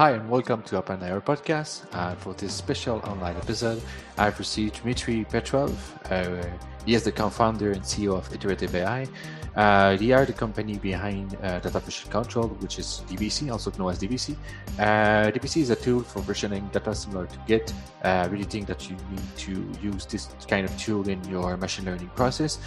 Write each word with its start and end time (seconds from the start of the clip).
Hi, 0.00 0.12
and 0.12 0.30
welcome 0.30 0.62
to 0.62 0.78
Open 0.78 1.02
Air 1.02 1.20
Podcast. 1.20 1.84
And 1.92 2.18
for 2.18 2.32
this 2.32 2.54
special 2.54 3.00
online 3.00 3.36
episode, 3.36 3.82
I've 4.16 4.38
received 4.38 4.80
Dmitry 4.80 5.26
Petrov. 5.28 5.76
Uh, 6.10 6.42
he 6.86 6.94
is 6.94 7.02
the 7.02 7.12
co-founder 7.12 7.72
and 7.72 7.82
CEO 7.82 8.16
of 8.16 8.32
Iterative 8.32 8.74
AI. 8.74 9.06
Uh, 9.54 9.96
they 9.96 10.12
are 10.12 10.24
the 10.24 10.32
company 10.32 10.78
behind 10.78 11.36
uh, 11.42 11.58
Data 11.58 11.80
Version 11.80 12.10
Control, 12.10 12.48
which 12.60 12.78
is 12.78 13.02
DVC, 13.08 13.52
also 13.52 13.70
known 13.78 13.90
as 13.90 13.98
DVC. 13.98 14.36
Uh, 14.78 15.30
DVC 15.32 15.60
is 15.60 15.68
a 15.68 15.76
tool 15.76 16.00
for 16.02 16.20
versioning 16.22 16.72
data 16.72 16.94
similar 16.94 17.26
to 17.26 17.38
Git. 17.46 17.70
Uh, 18.02 18.26
really 18.30 18.44
think 18.44 18.68
that 18.68 18.88
you 18.88 18.96
need 19.10 19.36
to 19.36 19.70
use 19.82 20.06
this 20.06 20.28
kind 20.48 20.64
of 20.64 20.74
tool 20.78 21.06
in 21.10 21.22
your 21.28 21.58
machine 21.58 21.84
learning 21.84 22.10
process. 22.16 22.58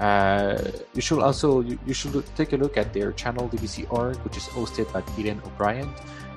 Uh, 0.00 0.58
you 0.94 1.00
should 1.00 1.20
also 1.20 1.60
you, 1.60 1.78
you, 1.86 1.94
should 1.94 2.24
take 2.34 2.52
a 2.52 2.56
look 2.56 2.76
at 2.76 2.92
their 2.92 3.12
channel 3.12 3.48
DVC.org, 3.48 4.16
which 4.24 4.36
is 4.36 4.44
hosted 4.44 4.92
by 4.92 5.04
Eden 5.16 5.40
O'Brien 5.46 5.88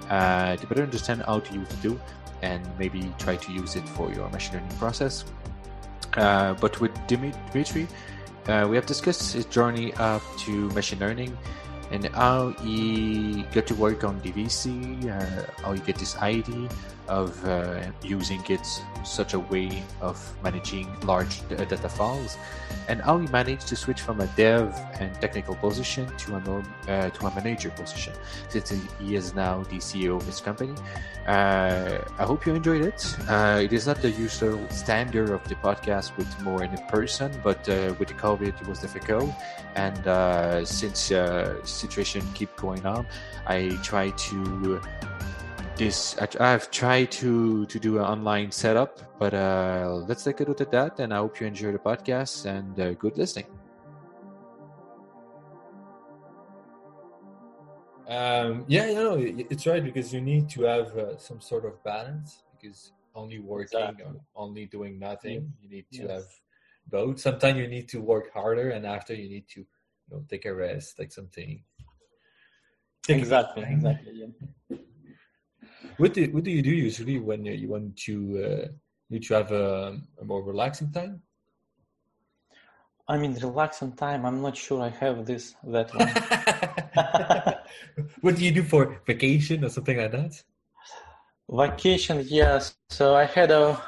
uh, 0.09 0.55
to 0.55 0.67
better 0.67 0.83
understand 0.83 1.23
how 1.23 1.39
to 1.39 1.53
use 1.53 1.67
the 1.69 1.89
tool 1.89 1.99
and 2.41 2.61
maybe 2.77 3.13
try 3.17 3.35
to 3.35 3.51
use 3.51 3.75
it 3.75 3.87
for 3.89 4.11
your 4.11 4.29
machine 4.29 4.55
learning 4.55 4.77
process. 4.77 5.25
Uh, 6.15 6.53
but 6.55 6.79
with 6.79 6.91
Dimitri, 7.07 7.87
uh, 8.47 8.67
we 8.69 8.75
have 8.75 8.85
discussed 8.85 9.33
his 9.33 9.45
journey 9.45 9.93
up 9.93 10.21
to 10.39 10.69
machine 10.71 10.99
learning 10.99 11.37
and 11.91 12.05
how 12.07 12.49
he 12.61 13.45
got 13.53 13.67
to 13.67 13.75
work 13.75 14.03
on 14.03 14.19
DVC, 14.21 15.07
uh, 15.09 15.61
how 15.61 15.73
he 15.73 15.79
get 15.81 15.97
this 15.97 16.17
idea 16.17 16.67
of 17.07 17.43
uh, 17.45 17.81
using 18.01 18.43
it 18.49 18.65
such 19.03 19.33
a 19.33 19.39
way 19.39 19.83
of 20.01 20.17
managing 20.43 20.87
large 21.01 21.47
data 21.49 21.89
files, 21.89 22.37
and 22.87 23.01
how 23.01 23.17
he 23.17 23.27
managed 23.27 23.67
to 23.67 23.75
switch 23.75 24.01
from 24.01 24.21
a 24.21 24.27
dev 24.27 24.73
and 24.99 25.13
technical 25.21 25.55
position 25.55 26.07
to 26.17 26.35
a 26.35 26.39
norm, 26.41 26.65
uh, 26.87 27.09
to 27.09 27.27
a 27.27 27.35
manager 27.35 27.69
position, 27.71 28.13
since 28.49 28.73
he 28.99 29.15
is 29.15 29.33
now 29.33 29.63
the 29.63 29.77
CEO 29.77 30.15
of 30.15 30.25
his 30.25 30.39
company. 30.39 30.73
Uh, 31.27 31.99
I 32.19 32.23
hope 32.23 32.45
you 32.45 32.53
enjoyed 32.53 32.81
it. 32.81 33.15
Uh, 33.29 33.61
it 33.63 33.73
is 33.73 33.87
not 33.87 34.01
the 34.01 34.11
usual 34.11 34.59
standard 34.69 35.29
of 35.29 35.47
the 35.47 35.55
podcast 35.55 36.15
with 36.17 36.41
more 36.41 36.63
in 36.63 36.71
person, 36.89 37.31
but 37.43 37.67
uh, 37.69 37.93
with 37.99 38.09
the 38.09 38.15
COVID, 38.15 38.61
it 38.61 38.67
was 38.67 38.79
difficult, 38.79 39.29
and 39.75 40.07
uh, 40.07 40.65
since 40.65 41.11
situation 41.63 42.25
keep 42.33 42.55
going 42.55 42.85
on, 42.85 43.05
I 43.47 43.77
try 43.83 44.09
to 44.09 44.81
this 45.75 46.15
I, 46.39 46.51
have 46.51 46.69
tried 46.69 47.11
to 47.23 47.65
to 47.65 47.79
do 47.79 47.97
an 47.97 48.05
online 48.05 48.51
setup, 48.51 48.99
but 49.19 49.33
uh, 49.33 50.03
let's 50.07 50.23
take 50.23 50.39
a 50.41 50.43
look 50.43 50.61
at 50.61 50.71
that. 50.71 50.99
And 50.99 51.13
I 51.13 51.17
hope 51.17 51.39
you 51.39 51.47
enjoy 51.47 51.71
the 51.71 51.79
podcast 51.79 52.45
and 52.45 52.79
uh, 52.79 52.93
good 52.93 53.17
listening. 53.17 53.47
Um, 58.07 58.65
yeah, 58.67 58.87
you 58.87 58.95
know, 58.95 59.15
it's 59.17 59.65
right 59.65 59.83
because 59.83 60.13
you 60.13 60.21
need 60.21 60.49
to 60.49 60.63
have 60.63 60.95
uh, 60.97 61.17
some 61.17 61.41
sort 61.41 61.65
of 61.65 61.83
balance 61.83 62.43
because 62.51 62.91
only 63.15 63.39
working 63.39 63.79
exactly. 63.79 64.05
or 64.05 64.15
only 64.35 64.65
doing 64.65 64.99
nothing, 64.99 65.53
you 65.61 65.69
need 65.69 65.85
to 65.93 66.03
yes. 66.03 66.11
have 66.11 66.25
both. 66.89 67.19
Sometimes 67.19 67.57
you 67.57 67.67
need 67.67 67.87
to 67.89 68.01
work 68.01 68.31
harder, 68.33 68.71
and 68.71 68.85
after 68.85 69.13
you 69.15 69.29
need 69.29 69.47
to 69.49 69.61
you 69.61 69.67
know 70.11 70.23
take 70.29 70.45
a 70.45 70.53
rest, 70.53 70.99
like 70.99 71.11
something. 71.11 71.63
Exactly, 73.09 73.63
exactly. 73.67 74.13
Yeah. 74.13 74.77
What 75.97 76.13
do 76.13 76.25
what 76.31 76.43
do 76.43 76.51
you 76.51 76.61
do 76.61 76.71
usually 76.71 77.19
when 77.19 77.45
you 77.45 77.69
want 77.69 77.97
to 78.07 78.15
uh, 78.45 78.67
need 79.09 79.23
to 79.23 79.33
have 79.33 79.51
a, 79.51 79.99
a 80.21 80.25
more 80.25 80.43
relaxing 80.43 80.91
time? 80.91 81.21
I 83.07 83.17
mean, 83.17 83.33
relaxing 83.35 83.91
time. 83.93 84.25
I'm 84.25 84.41
not 84.41 84.55
sure 84.55 84.81
I 84.81 84.89
have 84.89 85.25
this 85.25 85.55
that 85.65 85.93
one. 85.93 86.07
what 88.21 88.35
do 88.37 88.45
you 88.45 88.51
do 88.51 88.63
for 88.63 89.01
vacation 89.05 89.65
or 89.65 89.69
something 89.69 89.97
like 89.97 90.11
that? 90.11 90.41
Vacation, 91.49 92.25
yes. 92.27 92.75
So 92.89 93.15
I 93.15 93.25
had 93.25 93.51
a 93.51 93.81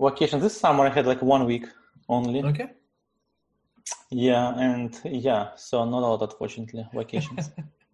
vacation 0.00 0.40
this 0.40 0.58
summer. 0.58 0.86
I 0.86 0.90
had 0.90 1.06
like 1.06 1.22
one 1.22 1.44
week 1.44 1.66
only. 2.08 2.42
Okay. 2.42 2.70
Yeah, 4.10 4.58
and 4.58 4.98
yeah, 5.04 5.50
so 5.56 5.84
not 5.84 5.98
a 5.98 6.06
lot, 6.06 6.22
unfortunately, 6.22 6.86
vacations. 6.94 7.50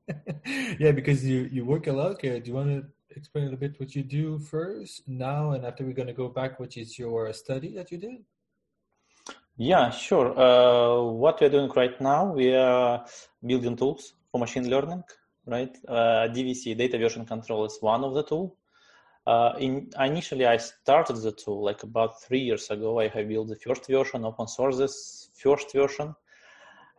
yeah, 0.78 0.92
because 0.92 1.24
you 1.24 1.48
you 1.50 1.64
work 1.64 1.88
a 1.88 1.92
lot. 1.92 2.12
Okay, 2.12 2.38
do 2.38 2.50
you 2.50 2.56
want 2.56 2.68
to 2.68 2.86
explain 3.16 3.44
a 3.44 3.50
little 3.50 3.60
bit 3.60 3.78
what 3.80 3.94
you 3.94 4.02
do 4.02 4.38
first, 4.38 5.06
now, 5.06 5.52
and 5.52 5.64
after 5.64 5.84
we're 5.84 5.92
going 5.92 6.08
to 6.08 6.14
go 6.14 6.28
back, 6.28 6.58
which 6.58 6.76
is 6.76 6.98
your 6.98 7.32
study 7.32 7.74
that 7.74 7.90
you 7.90 7.98
did? 7.98 8.24
Yeah, 9.56 9.90
sure. 9.90 10.38
Uh, 10.38 11.02
what 11.12 11.40
we're 11.40 11.48
doing 11.48 11.70
right 11.76 12.00
now, 12.00 12.32
we 12.32 12.54
are 12.54 13.04
building 13.44 13.76
tools 13.76 14.14
for 14.30 14.38
machine 14.40 14.68
learning, 14.68 15.04
right? 15.46 15.76
Uh, 15.86 16.28
DVC, 16.28 16.76
data 16.76 16.98
version 16.98 17.24
control, 17.24 17.64
is 17.64 17.78
one 17.80 18.02
of 18.02 18.14
the 18.14 18.24
tool. 18.24 18.56
Uh, 19.26 19.54
in, 19.58 19.90
initially, 19.98 20.44
I 20.44 20.56
started 20.56 21.16
the 21.16 21.32
tool 21.32 21.64
like 21.64 21.82
about 21.82 22.20
three 22.20 22.40
years 22.40 22.68
ago. 22.70 23.00
I 23.00 23.08
have 23.08 23.28
built 23.28 23.48
the 23.48 23.56
first 23.56 23.86
version, 23.86 24.24
open 24.24 24.48
source 24.48 24.76
this 24.76 25.30
first 25.34 25.72
version, 25.72 26.14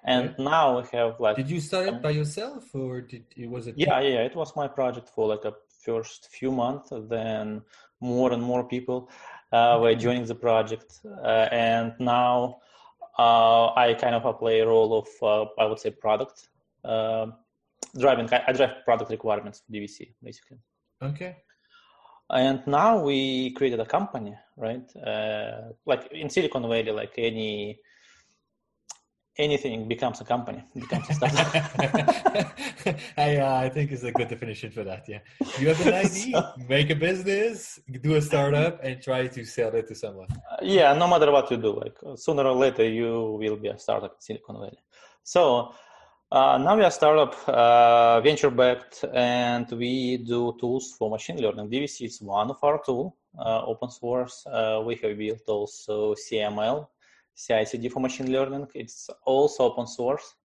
and 0.06 0.30
okay. 0.30 0.44
now 0.44 0.80
we 0.80 0.88
have 0.98 1.20
like. 1.20 1.36
Did 1.36 1.50
you 1.50 1.60
start 1.60 1.88
it 1.88 2.02
by 2.02 2.12
yourself, 2.12 2.74
or 2.74 3.02
did 3.02 3.26
it 3.36 3.50
was 3.50 3.68
it? 3.68 3.76
Yeah, 3.78 4.00
yeah, 4.00 4.22
it 4.22 4.36
was 4.36 4.56
my 4.56 4.68
project 4.68 5.10
for 5.10 5.28
like 5.28 5.46
a 5.46 5.54
first 5.86 6.30
few 6.32 6.52
months, 6.52 6.92
then 7.10 7.62
more 8.02 8.34
and 8.34 8.44
more 8.44 8.64
people 8.64 9.10
uh, 9.52 9.78
were 9.82 9.96
joining 9.96 10.26
the 10.26 10.36
project, 10.36 11.00
uh, 11.24 11.48
and 11.52 11.94
now 12.00 12.58
uh, 13.18 13.74
I 13.76 13.94
kind 13.94 14.16
of 14.16 14.40
play 14.40 14.60
a 14.60 14.68
role 14.68 14.92
of 15.00 15.08
uh, 15.22 15.62
I 15.62 15.66
would 15.66 15.80
say 15.80 15.92
product 15.92 16.50
uh, 16.84 17.28
driving. 17.98 18.28
I 18.32 18.52
drive 18.52 18.84
product 18.84 19.12
requirements 19.12 19.62
for 19.62 19.72
DVC 19.74 20.14
basically. 20.22 20.58
Okay. 21.02 21.38
And 22.30 22.66
now 22.66 23.04
we 23.04 23.52
created 23.52 23.80
a 23.80 23.86
company, 23.86 24.36
right? 24.58 24.88
Uh, 24.96 25.74
like 25.86 26.12
in 26.12 26.30
Silicon 26.30 26.64
Valley, 26.64 26.92
like 26.92 27.14
any 27.18 27.80
anything 29.38 29.88
becomes 29.88 30.22
a 30.22 30.26
company, 30.26 30.64
becomes 30.74 31.10
a 31.10 31.14
startup. 31.20 31.48
I, 33.18 33.38
uh, 33.38 33.60
I 33.66 33.70
think 33.70 33.92
it's 33.92 34.04
a 34.04 34.12
good 34.12 34.28
definition 34.28 34.72
for 34.72 34.84
that. 34.84 35.08
Yeah, 35.08 35.20
you 35.60 35.68
have 35.70 35.86
an 35.86 35.94
idea, 36.06 36.10
so, 36.32 36.54
make 36.70 36.90
a 36.90 36.96
business, 36.96 37.80
do 38.02 38.16
a 38.16 38.22
startup, 38.22 38.84
and 38.84 39.02
try 39.02 39.28
to 39.28 39.46
sell 39.46 39.74
it 39.76 39.88
to 39.88 39.96
someone. 39.96 40.28
Uh, 40.32 40.58
yeah, 40.62 40.94
no 40.94 41.08
matter 41.08 41.32
what 41.32 41.50
you 41.52 41.58
do, 41.58 41.74
like 41.74 41.98
sooner 42.16 42.44
or 42.44 42.56
later 42.56 42.88
you 42.88 43.38
will 43.40 43.58
be 43.58 43.70
a 43.70 43.78
startup 43.78 44.12
in 44.12 44.22
Silicon 44.22 44.56
Valley. 44.56 44.80
So 45.24 45.74
uh, 46.32 46.58
now 46.58 46.76
we 46.76 46.84
are 46.84 46.92
startup, 46.92 47.36
uh, 47.48 48.20
venture 48.22 48.50
backed, 48.50 49.06
and 49.14 49.70
we 49.72 50.18
do 50.18 50.56
tools 50.60 50.94
for 50.98 51.10
machine 51.10 51.38
learning. 51.38 51.70
DVC 51.70 52.06
is 52.06 52.22
one 52.22 52.50
of 52.50 52.58
our 52.64 52.82
tool, 52.84 53.16
uh, 53.38 53.64
open 53.66 53.90
source. 53.92 54.46
Uh, 54.48 54.82
we 54.86 54.96
have 54.96 55.18
built 55.18 55.42
also 55.48 56.16
CML, 56.16 56.88
CI/CD 57.36 57.90
for 57.90 58.00
machine 58.00 58.32
learning. 58.32 58.68
It's 58.74 59.10
also 59.26 59.64
open 59.64 59.88
source, 59.88 60.36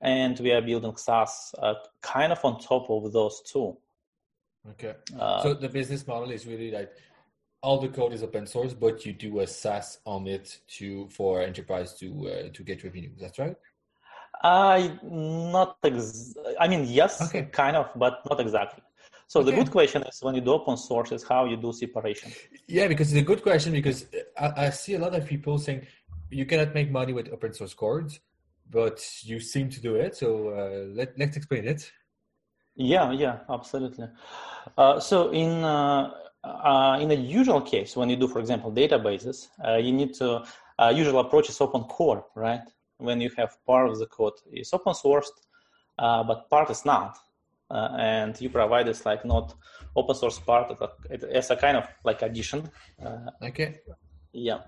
and 0.00 0.38
we 0.40 0.52
are 0.52 0.62
building 0.62 0.96
SaaS 0.96 1.54
uh, 1.62 1.74
kind 2.02 2.32
of 2.32 2.44
on 2.44 2.60
top 2.60 2.90
of 2.90 3.12
those 3.12 3.42
two. 3.42 3.76
Okay. 4.70 4.94
Uh, 5.18 5.42
so 5.42 5.54
the 5.54 5.68
business 5.68 6.06
model 6.06 6.30
is 6.30 6.46
really 6.46 6.70
like 6.70 6.90
all 7.62 7.80
the 7.80 7.88
code 7.88 8.12
is 8.12 8.22
open 8.22 8.46
source, 8.46 8.74
but 8.74 9.04
you 9.04 9.12
do 9.12 9.40
a 9.40 9.46
SaaS 9.46 9.98
on 10.06 10.26
it 10.26 10.60
to 10.68 11.08
for 11.08 11.42
enterprise 11.42 11.94
to 11.98 12.28
uh, 12.28 12.48
to 12.52 12.62
get 12.62 12.84
revenue. 12.84 13.10
That's 13.20 13.38
right. 13.38 13.56
I 14.42 14.98
not 15.02 15.78
ex- 15.84 16.34
I 16.60 16.68
mean 16.68 16.84
yes, 16.86 17.22
okay. 17.22 17.48
kind 17.52 17.76
of, 17.76 17.90
but 17.96 18.22
not 18.28 18.40
exactly. 18.40 18.82
So 19.26 19.40
okay. 19.40 19.50
the 19.50 19.56
good 19.56 19.70
question 19.70 20.02
is 20.04 20.22
when 20.22 20.34
you 20.34 20.40
do 20.40 20.52
open 20.52 20.76
source 20.76 21.12
is 21.12 21.22
how 21.22 21.44
you 21.44 21.56
do 21.56 21.72
separation. 21.72 22.32
Yeah, 22.66 22.88
because 22.88 23.12
it's 23.12 23.20
a 23.20 23.24
good 23.24 23.42
question 23.42 23.72
because 23.72 24.06
I, 24.38 24.66
I 24.66 24.70
see 24.70 24.94
a 24.94 24.98
lot 24.98 25.14
of 25.14 25.26
people 25.26 25.58
saying 25.58 25.86
you 26.30 26.46
cannot 26.46 26.74
make 26.74 26.90
money 26.90 27.12
with 27.12 27.28
open 27.32 27.52
source 27.52 27.74
codes, 27.74 28.20
but 28.70 29.04
you 29.22 29.40
seem 29.40 29.70
to 29.70 29.80
do 29.80 29.96
it. 29.96 30.16
So 30.16 30.50
uh, 30.50 30.94
let, 30.94 31.18
let's 31.18 31.36
explain 31.36 31.66
it. 31.66 31.90
Yeah, 32.76 33.10
yeah, 33.10 33.40
absolutely. 33.50 34.06
Uh, 34.76 35.00
so 35.00 35.30
in 35.30 35.64
uh, 35.64 36.10
uh 36.44 36.98
in 37.00 37.10
a 37.10 37.14
usual 37.14 37.60
case, 37.60 37.96
when 37.96 38.08
you 38.08 38.16
do, 38.16 38.28
for 38.28 38.38
example, 38.38 38.70
databases, 38.70 39.48
uh, 39.66 39.76
you 39.76 39.92
need 39.92 40.14
to 40.14 40.44
uh, 40.78 40.92
usual 40.94 41.18
approach 41.20 41.48
is 41.48 41.60
open 41.60 41.82
core, 41.84 42.24
right? 42.36 42.62
When 42.98 43.20
you 43.20 43.30
have 43.36 43.56
part 43.66 43.90
of 43.90 43.98
the 43.98 44.06
code 44.06 44.34
is 44.52 44.72
open 44.72 44.92
sourced, 44.92 45.32
but 45.98 46.48
part 46.50 46.70
is 46.70 46.84
not, 46.84 47.18
and 47.70 48.40
you 48.40 48.48
provide 48.48 48.86
this 48.86 49.04
like 49.04 49.24
not 49.24 49.54
open 49.96 50.14
source 50.14 50.38
part 50.38 50.76
as 51.32 51.50
a 51.50 51.56
kind 51.56 51.76
of 51.76 51.88
like 52.04 52.22
addition. 52.22 52.70
okay. 53.42 53.80
Yeah. 54.32 54.60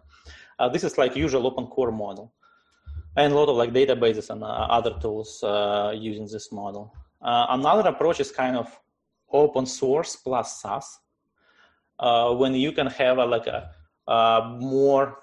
Uh, 0.61 0.69
this 0.69 0.85
is 0.85 0.99
like 0.99 1.17
usual 1.17 1.47
open 1.47 1.67
core 1.67 1.91
model. 1.91 2.35
And 3.17 3.33
a 3.33 3.37
lot 3.37 3.49
of 3.49 3.57
like 3.57 3.73
databases 3.73 4.29
and 4.29 4.45
uh, 4.45 4.47
other 4.47 4.95
tools 5.01 5.43
uh, 5.43 5.93
using 5.97 6.27
this 6.27 6.53
model. 6.53 6.95
Uh, 7.23 7.47
another 7.49 7.89
approach 7.89 8.21
is 8.21 8.31
kind 8.31 8.57
of 8.57 8.69
open 9.33 9.65
source 9.65 10.17
plus 10.17 10.61
SaaS, 10.61 10.99
uh, 11.99 12.35
when 12.35 12.55
you 12.55 12.73
can 12.73 12.87
have 12.87 13.19
a, 13.19 13.25
like 13.25 13.47
a, 13.47 13.71
a, 14.07 14.57
more 14.61 15.19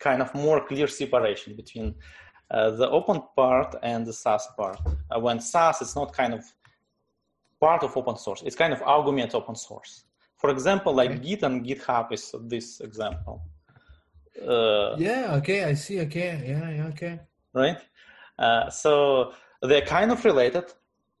kind 0.00 0.20
of 0.20 0.34
more 0.34 0.66
clear 0.66 0.88
separation 0.88 1.54
between 1.54 1.94
uh, 2.50 2.70
the 2.70 2.88
open 2.90 3.22
part 3.36 3.76
and 3.82 4.04
the 4.04 4.12
SaaS 4.12 4.48
part. 4.56 4.80
when 5.20 5.40
SaaS 5.40 5.80
is 5.80 5.94
not 5.94 6.12
kind 6.12 6.34
of 6.34 6.44
part 7.60 7.84
of 7.84 7.96
open 7.96 8.16
source. 8.16 8.42
It's 8.44 8.56
kind 8.56 8.72
of 8.72 8.82
augment 8.82 9.34
open 9.34 9.54
source. 9.54 10.04
For 10.36 10.50
example, 10.50 10.92
like. 10.92 11.22
Git 11.22 11.44
and 11.44 11.64
GitHub 11.64 12.12
is 12.12 12.34
this 12.48 12.80
example. 12.80 13.44
Uh, 14.40 14.96
Yeah. 14.98 15.34
Okay. 15.36 15.64
I 15.64 15.74
see. 15.74 16.00
Okay. 16.00 16.42
Yeah. 16.46 16.70
Yeah. 16.70 16.86
Okay. 16.88 17.20
right? 17.54 17.78
Uh, 18.38 18.70
so 18.70 19.32
they're 19.60 19.86
kind 19.86 20.10
of 20.10 20.24
related. 20.24 20.64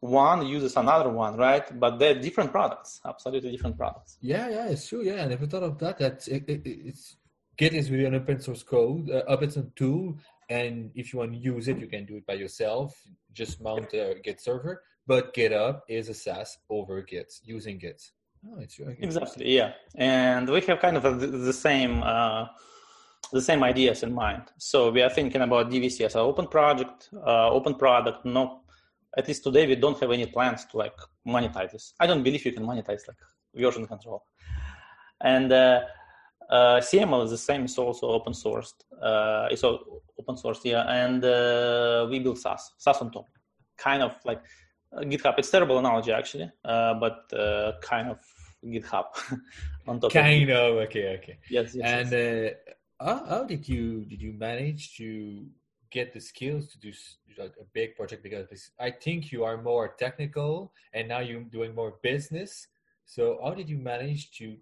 One 0.00 0.46
uses 0.46 0.76
another 0.76 1.10
one, 1.10 1.36
right? 1.36 1.78
But 1.78 1.98
they're 1.98 2.18
different 2.18 2.50
products, 2.50 3.00
absolutely 3.06 3.50
different 3.52 3.76
products. 3.76 4.18
Yeah. 4.20 4.48
Yeah. 4.48 4.68
It's 4.68 4.88
true. 4.88 5.02
Yeah. 5.02 5.22
I 5.24 5.26
never 5.28 5.46
thought 5.46 5.62
of 5.62 5.78
that. 5.78 5.98
That's 5.98 6.26
it, 6.28 6.44
it, 6.48 6.62
it's 6.64 7.16
Git 7.58 7.74
is 7.74 7.90
really 7.90 8.06
an 8.06 8.14
open 8.14 8.40
source 8.40 8.62
code, 8.62 9.10
uh, 9.10 9.22
open 9.28 9.50
source 9.50 9.66
tool, 9.76 10.16
and 10.48 10.90
if 10.94 11.12
you 11.12 11.18
want 11.18 11.32
to 11.32 11.38
use 11.38 11.68
it, 11.68 11.78
you 11.78 11.86
can 11.86 12.06
do 12.06 12.16
it 12.16 12.26
by 12.26 12.32
yourself. 12.34 12.98
Just 13.32 13.60
mount 13.60 13.92
a 13.92 14.14
Git 14.22 14.40
server. 14.40 14.82
But 15.06 15.34
GitHub 15.34 15.80
is 15.88 16.08
a 16.08 16.14
SaaS 16.14 16.58
over 16.70 17.02
Git 17.02 17.32
using 17.44 17.78
Git. 17.78 18.02
Oh, 18.48 18.58
it's 18.58 18.78
really. 18.78 18.96
Exactly, 19.00 19.54
yeah. 19.54 19.72
And 19.94 20.48
we 20.48 20.60
have 20.62 20.80
kind 20.80 20.96
of 20.96 21.04
a, 21.04 21.12
the 21.14 21.52
same 21.52 22.02
uh, 22.02 22.46
the 23.32 23.40
same 23.40 23.62
ideas 23.62 24.02
in 24.02 24.12
mind. 24.12 24.42
So 24.58 24.90
we 24.90 25.02
are 25.02 25.10
thinking 25.10 25.40
about 25.40 25.70
DVC 25.70 26.04
as 26.04 26.14
an 26.14 26.20
open 26.20 26.46
project, 26.46 27.08
uh, 27.14 27.50
open 27.50 27.74
product. 27.74 28.24
No, 28.24 28.62
at 29.16 29.28
least 29.28 29.44
today 29.44 29.66
we 29.66 29.76
don't 29.76 29.98
have 30.00 30.10
any 30.10 30.26
plans 30.26 30.64
to 30.66 30.76
like 30.76 30.96
monetize 31.26 31.72
this. 31.72 31.94
I 32.00 32.06
don't 32.06 32.22
believe 32.22 32.44
you 32.44 32.52
can 32.52 32.64
monetize 32.64 33.06
like 33.08 33.16
version 33.54 33.86
control. 33.86 34.24
And 35.20 35.52
uh, 35.52 35.82
uh, 36.50 36.80
CML 36.80 37.24
is 37.24 37.30
the 37.30 37.38
same. 37.38 37.64
It's 37.64 37.78
also 37.78 38.08
open 38.08 38.32
sourced. 38.32 38.74
Uh, 39.00 39.48
it's 39.50 39.64
all 39.64 40.02
open 40.18 40.36
sourced, 40.36 40.64
yeah. 40.64 40.82
And 40.82 41.24
uh, 41.24 42.06
we 42.10 42.18
build 42.18 42.38
SaaS, 42.38 42.72
SaaS 42.78 42.98
on 42.98 43.10
top. 43.10 43.26
Kind 43.76 44.02
of 44.02 44.16
like 44.24 44.42
uh, 44.96 45.00
GitHub. 45.00 45.38
It's 45.38 45.50
terrible 45.50 45.78
analogy 45.78 46.12
actually, 46.12 46.50
uh, 46.64 46.94
but 46.94 47.32
uh, 47.32 47.72
kind 47.80 48.10
of 48.10 48.18
GitHub 48.64 49.06
on 49.88 50.00
top. 50.00 50.10
of 50.10 50.12
Kind 50.12 50.50
of. 50.50 50.76
Okay. 50.86 51.16
Okay. 51.16 51.38
Yes, 51.48 51.74
yes. 51.74 51.84
and 51.84 52.12
yes. 52.12 52.52
uh, 52.52 52.72
how, 53.04 53.24
how 53.28 53.44
did 53.44 53.68
you 53.68 54.04
did 54.04 54.20
you 54.22 54.32
manage 54.32 54.96
to 54.96 55.46
get 55.90 56.12
the 56.12 56.20
skills 56.20 56.68
to 56.72 56.78
do 56.78 56.92
a 57.38 57.64
big 57.72 57.96
project? 57.96 58.22
Because 58.22 58.70
I 58.78 58.90
think 58.90 59.30
you 59.32 59.44
are 59.44 59.56
more 59.60 59.88
technical, 59.98 60.72
and 60.94 61.08
now 61.08 61.20
you're 61.20 61.42
doing 61.42 61.74
more 61.74 61.94
business. 62.02 62.68
So 63.04 63.38
how 63.42 63.54
did 63.54 63.68
you 63.68 63.78
manage 63.78 64.30
to 64.38 64.56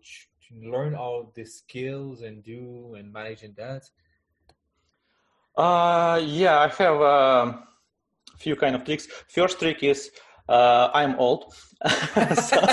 to 0.49 0.71
learn 0.71 0.95
all 0.95 1.33
the 1.35 1.45
skills 1.45 2.23
and 2.23 2.43
do 2.43 2.95
and 2.99 3.13
managing 3.13 3.55
that? 3.57 3.83
Uh, 5.57 6.21
yeah, 6.25 6.59
I 6.59 6.69
have 6.69 7.01
a 7.01 7.63
few 8.39 8.57
kind 8.57 8.75
of 8.75 8.85
tricks. 8.85 9.07
First 9.29 9.59
trick 9.59 9.83
is 9.83 10.11
uh, 10.49 10.91
I'm 10.95 11.15
old. 11.17 11.55
So- 12.49 12.61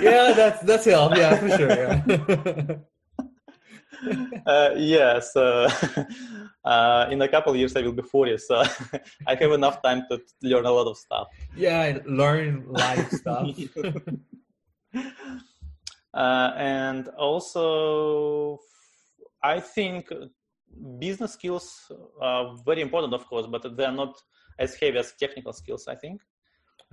yeah, 0.00 0.32
that's 0.34 0.60
that's 0.62 0.84
help. 0.84 1.16
Yeah, 1.16 1.36
for 1.36 1.48
sure. 1.50 1.70
Yeah. 1.70 2.76
uh, 4.46 4.70
yes, 4.76 5.36
uh, 5.36 5.70
uh, 6.64 7.06
in 7.10 7.20
a 7.22 7.28
couple 7.28 7.52
of 7.52 7.58
years 7.58 7.76
I 7.76 7.82
will 7.82 7.92
be 7.92 8.02
40, 8.02 8.38
so 8.38 8.62
I 9.26 9.34
have 9.34 9.52
enough 9.52 9.82
time 9.82 10.04
to 10.10 10.20
learn 10.42 10.66
a 10.66 10.70
lot 10.70 10.86
of 10.86 10.96
stuff. 10.96 11.28
yeah, 11.56 11.98
learn 12.06 12.64
life 12.68 13.10
stuff. 13.10 13.48
uh, 16.14 16.52
and 16.56 17.08
also, 17.08 18.58
I 19.42 19.60
think 19.60 20.12
business 20.98 21.32
skills 21.32 21.90
are 22.20 22.56
very 22.64 22.80
important, 22.80 23.14
of 23.14 23.26
course, 23.26 23.46
but 23.46 23.76
they're 23.76 23.92
not 23.92 24.16
as 24.58 24.74
heavy 24.76 24.98
as 24.98 25.12
technical 25.18 25.52
skills. 25.52 25.86
I 25.88 25.94
think. 25.94 26.20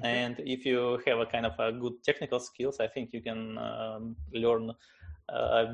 And 0.03 0.39
if 0.39 0.65
you 0.65 0.99
have 1.05 1.19
a 1.19 1.25
kind 1.25 1.45
of 1.45 1.53
a 1.59 1.71
good 1.71 2.03
technical 2.03 2.39
skills, 2.39 2.79
I 2.79 2.87
think 2.87 3.13
you 3.13 3.21
can 3.21 3.57
um, 3.57 4.15
learn 4.33 4.71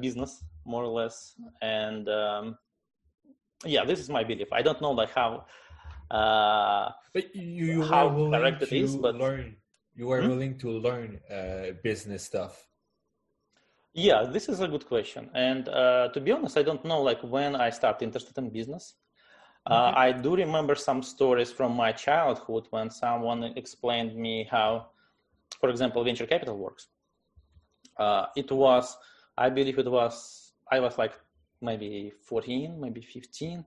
business 0.01 0.43
more 0.65 0.83
or 0.83 0.87
less. 1.01 1.35
And 1.61 2.07
um, 2.09 2.57
yeah, 3.65 3.85
this 3.85 3.99
is 3.99 4.09
my 4.09 4.23
belief. 4.23 4.47
I 4.51 4.61
don't 4.61 4.81
know 4.81 4.91
like 4.91 5.11
how. 5.11 5.45
Uh, 6.09 6.91
But 7.13 7.35
you, 7.35 7.65
you 7.65 7.83
How 7.83 8.09
correct 8.33 8.61
it 8.63 8.69
to 8.69 8.75
is, 8.75 8.95
but- 8.95 9.15
learn. 9.15 9.55
You 9.95 10.07
were 10.07 10.21
Hmm? 10.21 10.27
willing 10.29 10.57
to 10.59 10.69
learn 10.69 11.19
uh, 11.31 11.73
business 11.83 12.23
stuff. 12.23 12.67
Yeah, 13.93 14.25
this 14.25 14.47
is 14.47 14.59
a 14.59 14.67
good 14.67 14.85
question. 14.85 15.31
And 15.33 15.67
uh, 15.69 16.09
to 16.13 16.21
be 16.21 16.31
honest, 16.31 16.55
I 16.57 16.61
don't 16.61 16.85
know 16.85 17.01
like 17.01 17.21
when 17.23 17.55
I 17.55 17.71
started 17.71 18.05
interested 18.05 18.37
in 18.37 18.51
business. 18.51 18.95
Uh, 19.65 19.91
I 19.95 20.11
do 20.11 20.35
remember 20.35 20.75
some 20.75 21.01
stories 21.01 21.51
from 21.51 21.75
my 21.75 21.91
childhood 21.91 22.67
when 22.69 22.89
someone 22.91 23.43
explained 23.57 24.15
me 24.15 24.47
how, 24.49 24.87
for 25.59 25.69
example, 25.69 26.03
venture 26.03 26.27
capital 26.27 26.57
works. 26.57 26.87
Uh, 27.97 28.27
it 28.35 28.51
was, 28.51 28.95
I 29.37 29.49
believe 29.49 29.77
it 29.79 29.89
was, 29.89 30.53
I 30.71 30.79
was 30.79 30.97
like 30.97 31.13
maybe 31.61 32.11
14, 32.23 32.79
maybe 32.79 33.01
15. 33.01 33.65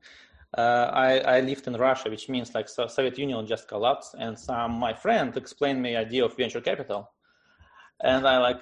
Uh, 0.56 0.90
I, 0.92 1.18
I 1.18 1.40
lived 1.40 1.66
in 1.68 1.74
Russia, 1.74 2.10
which 2.10 2.28
means 2.28 2.54
like 2.54 2.68
so 2.68 2.88
Soviet 2.88 3.16
Union 3.18 3.46
just 3.46 3.68
collapsed, 3.68 4.16
and 4.18 4.36
some 4.36 4.72
my 4.72 4.92
friend 4.92 5.36
explained 5.36 5.80
me 5.80 5.94
idea 5.94 6.24
of 6.24 6.36
venture 6.36 6.60
capital, 6.60 7.08
and 8.02 8.26
I 8.26 8.38
like 8.38 8.60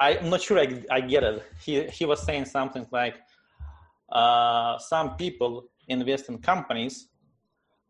I'm 0.00 0.30
not 0.30 0.40
sure 0.40 0.58
I, 0.58 0.82
I 0.90 1.00
get 1.02 1.24
it. 1.24 1.44
He 1.62 1.84
he 1.88 2.06
was 2.06 2.22
saying 2.22 2.46
something 2.46 2.86
like, 2.90 3.16
uh, 4.10 4.78
some 4.78 5.16
people 5.16 5.68
invest 5.86 6.30
in 6.30 6.38
companies, 6.38 7.08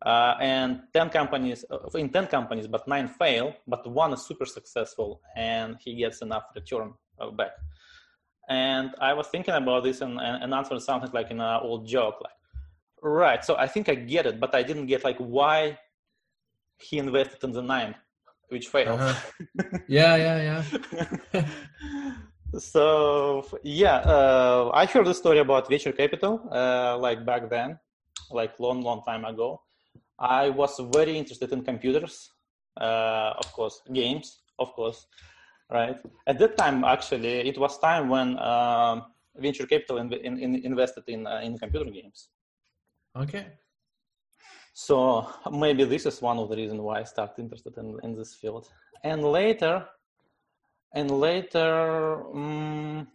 uh, 0.05 0.35
and 0.41 0.81
ten 0.91 1.09
companies 1.09 1.63
uh, 1.71 1.97
in 1.97 2.09
ten 2.09 2.27
companies, 2.27 2.67
but 2.67 2.85
nine 2.89 3.07
fail, 3.07 3.55
but 3.65 3.89
one 3.89 4.11
is 4.11 4.21
super 4.25 4.45
successful, 4.45 5.21
and 5.37 5.77
he 5.79 5.95
gets 5.95 6.21
enough 6.21 6.43
return 6.53 6.93
uh, 7.21 7.31
back. 7.31 7.51
And 8.49 8.95
I 8.99 9.13
was 9.13 9.27
thinking 9.27 9.53
about 9.53 9.83
this 9.83 10.01
and, 10.01 10.19
and, 10.19 10.43
and 10.43 10.53
answered 10.53 10.81
something 10.81 11.11
like 11.13 11.29
in 11.31 11.39
an 11.39 11.59
old 11.61 11.87
joke, 11.87 12.15
like, 12.21 12.33
right. 13.01 13.45
So 13.45 13.55
I 13.55 13.67
think 13.67 13.87
I 13.89 13.95
get 13.95 14.25
it, 14.25 14.39
but 14.39 14.55
I 14.55 14.63
didn't 14.63 14.87
get 14.87 15.03
like 15.03 15.17
why 15.17 15.77
he 16.79 16.97
invested 16.97 17.43
in 17.43 17.51
the 17.51 17.61
nine, 17.61 17.95
which 18.49 18.67
failed. 18.67 18.99
Uh-huh. 18.99 19.13
Yeah, 19.87 20.15
yeah, 20.15 20.63
yeah. 21.33 21.45
so 22.57 23.45
yeah 23.63 23.97
uh, 23.97 24.71
i 24.73 24.85
heard 24.85 25.07
a 25.07 25.13
story 25.13 25.39
about 25.39 25.69
venture 25.69 25.91
capital 25.91 26.41
uh, 26.51 26.97
like 26.97 27.25
back 27.25 27.49
then 27.49 27.77
like 28.31 28.59
long 28.59 28.81
long 28.81 29.03
time 29.03 29.23
ago 29.25 29.61
i 30.17 30.49
was 30.49 30.79
very 30.91 31.17
interested 31.17 31.51
in 31.51 31.63
computers 31.63 32.31
uh, 32.81 33.33
of 33.37 33.51
course 33.53 33.81
games 33.93 34.41
of 34.57 34.73
course 34.73 35.05
right 35.71 35.97
at 36.27 36.39
that 36.39 36.57
time 36.57 36.83
actually 36.83 37.47
it 37.47 37.57
was 37.57 37.77
time 37.79 38.09
when 38.09 38.37
um, 38.39 39.03
venture 39.37 39.65
capital 39.65 39.97
in, 39.97 40.11
in, 40.13 40.39
in 40.39 40.55
invested 40.65 41.03
in 41.07 41.27
uh, 41.27 41.39
in 41.43 41.57
computer 41.57 41.89
games 41.91 42.29
Okay. 43.15 43.47
so 44.73 45.27
maybe 45.51 45.83
this 45.83 46.05
is 46.05 46.21
one 46.21 46.37
of 46.37 46.49
the 46.49 46.55
reasons 46.55 46.79
why 46.79 46.99
I 46.99 47.03
started 47.03 47.41
interested 47.41 47.77
in, 47.77 47.99
in 48.03 48.15
this 48.15 48.35
field. 48.35 48.69
And 49.03 49.23
later, 49.23 49.85
and 50.93 51.11
later, 51.11 52.25
um, 52.33 53.07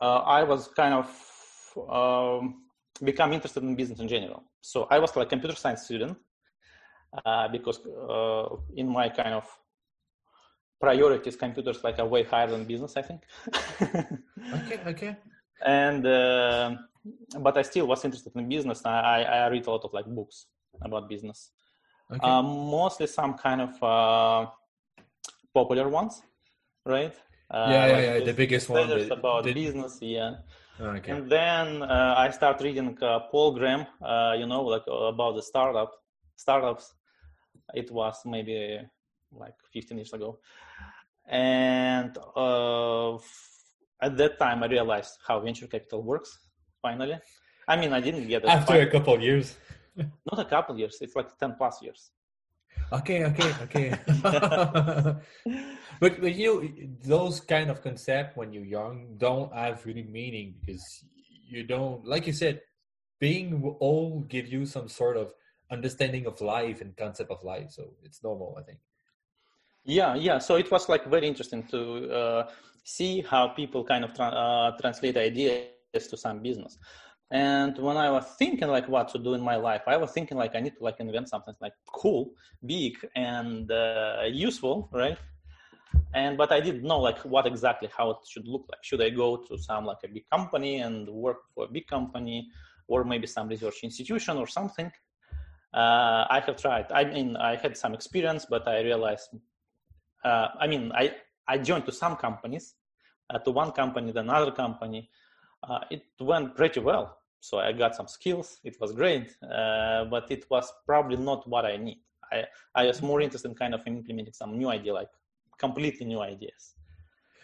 uh, 0.00 0.18
I 0.18 0.44
was 0.44 0.68
kind 0.68 0.94
of 0.94 1.08
um, 1.90 2.64
become 3.02 3.32
interested 3.32 3.62
in 3.62 3.74
business 3.74 4.00
in 4.00 4.08
general. 4.08 4.44
So 4.60 4.86
I 4.90 4.98
was 4.98 5.14
like 5.16 5.28
computer 5.28 5.56
science 5.56 5.82
student 5.84 6.16
uh, 7.24 7.48
because 7.48 7.80
uh, 7.86 8.56
in 8.76 8.88
my 8.88 9.08
kind 9.08 9.34
of 9.34 9.46
priorities, 10.80 11.36
computers 11.36 11.82
like 11.84 11.98
are 11.98 12.06
way 12.06 12.22
higher 12.24 12.48
than 12.48 12.64
business, 12.64 12.96
I 12.96 13.02
think. 13.02 13.22
Okay, 14.54 14.78
okay. 14.86 15.16
and 15.64 16.06
uh, 16.06 16.76
but 17.40 17.56
I 17.58 17.62
still 17.62 17.86
was 17.86 18.04
interested 18.04 18.32
in 18.36 18.48
business. 18.48 18.84
I, 18.84 19.22
I 19.22 19.46
read 19.48 19.66
a 19.66 19.70
lot 19.70 19.84
of 19.84 19.92
like 19.92 20.06
books 20.06 20.46
about 20.82 21.08
business, 21.08 21.50
Okay. 22.12 22.20
uh, 22.28 22.42
mostly 22.42 23.06
some 23.08 23.34
kind 23.34 23.60
of 23.62 23.82
uh, 23.82 24.46
popular 25.52 25.88
ones, 25.88 26.22
right? 26.84 27.14
Uh, 27.50 27.66
yeah, 27.70 27.86
yeah, 27.86 27.92
like 27.96 28.04
yeah. 28.20 28.24
The 28.26 28.34
biggest 28.34 28.68
one. 28.68 28.88
the- 28.88 29.12
about 29.12 29.44
the- 29.44 29.54
business, 29.54 29.98
yeah. 30.00 30.34
Okay. 30.80 31.10
And 31.12 31.30
then 31.30 31.82
uh, 31.82 32.14
I 32.18 32.30
start 32.30 32.60
reading 32.60 32.96
uh, 33.02 33.20
Paul 33.30 33.52
Graham, 33.58 33.86
uh, 34.04 34.34
you 34.38 34.46
know, 34.46 34.62
like 34.62 34.82
about 34.86 35.34
the 35.36 35.42
startup 35.42 35.90
startups. 36.36 36.94
It 37.74 37.90
was 37.90 38.20
maybe 38.26 38.78
like 39.32 39.54
15 39.72 39.96
years 39.98 40.12
ago, 40.12 40.38
and 41.28 42.16
uh, 42.36 43.14
at 44.00 44.16
that 44.16 44.38
time 44.38 44.62
I 44.62 44.66
realized 44.66 45.18
how 45.26 45.40
venture 45.40 45.66
capital 45.66 46.02
works. 46.02 46.38
Finally, 46.82 47.18
I 47.68 47.76
mean, 47.76 47.92
I 47.92 48.00
didn't 48.00 48.28
get 48.28 48.44
it 48.44 48.48
After 48.48 48.74
fin- 48.74 48.88
a 48.88 48.90
couple 48.90 49.14
of 49.14 49.22
years. 49.22 49.56
not 49.96 50.38
a 50.38 50.44
couple 50.44 50.78
years. 50.78 50.98
It's 51.00 51.16
like 51.16 51.36
10 51.38 51.54
plus 51.56 51.82
years. 51.82 52.10
Okay, 52.92 53.24
okay, 53.24 53.54
okay. 53.62 53.94
but 56.00 56.20
but 56.20 56.34
you 56.34 56.90
those 57.02 57.40
kind 57.40 57.70
of 57.70 57.82
concept 57.82 58.36
when 58.36 58.52
you're 58.52 58.64
young 58.64 59.16
don't 59.16 59.52
have 59.52 59.84
really 59.86 60.04
meaning 60.04 60.54
because 60.60 61.04
you 61.48 61.64
don't 61.64 62.06
like 62.06 62.26
you 62.26 62.32
said 62.32 62.60
being 63.18 63.76
old 63.80 64.28
give 64.28 64.46
you 64.46 64.66
some 64.66 64.88
sort 64.88 65.16
of 65.16 65.32
understanding 65.70 66.26
of 66.26 66.40
life 66.40 66.80
and 66.80 66.96
concept 66.96 67.30
of 67.30 67.42
life. 67.42 67.70
So 67.70 67.94
it's 68.04 68.22
normal, 68.22 68.56
I 68.58 68.62
think. 68.62 68.78
Yeah, 69.86 70.14
yeah. 70.16 70.38
So 70.38 70.56
it 70.56 70.70
was 70.70 70.88
like 70.88 71.06
very 71.06 71.28
interesting 71.28 71.62
to 71.68 72.10
uh, 72.12 72.50
see 72.84 73.22
how 73.22 73.48
people 73.48 73.84
kind 73.84 74.04
of 74.04 74.14
tra- 74.14 74.26
uh, 74.26 74.76
translate 74.80 75.16
ideas 75.16 75.70
to 76.08 76.16
some 76.16 76.42
business. 76.42 76.76
And 77.30 77.78
when 77.78 77.96
I 77.96 78.10
was 78.10 78.24
thinking 78.38 78.68
like 78.68 78.88
what 78.88 79.08
to 79.10 79.18
do 79.18 79.34
in 79.34 79.40
my 79.40 79.56
life, 79.56 79.82
I 79.86 79.96
was 79.96 80.10
thinking 80.12 80.36
like 80.38 80.56
I 80.56 80.60
need 80.60 80.76
to 80.78 80.84
like 80.84 80.96
invent 80.98 81.28
something 81.28 81.54
like 81.60 81.72
cool, 81.92 82.32
big, 82.64 82.94
and 83.14 83.70
uh, 83.70 84.22
useful, 84.28 84.88
right? 84.92 85.18
And 86.14 86.36
but 86.36 86.50
I 86.52 86.60
didn't 86.60 86.82
know 86.82 86.98
like 87.00 87.18
what 87.18 87.46
exactly 87.46 87.88
how 87.96 88.10
it 88.10 88.18
should 88.28 88.48
look 88.48 88.64
like. 88.70 88.82
Should 88.82 89.02
I 89.02 89.10
go 89.10 89.36
to 89.36 89.56
some 89.58 89.84
like 89.86 89.98
a 90.04 90.08
big 90.08 90.24
company 90.30 90.78
and 90.80 91.08
work 91.08 91.38
for 91.54 91.64
a 91.64 91.68
big 91.68 91.86
company, 91.86 92.48
or 92.88 93.04
maybe 93.04 93.26
some 93.28 93.48
research 93.48 93.80
institution 93.84 94.36
or 94.36 94.48
something? 94.48 94.90
Uh, 95.74 96.24
I 96.30 96.42
have 96.44 96.56
tried. 96.56 96.90
I 96.92 97.04
mean, 97.04 97.36
I 97.36 97.56
had 97.56 97.76
some 97.76 97.94
experience, 97.94 98.46
but 98.50 98.66
I 98.66 98.80
realized. 98.82 99.30
Uh, 100.26 100.48
I 100.58 100.66
mean, 100.66 100.84
I 101.02 101.04
I 101.52 101.58
joined 101.58 101.86
to 101.86 101.92
some 101.92 102.16
companies, 102.16 102.74
uh, 103.30 103.38
to 103.44 103.50
one 103.62 103.70
company, 103.80 104.12
then 104.12 104.28
another 104.28 104.54
company. 104.64 105.00
Uh, 105.62 105.80
it 105.90 106.02
went 106.20 106.56
pretty 106.56 106.80
well. 106.80 107.06
So 107.40 107.58
I 107.58 107.72
got 107.72 107.94
some 107.94 108.08
skills. 108.08 108.58
It 108.64 108.76
was 108.80 108.90
great, 108.92 109.28
uh, 109.42 110.04
but 110.14 110.24
it 110.30 110.42
was 110.50 110.66
probably 110.84 111.16
not 111.16 111.40
what 111.52 111.64
I 111.64 111.76
need. 111.76 112.00
I 112.32 112.38
I 112.74 112.82
was 112.90 113.00
more 113.02 113.20
interested 113.20 113.48
in 113.50 113.54
kind 113.54 113.74
of 113.74 113.82
implementing 113.86 114.34
some 114.42 114.58
new 114.60 114.68
idea, 114.78 114.92
like 115.00 115.12
completely 115.58 116.06
new 116.12 116.20
ideas. 116.20 116.62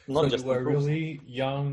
Not 0.09 0.25
so 0.25 0.29
just 0.31 0.45
you 0.45 0.51
were 0.51 0.65
really 0.65 1.21
young, 1.25 1.67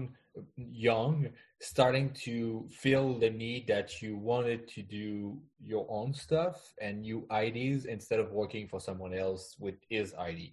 young, 0.90 1.16
starting 1.60 2.08
to 2.26 2.68
feel 2.70 3.18
the 3.18 3.32
need 3.32 3.68
that 3.68 4.02
you 4.02 4.12
wanted 4.16 4.68
to 4.76 4.82
do 4.84 5.40
your 5.72 5.86
own 5.90 6.14
stuff 6.14 6.58
and 6.80 7.02
new 7.02 7.26
ideas 7.32 7.86
instead 7.86 8.20
of 8.20 8.32
working 8.32 8.68
for 8.68 8.80
someone 8.80 9.14
else 9.14 9.56
with 9.60 9.76
his 9.90 10.14
idea. 10.14 10.52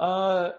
Uh, 0.00 0.52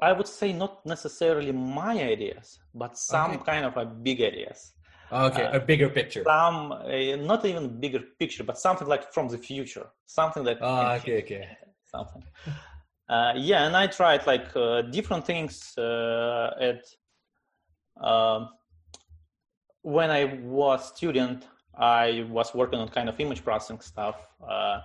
I 0.00 0.12
would 0.12 0.28
say 0.28 0.52
not 0.52 0.86
necessarily 0.86 1.52
my 1.52 2.00
ideas, 2.00 2.60
but 2.74 2.96
some 2.96 3.32
okay. 3.32 3.44
kind 3.44 3.64
of 3.64 3.76
a 3.76 3.84
big 3.84 4.22
ideas. 4.22 4.72
Okay, 5.12 5.42
uh, 5.42 5.56
a 5.56 5.60
bigger 5.60 5.88
picture. 5.88 6.22
Some, 6.24 6.70
uh, 6.70 7.16
not 7.16 7.44
even 7.44 7.80
bigger 7.80 8.00
picture, 8.20 8.44
but 8.44 8.56
something 8.56 8.86
like 8.86 9.12
from 9.12 9.26
the 9.26 9.38
future, 9.38 9.88
something 10.06 10.44
that. 10.44 10.58
Oh, 10.60 10.92
okay, 10.92 11.18
okay. 11.22 11.48
Something. 11.84 12.22
Uh, 13.08 13.32
yeah, 13.36 13.66
and 13.66 13.76
I 13.76 13.88
tried 13.88 14.24
like 14.24 14.54
uh, 14.54 14.82
different 14.82 15.26
things 15.26 15.76
uh, 15.76 16.52
at. 16.60 16.84
Um, 18.00 18.50
when 19.82 20.10
I 20.10 20.38
was 20.44 20.86
student, 20.94 21.48
I 21.76 22.24
was 22.30 22.54
working 22.54 22.78
on 22.78 22.88
kind 22.90 23.08
of 23.08 23.18
image 23.18 23.42
processing 23.42 23.80
stuff 23.80 24.14
uh, 24.48 24.80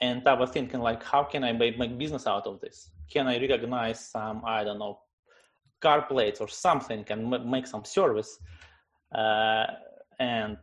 and 0.00 0.26
I 0.26 0.34
was 0.34 0.50
thinking 0.50 0.80
like, 0.80 1.02
how 1.02 1.24
can 1.24 1.44
I 1.44 1.52
make, 1.52 1.98
business 1.98 2.26
out 2.26 2.46
of 2.46 2.60
this? 2.60 2.90
Can 3.10 3.26
I 3.26 3.38
recognize 3.38 4.00
some, 4.00 4.42
I 4.44 4.64
don't 4.64 4.78
know, 4.78 4.98
car 5.80 6.02
plates 6.02 6.40
or 6.40 6.48
something 6.48 7.04
and 7.08 7.32
m- 7.34 7.50
make 7.50 7.66
some 7.66 7.84
service 7.84 8.38
uh, 9.14 9.66
and 10.18 10.56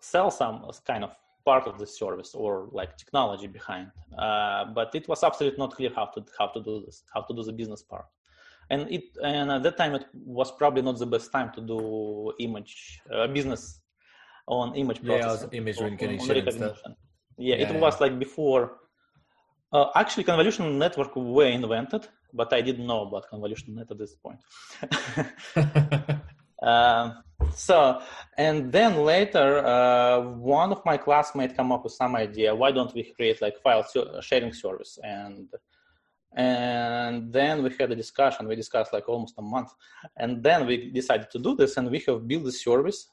sell 0.00 0.30
some 0.30 0.68
kind 0.86 1.04
of 1.04 1.10
part 1.44 1.66
of 1.66 1.78
the 1.78 1.86
service 1.86 2.34
or 2.34 2.68
like 2.72 2.96
technology 2.96 3.46
behind. 3.46 3.90
Uh, 4.16 4.64
but 4.66 4.94
it 4.94 5.08
was 5.08 5.22
absolutely 5.24 5.58
not 5.58 5.74
clear 5.74 5.90
how 5.94 6.06
to 6.06 6.24
how 6.38 6.46
to 6.48 6.60
do 6.62 6.82
this, 6.84 7.02
how 7.12 7.20
to 7.22 7.34
do 7.34 7.42
the 7.42 7.52
business 7.52 7.82
part. 7.82 8.06
And 8.70 8.90
it 8.90 9.04
and 9.22 9.50
at 9.50 9.62
that 9.64 9.76
time 9.76 9.94
it 9.94 10.06
was 10.14 10.52
probably 10.52 10.82
not 10.82 10.98
the 10.98 11.06
best 11.06 11.32
time 11.32 11.50
to 11.54 11.60
do 11.60 12.32
image 12.38 13.00
uh, 13.12 13.26
business 13.26 13.80
on 14.46 14.74
image 14.74 15.02
processing. 15.04 15.50
Yeah, 15.78 15.88
image 16.08 16.28
recognition. 16.46 16.96
Yeah, 17.38 17.56
yeah, 17.56 17.68
it 17.68 17.80
was 17.80 18.00
like 18.00 18.18
before. 18.18 18.78
Uh, 19.72 19.86
actually, 19.94 20.24
convolutional 20.24 20.74
network 20.74 21.16
were 21.16 21.46
invented, 21.46 22.06
but 22.32 22.52
I 22.52 22.60
didn't 22.60 22.86
know 22.86 23.02
about 23.06 23.30
convolutional 23.30 23.76
net 23.76 23.90
at 23.90 23.98
this 23.98 24.14
point. 24.14 24.38
uh, 26.62 27.12
so, 27.54 28.02
and 28.36 28.70
then 28.70 28.96
later, 28.96 29.64
uh, 29.64 30.20
one 30.20 30.72
of 30.72 30.84
my 30.84 30.98
classmates 30.98 31.54
come 31.54 31.72
up 31.72 31.84
with 31.84 31.94
some 31.94 32.14
idea. 32.16 32.54
Why 32.54 32.70
don't 32.70 32.94
we 32.94 33.02
create 33.16 33.40
like 33.40 33.54
file 33.62 33.86
sharing 34.20 34.52
service? 34.52 34.98
And 35.02 35.48
and 36.34 37.30
then 37.32 37.62
we 37.62 37.70
had 37.78 37.92
a 37.92 37.96
discussion. 37.96 38.48
We 38.48 38.56
discussed 38.56 38.92
like 38.92 39.08
almost 39.08 39.34
a 39.38 39.42
month, 39.42 39.70
and 40.16 40.42
then 40.42 40.66
we 40.66 40.90
decided 40.90 41.30
to 41.30 41.38
do 41.38 41.54
this. 41.54 41.76
And 41.76 41.90
we 41.90 42.00
have 42.06 42.26
built 42.26 42.44
the 42.44 42.52
service, 42.52 43.08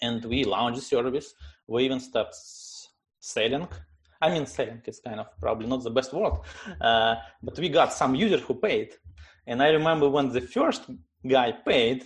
and 0.00 0.24
we 0.24 0.44
launched 0.44 0.76
the 0.76 0.84
service. 0.84 1.34
We 1.66 1.84
even 1.84 2.00
started 2.00 2.34
selling. 3.22 3.68
I 4.20 4.30
mean, 4.30 4.46
selling 4.46 4.82
is 4.86 5.00
kind 5.00 5.20
of 5.20 5.26
probably 5.40 5.66
not 5.66 5.82
the 5.82 5.90
best 5.90 6.12
word, 6.12 6.34
uh, 6.80 7.16
but 7.42 7.58
we 7.58 7.68
got 7.68 7.92
some 7.92 8.14
user 8.14 8.38
who 8.38 8.54
paid. 8.54 8.94
And 9.46 9.62
I 9.62 9.68
remember 9.68 10.08
when 10.08 10.28
the 10.30 10.40
first 10.40 10.82
guy 11.26 11.52
paid, 11.52 12.04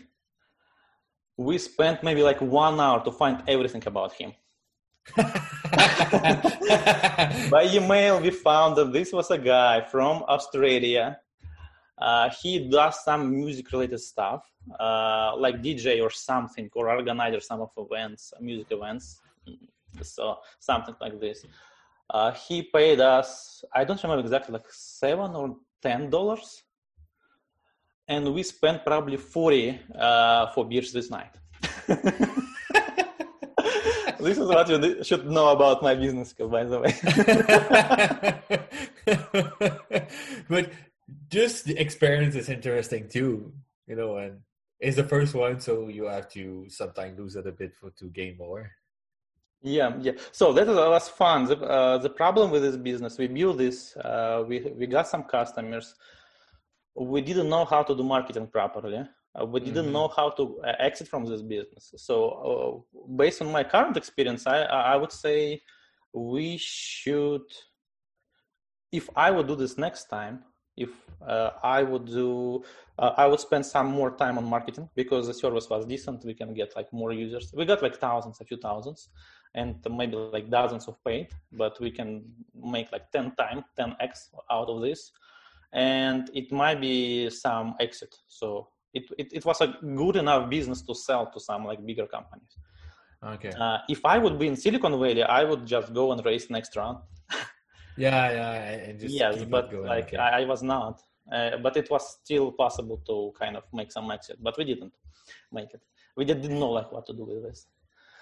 we 1.36 1.58
spent 1.58 2.02
maybe 2.02 2.22
like 2.22 2.40
one 2.40 2.80
hour 2.80 3.04
to 3.04 3.10
find 3.10 3.42
everything 3.46 3.82
about 3.86 4.12
him. 4.14 4.32
By 7.50 7.70
email, 7.72 8.20
we 8.20 8.30
found 8.30 8.76
that 8.76 8.92
this 8.92 9.12
was 9.12 9.30
a 9.30 9.38
guy 9.38 9.82
from 9.82 10.22
Australia. 10.28 11.18
Uh, 11.98 12.30
he 12.42 12.68
does 12.68 13.04
some 13.04 13.30
music 13.30 13.70
related 13.72 14.00
stuff, 14.00 14.42
uh, 14.80 15.34
like 15.36 15.62
DJ 15.62 16.02
or 16.02 16.10
something, 16.10 16.70
or 16.74 16.90
organizer 16.90 17.40
some 17.40 17.60
of 17.60 17.70
events, 17.76 18.32
music 18.40 18.66
events 18.70 19.20
so 20.02 20.38
something 20.58 20.94
like 21.00 21.20
this. 21.20 21.44
Uh, 22.08 22.32
he 22.32 22.62
paid 22.62 23.00
us, 23.00 23.64
I 23.74 23.84
don't 23.84 24.02
remember 24.02 24.22
exactly, 24.22 24.52
like 24.52 24.70
seven 24.70 25.34
or 25.34 25.56
ten 25.82 26.08
dollars, 26.08 26.62
and 28.06 28.32
we 28.32 28.42
spent 28.42 28.84
probably 28.84 29.16
forty 29.16 29.80
uh, 29.98 30.46
for 30.52 30.64
beers 30.64 30.92
this 30.92 31.10
night. 31.10 31.34
this 31.86 34.38
is 34.38 34.46
what 34.46 34.68
you 34.68 35.02
should 35.02 35.26
know 35.26 35.48
about 35.48 35.82
my 35.82 35.94
business, 35.94 36.32
by 36.32 36.64
the 36.64 36.80
way. 36.80 36.94
but 40.48 40.70
just 41.28 41.64
the 41.64 41.78
experience 41.78 42.34
is 42.34 42.48
interesting 42.48 43.08
too, 43.08 43.52
you 43.86 43.96
know, 43.96 44.16
and 44.16 44.40
it's 44.80 44.96
the 44.96 45.04
first 45.04 45.34
one, 45.34 45.60
so 45.60 45.88
you 45.88 46.04
have 46.04 46.28
to 46.30 46.66
sometimes 46.68 47.18
lose 47.18 47.36
it 47.36 47.46
a 47.46 47.52
bit 47.52 47.74
for 47.74 47.90
to 47.90 48.06
gain 48.06 48.36
more. 48.36 48.70
Yeah, 49.66 49.94
yeah. 50.00 50.12
So 50.30 50.52
that 50.52 50.68
was 50.68 51.08
fun. 51.08 51.46
The, 51.46 51.58
uh, 51.58 51.98
the 51.98 52.08
problem 52.08 52.52
with 52.52 52.62
this 52.62 52.76
business, 52.76 53.18
we 53.18 53.26
built 53.26 53.58
this, 53.58 53.96
uh, 53.96 54.44
we 54.46 54.60
we 54.78 54.86
got 54.86 55.08
some 55.08 55.24
customers. 55.24 55.92
We 56.94 57.20
didn't 57.20 57.48
know 57.48 57.64
how 57.64 57.82
to 57.82 57.94
do 57.96 58.04
marketing 58.04 58.46
properly. 58.46 59.04
Uh, 59.34 59.44
we 59.44 59.58
didn't 59.58 59.86
mm-hmm. 59.86 59.92
know 59.92 60.08
how 60.16 60.30
to 60.30 60.60
uh, 60.62 60.74
exit 60.78 61.08
from 61.08 61.24
this 61.24 61.42
business. 61.42 61.92
So, 61.96 62.14
uh, 62.48 63.02
based 63.16 63.42
on 63.42 63.50
my 63.50 63.64
current 63.64 63.96
experience, 63.96 64.46
I 64.46 64.58
I 64.92 64.94
would 64.96 65.12
say 65.12 65.60
we 66.12 66.58
should. 66.58 67.46
If 68.92 69.10
I 69.16 69.32
would 69.32 69.48
do 69.48 69.56
this 69.56 69.76
next 69.76 70.04
time, 70.04 70.44
if 70.76 70.90
uh, 71.26 71.50
I 71.62 71.82
would 71.82 72.06
do, 72.06 72.62
uh, 72.98 73.12
I 73.16 73.26
would 73.26 73.40
spend 73.40 73.64
some 73.64 73.86
more 73.86 74.10
time 74.10 74.38
on 74.38 74.44
marketing 74.44 74.88
because 74.94 75.26
the 75.26 75.34
service 75.34 75.68
was 75.70 75.86
decent. 75.86 76.24
We 76.24 76.34
can 76.34 76.52
get 76.54 76.76
like 76.76 76.92
more 76.92 77.12
users. 77.12 77.52
We 77.54 77.64
got 77.64 77.82
like 77.82 77.96
thousands, 77.96 78.40
a 78.40 78.44
few 78.44 78.58
thousands, 78.58 79.08
and 79.54 79.76
maybe 79.90 80.16
like 80.16 80.50
dozens 80.50 80.86
of 80.86 81.02
paid, 81.04 81.28
but 81.52 81.80
we 81.80 81.90
can 81.90 82.24
make 82.54 82.92
like 82.92 83.10
10 83.10 83.34
times, 83.36 83.64
10x 83.78 84.28
out 84.50 84.68
of 84.68 84.82
this. 84.82 85.12
And 85.72 86.30
it 86.34 86.52
might 86.52 86.80
be 86.80 87.30
some 87.30 87.74
exit. 87.80 88.14
So 88.28 88.68
it, 88.92 89.04
it, 89.18 89.28
it 89.32 89.44
was 89.44 89.60
a 89.60 89.68
good 89.82 90.16
enough 90.16 90.48
business 90.50 90.82
to 90.82 90.94
sell 90.94 91.30
to 91.30 91.40
some 91.40 91.64
like 91.64 91.84
bigger 91.84 92.06
companies. 92.06 92.56
Okay. 93.24 93.50
Uh, 93.58 93.78
if 93.88 94.04
I 94.04 94.18
would 94.18 94.38
be 94.38 94.46
in 94.46 94.56
Silicon 94.56 94.92
Valley, 94.92 95.22
I 95.22 95.44
would 95.44 95.66
just 95.66 95.92
go 95.92 96.12
and 96.12 96.24
raise 96.24 96.50
next 96.50 96.76
round. 96.76 96.98
Yeah, 97.96 98.32
yeah, 98.32 98.52
and 98.88 99.00
just 99.00 99.14
yes, 99.14 99.44
but 99.44 99.72
like 99.72 100.08
okay. 100.08 100.16
I, 100.16 100.40
I, 100.42 100.44
was 100.44 100.62
not. 100.62 101.02
Uh, 101.32 101.56
but 101.62 101.76
it 101.76 101.90
was 101.90 102.18
still 102.22 102.52
possible 102.52 102.98
to 103.06 103.32
kind 103.38 103.56
of 103.56 103.64
make 103.72 103.90
some 103.90 104.10
exit, 104.10 104.36
but 104.40 104.56
we 104.56 104.64
didn't 104.64 104.92
make 105.50 105.72
it. 105.74 105.80
We 106.16 106.24
didn't 106.24 106.58
know 106.58 106.70
like 106.70 106.92
what 106.92 107.04
to 107.06 107.12
do 107.12 107.24
with 107.24 107.42
this 107.42 107.66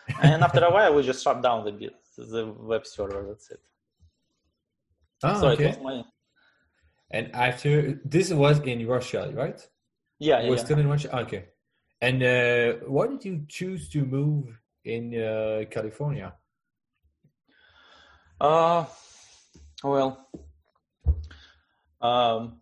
and 0.23 0.43
after 0.43 0.65
a 0.65 0.71
while 0.71 0.95
we 0.95 1.03
just 1.03 1.23
shut 1.23 1.43
down 1.43 1.65
the 1.65 1.91
the 2.19 2.47
web 2.59 2.87
server 2.87 3.25
that's 3.29 3.51
it 3.51 3.61
oh, 5.23 5.41
so 5.41 5.49
okay. 5.49 5.65
it 5.65 5.69
was 5.69 5.79
my 5.83 6.05
and 7.11 7.35
after 7.35 8.01
this 8.05 8.33
was 8.33 8.59
in 8.61 8.87
russia 8.87 9.33
right 9.35 9.67
yeah, 10.19 10.43
yeah 10.43 10.51
was 10.51 10.61
yeah. 10.61 10.65
still 10.65 10.79
in 10.79 10.89
russia 10.89 11.19
okay 11.19 11.45
and 12.01 12.23
uh, 12.23 12.73
why 12.87 13.07
did 13.07 13.25
you 13.25 13.45
choose 13.49 13.89
to 13.89 14.05
move 14.05 14.59
in 14.85 15.15
uh, 15.15 15.65
california 15.71 16.35
uh 18.41 18.85
well 19.85 20.29
um 22.01 22.61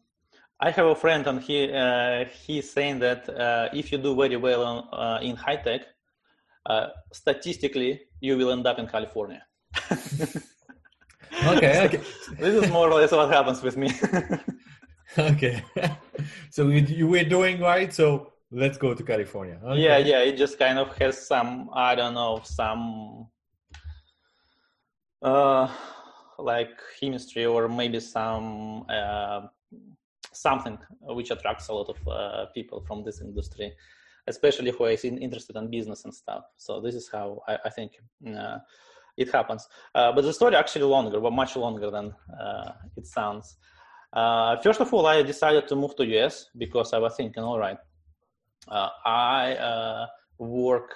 I 0.64 0.70
have 0.70 0.86
a 0.86 0.94
friend, 0.94 1.26
and 1.26 1.40
he 1.42 1.72
uh, 1.72 2.24
he's 2.46 2.70
saying 2.70 3.00
that 3.00 3.28
uh, 3.28 3.68
if 3.72 3.90
you 3.90 3.98
do 3.98 4.14
very 4.14 4.36
well 4.36 4.62
on, 4.62 4.76
uh, 4.92 5.18
in 5.20 5.34
high 5.34 5.56
tech, 5.56 5.80
uh, 6.66 6.86
statistically 7.12 8.02
you 8.20 8.36
will 8.36 8.52
end 8.52 8.64
up 8.64 8.78
in 8.78 8.86
California. 8.86 9.42
okay, 11.46 11.84
okay. 11.86 12.00
this 12.38 12.62
is 12.62 12.70
more 12.70 12.88
or 12.88 12.94
less 12.94 13.10
what 13.10 13.28
happens 13.32 13.60
with 13.60 13.76
me. 13.76 13.90
okay. 15.18 15.64
so 16.50 16.68
you, 16.68 16.82
you 16.82 17.08
were 17.08 17.24
doing 17.24 17.60
right, 17.60 17.92
so 17.92 18.30
let's 18.52 18.78
go 18.78 18.94
to 18.94 19.02
California. 19.02 19.58
Okay. 19.64 19.82
Yeah, 19.82 19.98
yeah. 19.98 20.20
It 20.20 20.36
just 20.36 20.60
kind 20.60 20.78
of 20.78 20.96
has 20.98 21.26
some, 21.26 21.70
I 21.74 21.96
don't 21.96 22.14
know, 22.14 22.40
some 22.44 23.26
uh, 25.20 25.68
like 26.44 26.70
chemistry 27.00 27.44
or 27.44 27.68
maybe 27.68 28.00
some 28.00 28.84
uh, 28.88 29.42
something 30.32 30.78
which 31.00 31.30
attracts 31.30 31.68
a 31.68 31.72
lot 31.72 31.88
of 31.88 32.08
uh, 32.08 32.46
people 32.54 32.80
from 32.86 33.04
this 33.04 33.20
industry, 33.20 33.72
especially 34.26 34.70
who 34.70 34.84
is 34.86 35.04
in, 35.04 35.18
interested 35.18 35.56
in 35.56 35.70
business 35.70 36.04
and 36.04 36.14
stuff. 36.14 36.44
So 36.56 36.80
this 36.80 36.94
is 36.94 37.08
how 37.12 37.42
I, 37.48 37.58
I 37.66 37.70
think 37.70 37.92
uh, 38.26 38.58
it 39.16 39.30
happens. 39.30 39.68
Uh, 39.94 40.12
but 40.12 40.22
the 40.22 40.32
story 40.32 40.56
actually 40.56 40.84
longer, 40.84 41.20
but 41.20 41.32
much 41.32 41.56
longer 41.56 41.90
than 41.90 42.14
uh, 42.40 42.72
it 42.96 43.06
sounds. 43.06 43.56
Uh, 44.12 44.56
first 44.60 44.80
of 44.80 44.92
all, 44.92 45.06
I 45.06 45.22
decided 45.22 45.68
to 45.68 45.76
move 45.76 45.96
to 45.96 46.04
US 46.18 46.46
because 46.56 46.92
I 46.92 46.98
was 46.98 47.16
thinking, 47.16 47.42
all 47.42 47.58
right, 47.58 47.78
I 48.68 50.06
work 50.38 50.94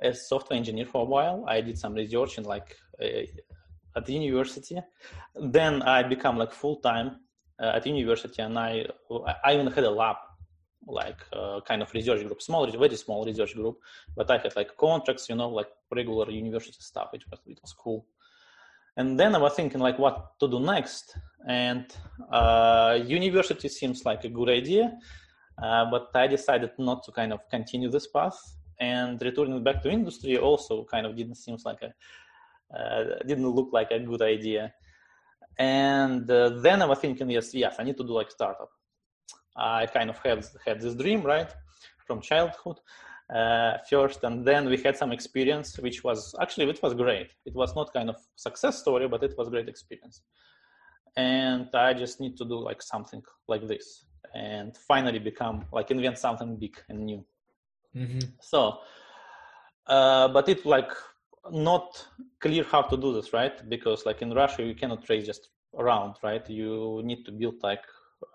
as 0.00 0.28
software 0.28 0.56
engineer 0.56 0.86
for 0.86 1.02
a 1.02 1.04
while. 1.04 1.44
I 1.46 1.60
did 1.60 1.78
some 1.78 1.94
research 1.94 2.38
in 2.38 2.44
like 2.44 2.76
at 3.96 4.06
the 4.06 4.12
university. 4.12 4.80
Then 5.34 5.82
I 5.82 6.02
become 6.02 6.36
like 6.38 6.52
full 6.52 6.76
time 6.76 7.16
uh, 7.60 7.72
at 7.76 7.86
university, 7.86 8.42
and 8.42 8.58
I 8.58 8.86
I 9.44 9.54
even 9.54 9.66
had 9.68 9.84
a 9.84 9.90
lab, 9.90 10.16
like 10.86 11.20
uh, 11.32 11.60
kind 11.66 11.82
of 11.82 11.92
research 11.94 12.26
group, 12.26 12.42
small, 12.42 12.66
very 12.66 12.96
small 12.96 13.24
research 13.24 13.54
group. 13.54 13.78
But 14.16 14.30
I 14.30 14.38
had 14.38 14.56
like 14.56 14.76
contracts, 14.76 15.28
you 15.28 15.36
know, 15.36 15.48
like 15.48 15.68
regular 15.94 16.30
university 16.30 16.80
stuff. 16.80 17.10
It 17.12 17.24
was 17.30 17.40
it 17.46 17.58
was 17.62 17.72
cool. 17.72 18.06
And 18.96 19.18
then 19.18 19.34
I 19.34 19.38
was 19.38 19.54
thinking 19.54 19.80
like 19.80 19.98
what 19.98 20.38
to 20.40 20.48
do 20.48 20.60
next, 20.60 21.16
and 21.48 21.86
uh, 22.30 22.98
university 23.04 23.68
seems 23.68 24.04
like 24.04 24.24
a 24.24 24.28
good 24.28 24.48
idea, 24.48 24.96
uh, 25.60 25.84
but 25.90 26.10
I 26.14 26.28
decided 26.28 26.70
not 26.78 27.02
to 27.04 27.12
kind 27.12 27.32
of 27.32 27.40
continue 27.50 27.90
this 27.90 28.06
path. 28.06 28.38
And 28.80 29.20
returning 29.22 29.62
back 29.62 29.82
to 29.82 29.90
industry 29.90 30.36
also 30.36 30.84
kind 30.84 31.06
of 31.06 31.16
didn't 31.16 31.36
seem 31.36 31.56
like 31.64 31.82
a 31.82 31.94
didn't 33.26 33.48
look 33.48 33.70
like 33.72 33.90
a 33.90 34.00
good 34.00 34.22
idea. 34.22 34.72
And 35.58 36.28
uh, 36.30 36.60
then 36.60 36.82
I 36.82 36.86
was 36.86 36.98
thinking, 36.98 37.30
yes, 37.30 37.54
yes, 37.54 37.76
I 37.78 37.84
need 37.84 37.96
to 37.96 38.04
do 38.04 38.12
like 38.12 38.30
startup. 38.30 38.70
I 39.56 39.86
kind 39.86 40.10
of 40.10 40.18
had 40.18 40.44
had 40.66 40.80
this 40.80 40.94
dream, 40.94 41.22
right, 41.22 41.50
from 42.06 42.20
childhood 42.20 42.80
uh, 43.32 43.78
first, 43.88 44.24
and 44.24 44.44
then 44.44 44.68
we 44.68 44.76
had 44.78 44.96
some 44.96 45.12
experience, 45.12 45.78
which 45.78 46.02
was 46.02 46.34
actually 46.40 46.68
it 46.68 46.82
was 46.82 46.94
great. 46.94 47.30
It 47.46 47.54
was 47.54 47.74
not 47.76 47.92
kind 47.92 48.10
of 48.10 48.16
success 48.34 48.80
story, 48.80 49.06
but 49.08 49.22
it 49.22 49.34
was 49.38 49.48
great 49.48 49.68
experience. 49.68 50.22
And 51.16 51.68
I 51.72 51.94
just 51.94 52.20
need 52.20 52.36
to 52.38 52.44
do 52.44 52.58
like 52.58 52.82
something 52.82 53.22
like 53.46 53.68
this, 53.68 54.06
and 54.34 54.76
finally 54.76 55.20
become 55.20 55.66
like 55.72 55.92
invent 55.92 56.18
something 56.18 56.56
big 56.56 56.76
and 56.88 57.06
new. 57.06 57.24
Mm-hmm. 57.94 58.30
So, 58.40 58.78
uh, 59.86 60.28
but 60.28 60.48
it 60.48 60.66
like 60.66 60.90
not 61.50 62.06
clear 62.40 62.64
how 62.64 62.82
to 62.82 62.96
do 62.96 63.12
this, 63.12 63.32
right? 63.32 63.68
Because 63.68 64.06
like 64.06 64.22
in 64.22 64.32
Russia, 64.32 64.62
you 64.62 64.74
cannot 64.74 65.04
trade 65.04 65.24
just 65.24 65.48
around, 65.78 66.16
right? 66.22 66.48
You 66.48 67.02
need 67.04 67.24
to 67.26 67.32
build 67.32 67.56
like 67.62 67.82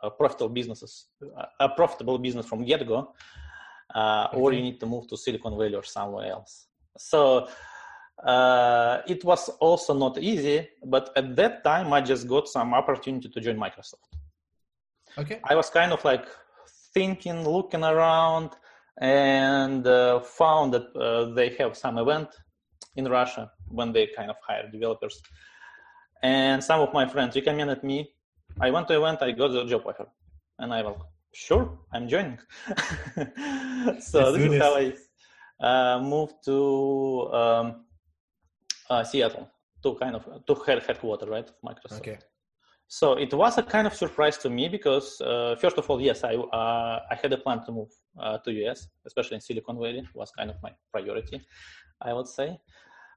a 0.03 0.09
profitable 0.09 0.49
businesses, 0.49 1.07
a 1.59 1.69
profitable 1.69 2.17
business 2.17 2.45
from 2.45 2.63
get 2.63 2.87
go, 2.87 3.13
uh, 3.95 4.27
okay. 4.29 4.37
or 4.37 4.53
you 4.53 4.61
need 4.61 4.79
to 4.79 4.85
move 4.85 5.07
to 5.07 5.17
Silicon 5.17 5.57
Valley 5.57 5.75
or 5.75 5.83
somewhere 5.83 6.31
else. 6.31 6.67
So 6.97 7.47
uh, 8.23 9.01
it 9.07 9.23
was 9.23 9.49
also 9.59 9.93
not 9.93 10.17
easy, 10.19 10.67
but 10.85 11.11
at 11.15 11.35
that 11.35 11.63
time 11.63 11.91
I 11.93 12.01
just 12.01 12.27
got 12.27 12.48
some 12.48 12.74
opportunity 12.74 13.29
to 13.29 13.39
join 13.39 13.57
Microsoft. 13.57 14.09
Okay. 15.17 15.39
I 15.43 15.55
was 15.55 15.69
kind 15.69 15.91
of 15.91 16.03
like 16.05 16.27
thinking, 16.93 17.48
looking 17.48 17.83
around, 17.83 18.51
and 19.01 19.87
uh, 19.87 20.19
found 20.19 20.74
that 20.74 20.95
uh, 20.95 21.33
they 21.33 21.50
have 21.55 21.75
some 21.77 21.98
event 21.98 22.27
in 22.95 23.05
Russia 23.07 23.51
when 23.67 23.91
they 23.91 24.07
kind 24.15 24.29
of 24.29 24.37
hire 24.45 24.69
developers. 24.71 25.21
And 26.21 26.63
some 26.63 26.81
of 26.81 26.93
my 26.93 27.07
friends 27.07 27.35
recommended 27.35 27.83
me. 27.83 28.11
I 28.59 28.71
went 28.71 28.87
to 28.87 28.97
event, 28.97 29.21
I 29.21 29.31
got 29.31 29.49
the 29.49 29.65
job 29.65 29.83
offer, 29.85 30.07
and 30.57 30.73
I 30.73 30.81
was 30.81 30.97
sure 31.33 31.79
I'm 31.93 32.07
joining. 32.07 32.39
so 34.01 34.31
this 34.33 34.51
is 34.51 34.61
how 34.61 34.75
I 34.75 34.93
uh, 35.59 35.99
moved 36.01 36.35
to 36.45 37.29
um, 37.31 37.85
uh, 38.89 39.03
Seattle 39.03 39.49
to 39.83 39.95
kind 39.95 40.15
of 40.15 40.45
to 40.45 40.55
head 40.65 40.83
headquarters, 40.83 41.29
right, 41.29 41.47
of 41.47 41.55
Microsoft. 41.63 41.99
Okay. 41.99 42.17
So 42.91 43.13
it 43.13 43.31
was 43.35 43.55
a 43.59 43.61
kind 43.61 43.85
of 43.85 43.93
surprise 43.93 44.39
to 44.39 44.49
me 44.49 44.67
because 44.67 45.21
uh, 45.21 45.55
first 45.61 45.77
of 45.77 45.87
all, 45.87 46.01
yes, 46.01 46.23
I 46.23 46.33
uh, 46.33 46.99
I 47.11 47.15
had 47.21 47.31
a 47.31 47.37
plan 47.37 47.63
to 47.65 47.71
move 47.71 47.91
uh, 48.19 48.39
to 48.39 48.51
US, 48.63 48.87
especially 49.05 49.35
in 49.35 49.41
Silicon 49.41 49.77
Valley, 49.77 50.03
was 50.15 50.31
kind 50.31 50.49
of 50.49 50.55
my 50.63 50.71
priority, 50.91 51.39
I 52.01 52.13
would 52.13 52.27
say. 52.27 52.59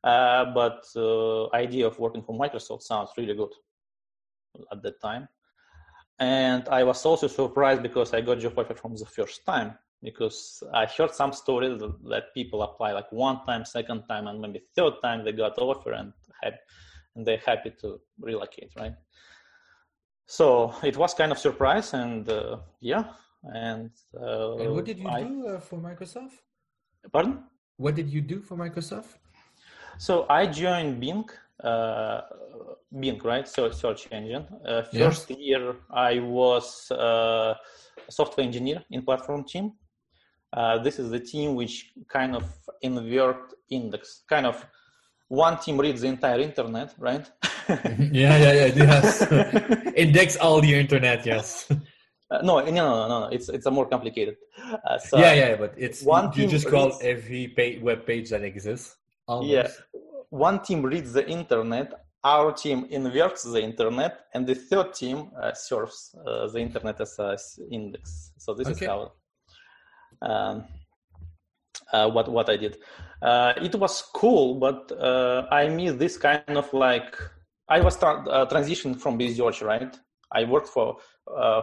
Uh, 0.04 0.44
but 0.52 0.84
uh, 0.94 1.50
idea 1.54 1.86
of 1.86 1.98
working 1.98 2.22
for 2.22 2.38
Microsoft 2.38 2.82
sounds 2.82 3.12
really 3.16 3.34
good 3.34 3.52
at 4.70 4.82
that 4.82 5.00
time. 5.00 5.26
And 6.18 6.68
I 6.68 6.84
was 6.84 7.06
also 7.06 7.26
surprised 7.26 7.82
because 7.82 8.12
I 8.12 8.20
got 8.20 8.40
job 8.40 8.58
offer 8.58 8.74
from 8.74 8.94
the 8.94 9.06
first 9.06 9.46
time 9.46 9.78
because 10.02 10.62
I 10.74 10.84
heard 10.84 11.14
some 11.14 11.32
stories 11.32 11.80
that 12.10 12.34
people 12.34 12.62
apply 12.62 12.92
like 12.92 13.10
one 13.10 13.40
time, 13.46 13.64
second 13.64 14.04
time, 14.06 14.26
and 14.26 14.38
maybe 14.38 14.60
third 14.76 14.94
time 15.02 15.24
they 15.24 15.32
got 15.32 15.56
offer 15.56 15.92
and 15.92 16.12
have, 16.42 16.58
and 17.16 17.26
they're 17.26 17.42
happy 17.46 17.70
to 17.80 18.00
relocate, 18.20 18.72
right? 18.76 18.92
So 20.32 20.72
it 20.82 20.96
was 20.96 21.12
kind 21.12 21.30
of 21.30 21.38
surprise, 21.38 21.92
and 21.92 22.26
uh, 22.26 22.56
yeah, 22.80 23.04
and, 23.42 23.90
uh, 24.18 24.56
and 24.56 24.74
what 24.74 24.86
did 24.86 24.98
you 24.98 25.06
I, 25.06 25.24
do 25.24 25.46
uh, 25.46 25.60
for 25.60 25.78
Microsoft? 25.78 26.40
Pardon? 27.12 27.44
What 27.76 27.96
did 27.96 28.08
you 28.08 28.22
do 28.22 28.40
for 28.40 28.56
Microsoft? 28.56 29.18
So 29.98 30.24
I 30.30 30.46
joined 30.46 31.00
Bing, 31.00 31.28
uh, 31.62 32.22
Bing, 32.98 33.20
right? 33.22 33.46
So 33.46 33.70
search 33.72 34.08
engine. 34.10 34.46
Uh, 34.64 34.84
first 34.84 35.28
yeah. 35.28 35.36
year 35.36 35.76
I 35.90 36.20
was 36.20 36.90
uh, 36.90 37.52
a 38.08 38.10
software 38.10 38.46
engineer 38.46 38.82
in 38.90 39.02
platform 39.02 39.44
team. 39.44 39.72
Uh, 40.50 40.78
this 40.78 40.98
is 40.98 41.10
the 41.10 41.20
team 41.20 41.56
which 41.56 41.92
kind 42.08 42.34
of 42.34 42.44
invert 42.80 43.52
index, 43.68 44.22
kind 44.26 44.46
of 44.46 44.64
one 45.28 45.58
team 45.58 45.78
reads 45.78 46.00
the 46.00 46.08
entire 46.08 46.40
internet, 46.40 46.94
right? 46.98 47.30
yeah, 47.68 48.36
yeah, 48.36 48.52
yeah. 48.52 48.66
Yes. 48.74 49.22
index 49.96 50.36
all 50.36 50.60
the 50.60 50.74
internet. 50.74 51.24
Yes. 51.26 51.70
Uh, 51.70 52.40
no, 52.42 52.60
no, 52.60 52.70
no, 52.70 53.08
no, 53.08 53.20
no. 53.20 53.28
It's 53.30 53.48
it's 53.48 53.66
a 53.66 53.70
more 53.70 53.86
complicated. 53.86 54.36
Uh, 54.86 54.98
so 54.98 55.18
yeah, 55.18 55.34
yeah, 55.34 55.56
but 55.56 55.74
it's 55.76 56.02
one. 56.02 56.32
You 56.34 56.46
just 56.46 56.68
call 56.68 56.98
every 57.02 57.48
page, 57.48 57.82
web 57.82 58.06
page 58.06 58.30
that 58.30 58.42
exists. 58.42 58.96
Almost. 59.28 59.50
Yeah, 59.50 59.68
one 60.30 60.62
team 60.62 60.82
reads 60.82 61.12
the 61.12 61.28
internet, 61.28 61.92
our 62.24 62.52
team 62.52 62.86
inverts 62.90 63.42
the 63.42 63.62
internet, 63.62 64.26
and 64.32 64.46
the 64.46 64.54
third 64.54 64.94
team 64.94 65.30
uh, 65.40 65.52
serves 65.52 66.14
uh, 66.26 66.46
the 66.48 66.58
internet 66.58 67.00
as 67.00 67.18
an 67.18 67.36
index. 67.70 68.32
So 68.38 68.54
this 68.54 68.68
okay. 68.68 68.86
is 68.86 68.88
how 68.88 69.12
um, 70.22 70.64
uh, 71.92 72.08
what 72.10 72.28
what 72.28 72.48
I 72.48 72.56
did. 72.56 72.78
Uh, 73.20 73.52
it 73.60 73.74
was 73.74 74.02
cool, 74.14 74.54
but 74.54 74.90
uh, 74.92 75.46
I 75.50 75.68
miss 75.68 75.94
this 75.94 76.16
kind 76.16 76.56
of 76.56 76.72
like 76.72 77.16
I 77.68 77.80
was 77.80 77.96
tra- 77.98 78.28
uh, 78.28 78.46
transitioning 78.46 79.00
from 79.00 79.18
research, 79.18 79.62
right? 79.62 79.96
I 80.30 80.44
worked 80.44 80.68
for 80.68 80.96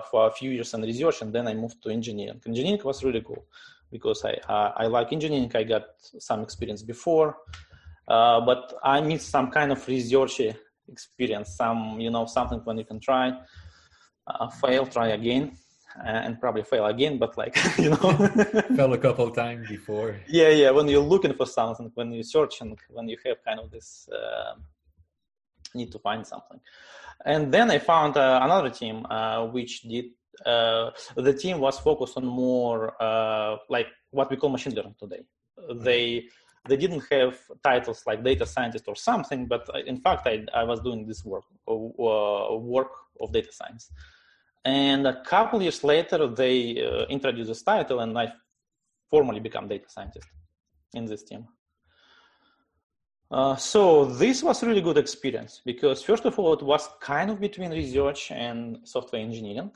for 0.09 0.27
a 0.27 0.31
few 0.31 0.51
years 0.51 0.73
in 0.73 0.81
research, 0.81 1.21
and 1.21 1.33
then 1.33 1.47
I 1.47 1.53
moved 1.53 1.83
to 1.83 1.89
engineering. 1.89 2.41
Engineering 2.45 2.81
was 2.83 3.03
really 3.03 3.21
cool 3.21 3.45
because 3.91 4.23
I 4.23 4.38
I 4.83 4.88
like 4.88 5.12
engineering. 5.12 5.51
I 5.55 5.63
got 5.63 5.85
some 6.19 6.41
experience 6.41 6.83
before. 6.83 7.38
Uh, 8.09 8.41
but 8.41 8.73
I 8.83 9.01
need 9.01 9.21
some 9.21 9.51
kind 9.51 9.71
of 9.71 9.88
research 9.88 10.41
experience, 10.88 11.49
some 11.55 11.99
you 11.99 12.09
know 12.09 12.25
something 12.25 12.59
when 12.63 12.77
you 12.79 12.85
can 12.85 12.99
try, 12.99 13.31
uh, 14.25 14.49
fail, 14.49 14.88
try 14.88 15.09
again, 15.09 15.51
uh, 15.99 16.25
and 16.25 16.39
probably 16.39 16.63
fail 16.63 16.88
again. 16.88 17.19
But 17.19 17.38
like 17.38 17.55
you 17.77 17.91
know, 17.91 17.97
fell 18.75 18.93
a 18.93 18.97
couple 19.05 19.29
times 19.29 19.67
before. 19.69 20.15
Yeah, 20.27 20.49
yeah. 20.49 20.71
When 20.71 20.88
you're 20.88 21.03
looking 21.03 21.33
for 21.33 21.45
something, 21.45 21.91
when 21.93 22.12
you're 22.12 22.23
searching, 22.23 22.75
when 22.89 23.07
you 23.07 23.17
have 23.25 23.43
kind 23.45 23.59
of 23.59 23.69
this 23.69 24.09
uh, 24.12 24.55
need 25.75 25.91
to 25.91 25.99
find 25.99 26.25
something, 26.25 26.60
and 27.25 27.51
then 27.51 27.69
I 27.71 27.79
found 27.79 28.17
uh, 28.17 28.39
another 28.41 28.69
team 28.69 29.05
which 29.51 29.82
did. 29.82 30.05
the 30.45 31.36
team 31.43 31.60
was 31.60 31.79
focused 31.79 32.15
on 32.17 32.25
more 32.25 32.93
like 33.69 33.88
what 34.12 34.29
we 34.29 34.38
call 34.38 34.49
machine 34.49 34.73
learning 34.75 34.95
today. 34.99 35.23
They 35.88 36.29
they 36.67 36.77
didn't 36.77 37.03
have 37.12 37.38
titles 37.63 38.03
like 38.05 38.23
data 38.23 38.45
scientist 38.45 38.86
or 38.88 38.95
something, 38.95 39.45
but 39.47 39.67
in 39.86 39.97
fact, 39.97 40.27
I, 40.27 40.45
I 40.53 40.63
was 40.63 40.79
doing 40.82 41.05
this 41.05 41.23
work, 41.23 41.43
uh, 41.67 42.55
work 42.55 42.91
of 43.21 43.32
data 43.32 43.51
science. 43.51 43.91
And 44.65 45.08
a 45.08 45.21
couple 45.23 45.62
years 45.62 45.84
later, 45.84 46.27
they 46.27 46.84
uh, 46.84 47.05
introduced 47.05 47.49
this 47.49 47.63
title, 47.63 48.01
and 48.01 48.17
I 48.17 48.34
formally 49.10 49.39
become 49.39 49.67
data 49.67 49.89
scientist 49.89 50.27
in 50.93 51.05
this 51.05 51.23
team. 51.23 51.47
Uh, 53.31 53.55
so 53.55 54.05
this 54.05 54.41
was 54.41 54.63
really 54.63 54.81
good 54.81 54.97
experience 54.97 55.61
because 55.63 56.01
first 56.01 56.25
of 56.25 56.39
all, 56.39 56.53
it 56.53 56.63
was 56.63 56.89
kind 56.99 57.29
of 57.29 57.39
between 57.39 57.69
research 57.71 58.31
and 58.31 58.79
software 58.83 59.21
engineering. 59.21 59.71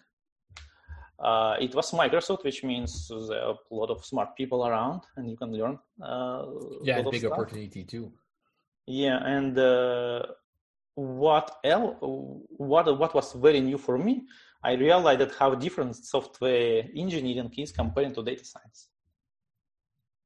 Uh, 1.19 1.55
it 1.59 1.73
was 1.75 1.91
Microsoft, 1.91 2.43
which 2.43 2.63
means 2.63 3.07
there 3.29 3.43
are 3.43 3.55
a 3.71 3.75
lot 3.75 3.89
of 3.89 4.03
smart 4.03 4.35
people 4.35 4.65
around, 4.65 5.01
and 5.15 5.29
you 5.29 5.37
can 5.37 5.53
learn. 5.53 5.77
Uh, 6.01 6.45
yeah, 6.83 7.01
big 7.03 7.19
stuff. 7.19 7.33
opportunity 7.33 7.83
too. 7.83 8.11
Yeah, 8.87 9.23
and 9.23 9.57
uh, 9.57 10.23
what 10.95 11.59
else? 11.63 11.95
What 12.01 12.97
what 12.97 13.13
was 13.13 13.33
very 13.33 13.61
new 13.61 13.77
for 13.77 13.97
me? 13.97 14.23
I 14.63 14.73
realized 14.73 15.19
that 15.21 15.35
how 15.35 15.53
different 15.55 15.95
software 15.95 16.83
engineering 16.95 17.53
is 17.57 17.71
compared 17.71 18.15
to 18.15 18.23
data 18.23 18.43
science. 18.43 18.89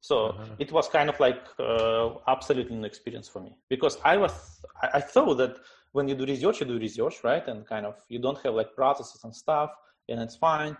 So 0.01 0.27
uh-huh. 0.27 0.45
it 0.59 0.71
was 0.71 0.87
kind 0.87 1.09
of 1.09 1.19
like 1.19 1.43
uh, 1.59 2.09
absolutely 2.27 2.75
new 2.75 2.85
experience 2.85 3.27
for 3.27 3.41
me 3.41 3.57
because 3.69 3.97
I 4.03 4.17
was 4.17 4.61
I, 4.81 4.89
I, 4.95 5.01
thought 5.01 5.35
that 5.35 5.57
when 5.91 6.07
you 6.07 6.15
do 6.15 6.25
research, 6.25 6.59
you 6.61 6.67
do 6.67 6.77
research, 6.77 7.23
right? 7.23 7.45
And 7.47 7.65
kind 7.65 7.85
of 7.85 7.95
you 8.07 8.19
don't 8.19 8.37
have 8.43 8.53
like 8.53 8.75
processes 8.75 9.23
and 9.23 9.35
stuff, 9.35 9.71
and 10.07 10.21
it's 10.21 10.35
fine. 10.35 10.77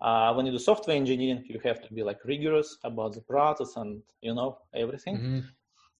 Uh, 0.00 0.32
when 0.34 0.46
you 0.46 0.52
do 0.52 0.58
software 0.58 0.96
engineering, 0.96 1.44
you 1.48 1.60
have 1.64 1.80
to 1.86 1.92
be 1.92 2.02
like 2.02 2.24
rigorous 2.24 2.78
about 2.84 3.14
the 3.14 3.20
process 3.20 3.76
and 3.76 4.02
you 4.22 4.34
know 4.34 4.58
everything. 4.74 5.16
Mm-hmm. 5.16 5.40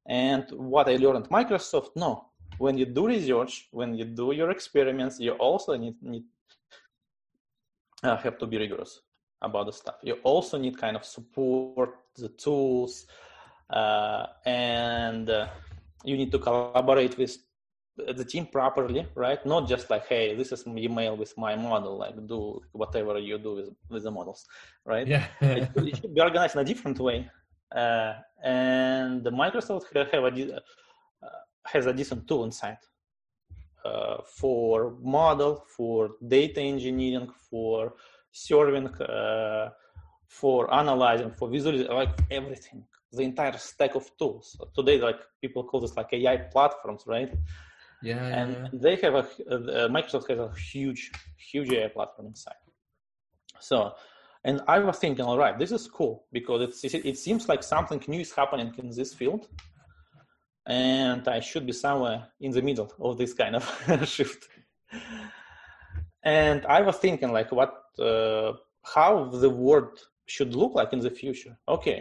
And 0.07 0.45
what 0.53 0.89
I 0.89 0.97
learned 0.97 1.25
at 1.25 1.31
Microsoft, 1.31 1.91
no, 1.95 2.27
when 2.59 2.79
you 2.79 2.87
do 2.87 3.07
research, 3.07 3.69
when 3.73 3.95
you 3.95 4.05
do 4.05 4.33
your 4.33 4.51
experiments, 4.51 5.21
you 5.21 5.33
also 5.33 5.77
need, 5.77 5.97
need 6.03 6.25
uh, 8.03 8.17
have 8.17 8.39
to 8.39 8.47
be 8.47 8.57
rigorous 8.57 9.03
about 9.43 9.67
the 9.67 9.73
stuff. 9.73 9.97
You 10.03 10.15
also 10.23 10.59
need 10.59 10.79
kind 10.79 10.97
of 10.97 11.05
support 11.05 11.91
the 12.17 12.29
tools, 12.31 13.07
uh, 13.71 14.27
and 14.45 15.29
uh, 15.31 15.49
you 16.05 16.17
need 16.17 16.33
to 16.33 16.39
collaborate 16.39 17.17
with 17.17 17.37
the 17.97 18.25
team 18.25 18.47
properly, 18.47 19.07
right? 19.15 19.45
Not 19.45 19.69
just 19.69 19.91
like, 19.91 20.07
hey, 20.07 20.35
this 20.35 20.53
is 20.53 20.67
email 20.67 21.17
with 21.17 21.37
my 21.37 21.57
model, 21.57 21.99
like 21.99 22.15
do 22.27 22.61
whatever 22.73 23.19
you 23.19 23.39
do 23.39 23.55
with, 23.57 23.71
with 23.89 24.03
the 24.05 24.11
models, 24.11 24.47
right? 24.85 25.07
Yeah. 25.07 25.27
it, 25.41 25.71
it, 25.75 25.97
should 25.97 26.15
be 26.15 26.21
organized 26.21 26.55
in 26.55 26.61
a 26.61 26.65
different 26.65 26.99
way. 26.99 27.29
Uh, 27.75 28.15
and 28.43 29.25
Microsoft 29.25 29.93
have 29.95 30.25
a, 30.25 30.57
uh, 30.57 30.61
has 31.67 31.87
a 31.87 31.93
decent 31.93 32.27
tool 32.29 32.45
inside 32.45 32.79
uh, 33.85 34.19
for 34.25 34.97
model, 35.03 35.65
for 35.77 36.11
data 36.27 36.61
engineering, 36.61 37.31
for 37.51 37.95
serving, 38.47 38.89
uh, 39.01 39.71
for 40.27 40.73
analyzing, 40.73 41.33
for 41.33 41.49
visualizing, 41.49 41.89
like 41.89 42.17
everything, 42.31 42.85
the 43.13 43.23
entire 43.23 43.57
stack 43.57 43.95
of 43.95 44.05
tools. 44.19 44.61
Today, 44.75 44.99
like 45.01 45.21
people 45.41 45.65
call 45.65 45.81
this 45.81 45.97
like 45.97 46.13
AI 46.13 46.37
platforms, 46.37 47.05
right? 47.07 47.33
Yeah. 48.03 48.25
And 48.25 48.53
yeah. 48.53 48.69
they 48.73 48.97
have 48.97 49.15
a 49.15 49.19
uh, 49.19 49.89
Microsoft 49.89 50.29
has 50.29 50.39
a 50.39 50.53
huge, 50.55 51.11
huge 51.37 51.73
AI 51.73 51.89
platform 51.89 52.29
inside. 52.29 52.55
So, 53.59 53.95
and 54.45 54.61
I 54.69 54.79
was 54.79 54.99
thinking, 54.99 55.25
all 55.25 55.39
right, 55.39 55.59
this 55.59 55.73
is 55.73 55.89
cool 55.89 56.25
because 56.33 56.85
it, 56.85 56.95
it 56.95 57.19
seems 57.19 57.49
like 57.49 57.63
something 57.63 58.03
new 58.07 58.21
is 58.21 58.33
happening 58.33 58.73
in 58.79 58.91
this 58.91 59.15
field, 59.15 59.49
and 60.67 61.27
I 61.27 61.41
should 61.41 61.67
be 61.67 61.73
somewhere 61.73 62.29
in 62.41 62.53
the 62.53 62.63
middle 62.63 62.93
of 63.01 63.19
this 63.19 63.35
kind 63.35 63.57
of 63.57 63.65
shift. 64.09 64.49
And 66.29 66.61
I 66.67 66.81
was 66.89 66.97
thinking, 67.05 67.31
like, 67.39 67.51
what, 67.59 67.73
uh, 67.99 68.53
how 68.95 69.13
the 69.45 69.49
world 69.49 69.95
should 70.27 70.53
look 70.55 70.75
like 70.75 70.93
in 70.93 71.01
the 71.07 71.15
future. 71.23 71.55
Okay, 71.77 71.99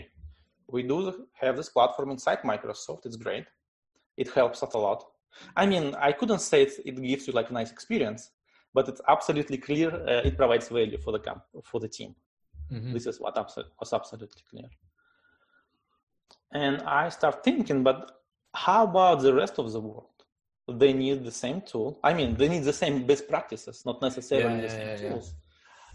we 0.76 0.82
do 0.84 0.98
have 1.42 1.56
this 1.56 1.70
platform 1.70 2.10
inside 2.16 2.40
Microsoft. 2.54 3.06
It's 3.06 3.16
great. 3.16 3.46
It 4.18 4.30
helps 4.40 4.62
us 4.63 4.74
a 4.74 4.82
lot. 4.88 5.02
I 5.56 5.66
mean, 5.66 5.96
I 5.96 6.12
couldn't 6.12 6.44
say 6.50 6.63
it, 6.63 6.74
it 6.90 6.96
gives 7.12 7.26
you 7.28 7.34
like 7.40 7.50
a 7.52 7.54
nice 7.54 7.72
experience, 7.72 8.32
but 8.74 8.90
it's 8.90 9.02
absolutely 9.08 9.60
clear. 9.68 9.90
Uh, 10.12 10.28
it 10.30 10.36
provides 10.36 10.68
value 10.68 10.98
for 10.98 11.12
the 11.13 11.20
camp 11.20 11.44
for 11.63 11.80
the 11.80 11.92
team. 11.98 12.12
Mm-hmm. 12.72 12.94
This 12.94 13.06
is 13.06 13.22
what 13.22 13.36
abso- 13.36 13.70
was 13.80 13.94
absolutely 13.94 14.42
clear. 14.50 14.70
And 16.52 16.82
I 16.82 17.10
start 17.10 17.44
thinking, 17.46 17.84
but 17.84 18.00
how 18.54 18.84
about 18.84 19.22
the 19.22 19.34
rest 19.34 19.58
of 19.58 19.72
the 19.72 19.80
world? 19.80 20.16
They 20.69 20.93
need 20.93 21.23
the 21.23 21.32
same 21.32 21.62
tool. 21.62 21.99
I 22.03 22.13
mean, 22.13 22.36
they 22.36 22.49
need 22.49 22.63
the 22.63 22.73
same 22.73 23.06
best 23.06 23.27
practices, 23.30 23.84
not 23.86 24.01
necessarily 24.01 24.56
yeah, 24.56 24.62
the 24.62 24.69
same 24.69 24.88
yeah, 24.88 25.10
tools. 25.10 25.34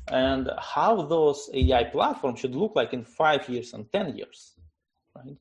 Yeah. 0.08 0.30
And 0.30 0.50
how 0.58 1.02
those 1.02 1.50
AI 1.52 1.85
platforms 1.85 2.40
should 2.40 2.54
look 2.54 2.72
like 2.74 2.92
in 2.92 3.04
five 3.04 3.48
years 3.48 3.74
and 3.74 3.90
ten 3.92 4.16
years, 4.16 4.54
right? 5.14 5.37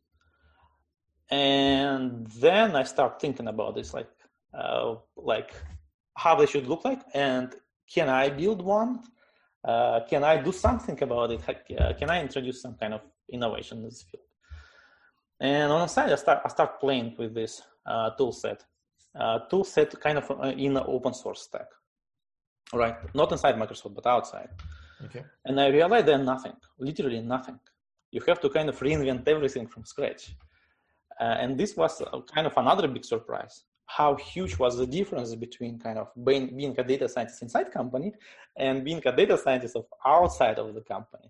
And 1.29 2.27
then 2.27 2.75
I 2.75 2.83
start 2.83 3.21
thinking 3.21 3.47
about 3.47 3.75
this, 3.75 3.93
like, 3.93 4.09
uh, 4.53 4.95
like 5.15 5.53
how 6.17 6.35
they 6.35 6.45
should 6.45 6.67
look 6.67 6.83
like, 6.83 7.01
and 7.13 7.55
can 7.91 8.09
I 8.09 8.29
build 8.29 8.61
one? 8.61 8.99
Uh, 9.63 10.01
can 10.09 10.23
I 10.23 10.41
do 10.41 10.51
something 10.51 11.01
about 11.01 11.31
it? 11.31 11.41
Uh, 11.79 11.93
can 11.93 12.09
I 12.09 12.21
introduce 12.21 12.61
some 12.61 12.75
kind 12.75 12.93
of 12.93 13.01
innovation 13.31 13.79
in 13.79 13.85
this 13.85 14.03
field? 14.03 14.23
And 15.39 15.71
on 15.71 15.81
the 15.81 15.87
side, 15.87 16.11
I 16.11 16.15
start 16.15 16.41
I 16.45 16.49
start 16.49 16.79
playing 16.79 17.15
with 17.17 17.33
this 17.33 17.61
uh, 17.85 18.11
tool 18.11 18.31
set, 18.31 18.63
uh, 19.19 19.39
tool 19.49 19.63
set 19.63 19.99
kind 19.99 20.17
of 20.17 20.31
uh, 20.31 20.53
in 20.57 20.77
an 20.77 20.83
open 20.87 21.13
source 21.13 21.41
stack, 21.43 21.67
right? 22.73 22.95
Not 23.13 23.31
inside 23.31 23.55
Microsoft, 23.55 23.95
but 23.95 24.05
outside. 24.07 24.49
Okay. 25.05 25.23
And 25.45 25.59
I 25.59 25.67
realized 25.67 26.05
there's 26.05 26.25
nothing, 26.25 26.53
literally 26.79 27.21
nothing. 27.21 27.59
You 28.11 28.21
have 28.27 28.39
to 28.41 28.49
kind 28.49 28.69
of 28.69 28.79
reinvent 28.79 29.27
everything 29.27 29.67
from 29.67 29.85
scratch. 29.85 30.35
Uh, 31.19 31.37
and 31.39 31.57
this 31.57 31.75
was 31.75 32.01
kind 32.33 32.47
of 32.47 32.53
another 32.57 32.87
big 32.87 33.05
surprise. 33.05 33.63
How 33.85 34.15
huge 34.15 34.57
was 34.57 34.77
the 34.77 34.87
difference 34.87 35.35
between 35.35 35.77
kind 35.77 35.97
of 35.99 36.07
being, 36.23 36.55
being 36.55 36.75
a 36.79 36.83
data 36.83 37.09
scientist 37.09 37.41
inside 37.41 37.71
company 37.71 38.13
and 38.57 38.85
being 38.85 39.01
a 39.05 39.15
data 39.15 39.37
scientist 39.37 39.75
of 39.75 39.85
outside 40.05 40.59
of 40.59 40.73
the 40.73 40.81
company? 40.81 41.29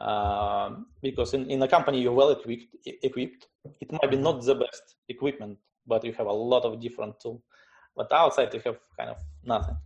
Um, 0.00 0.86
because 1.00 1.34
in, 1.34 1.48
in 1.48 1.62
a 1.62 1.68
company 1.68 2.00
you're 2.00 2.12
well 2.12 2.30
equipped, 2.30 2.74
equipped, 2.84 3.46
it 3.80 3.92
might 3.92 4.10
be 4.10 4.16
not 4.16 4.42
the 4.44 4.56
best 4.56 4.96
equipment, 5.08 5.58
but 5.86 6.04
you 6.04 6.12
have 6.12 6.26
a 6.26 6.32
lot 6.32 6.64
of 6.64 6.80
different 6.80 7.20
tools. 7.20 7.42
But 7.96 8.12
outside 8.12 8.52
you 8.54 8.60
have 8.64 8.78
kind 8.96 9.10
of 9.10 9.18
nothing. 9.44 9.76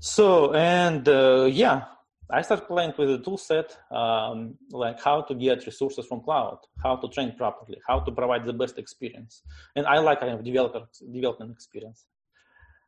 So 0.00 0.52
and 0.54 1.08
uh, 1.08 1.48
yeah, 1.50 1.84
I 2.30 2.42
started 2.42 2.66
playing 2.66 2.94
with 2.96 3.08
the 3.08 3.18
tool 3.18 3.38
set, 3.38 3.76
um, 3.90 4.56
like 4.70 5.00
how 5.00 5.22
to 5.22 5.34
get 5.34 5.66
resources 5.66 6.06
from 6.06 6.20
cloud, 6.22 6.58
how 6.82 6.96
to 6.96 7.08
train 7.08 7.34
properly, 7.36 7.78
how 7.86 8.00
to 8.00 8.12
provide 8.12 8.44
the 8.44 8.52
best 8.52 8.78
experience. 8.78 9.42
And 9.76 9.86
I 9.86 9.98
like 9.98 10.20
kind 10.20 10.32
of 10.32 10.44
developer 10.44 10.86
development 11.12 11.52
experience. 11.52 12.06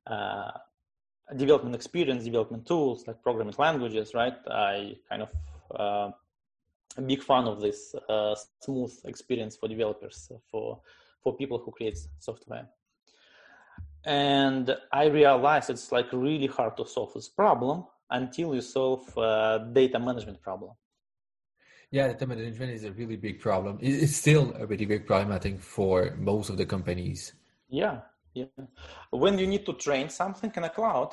Uh, 0.07 0.53
development 1.37 1.75
experience, 1.75 2.25
development 2.25 2.67
tools 2.67 3.05
like 3.07 3.23
programming 3.23 3.55
languages, 3.59 4.15
right? 4.15 4.37
I 4.49 4.97
kind 5.09 5.23
of 5.23 5.33
uh, 5.79 6.11
a 6.97 7.03
big 7.03 7.23
fan 7.23 7.45
of 7.45 7.61
this 7.61 7.95
uh, 8.09 8.35
smooth 8.61 8.93
experience 9.05 9.57
for 9.57 9.69
developers 9.69 10.31
for 10.51 10.81
for 11.27 11.37
people 11.37 11.59
who 11.59 11.73
create 11.73 11.99
software. 12.21 12.67
And 14.05 14.65
i 15.03 15.05
realized 15.21 15.69
it's 15.75 15.91
like 15.97 16.09
really 16.12 16.51
hard 16.59 16.75
to 16.81 16.85
solve 16.95 17.11
this 17.17 17.29
problem 17.41 17.77
until 18.19 18.49
you 18.57 18.62
solve 18.79 19.03
data 19.81 19.99
management 20.09 20.39
problem. 20.49 20.73
Yeah 21.97 22.07
data 22.12 22.27
management 22.33 22.71
is 22.79 22.85
a 22.91 22.93
really 23.01 23.19
big 23.27 23.37
problem. 23.47 23.73
It's 23.81 24.17
still 24.25 24.45
a 24.62 24.65
really 24.71 24.89
big 24.95 25.03
problem 25.11 25.31
i 25.39 25.41
think 25.45 25.57
for 25.77 25.97
most 26.31 26.47
of 26.53 26.57
the 26.61 26.67
companies. 26.77 27.21
Yeah 27.83 27.97
yeah. 28.41 28.65
When 29.25 29.35
you 29.41 29.49
need 29.53 29.65
to 29.71 29.75
train 29.87 30.07
something 30.21 30.53
in 30.59 30.65
a 30.71 30.73
cloud 30.79 31.11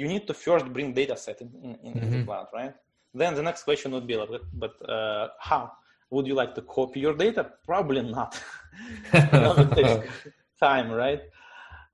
you 0.00 0.06
need 0.14 0.24
to 0.30 0.34
first 0.44 0.66
bring 0.76 0.88
data 1.02 1.16
set 1.24 1.38
in, 1.44 1.50
in, 1.66 1.72
in 1.86 1.92
mm-hmm. 1.94 2.10
the 2.12 2.24
cloud 2.28 2.48
right? 2.58 2.74
Then 3.20 3.34
the 3.38 3.44
next 3.50 3.62
question 3.68 3.88
would 3.94 4.06
be, 4.06 4.16
like, 4.22 4.28
but 4.52 4.74
uh, 4.96 5.28
how? 5.40 5.72
Would 6.10 6.26
you 6.26 6.34
like 6.34 6.54
to 6.54 6.62
copy 6.62 7.00
your 7.00 7.14
data? 7.14 7.52
Probably 7.64 8.02
not. 8.02 8.40
time, 10.60 10.90
right? 10.90 11.20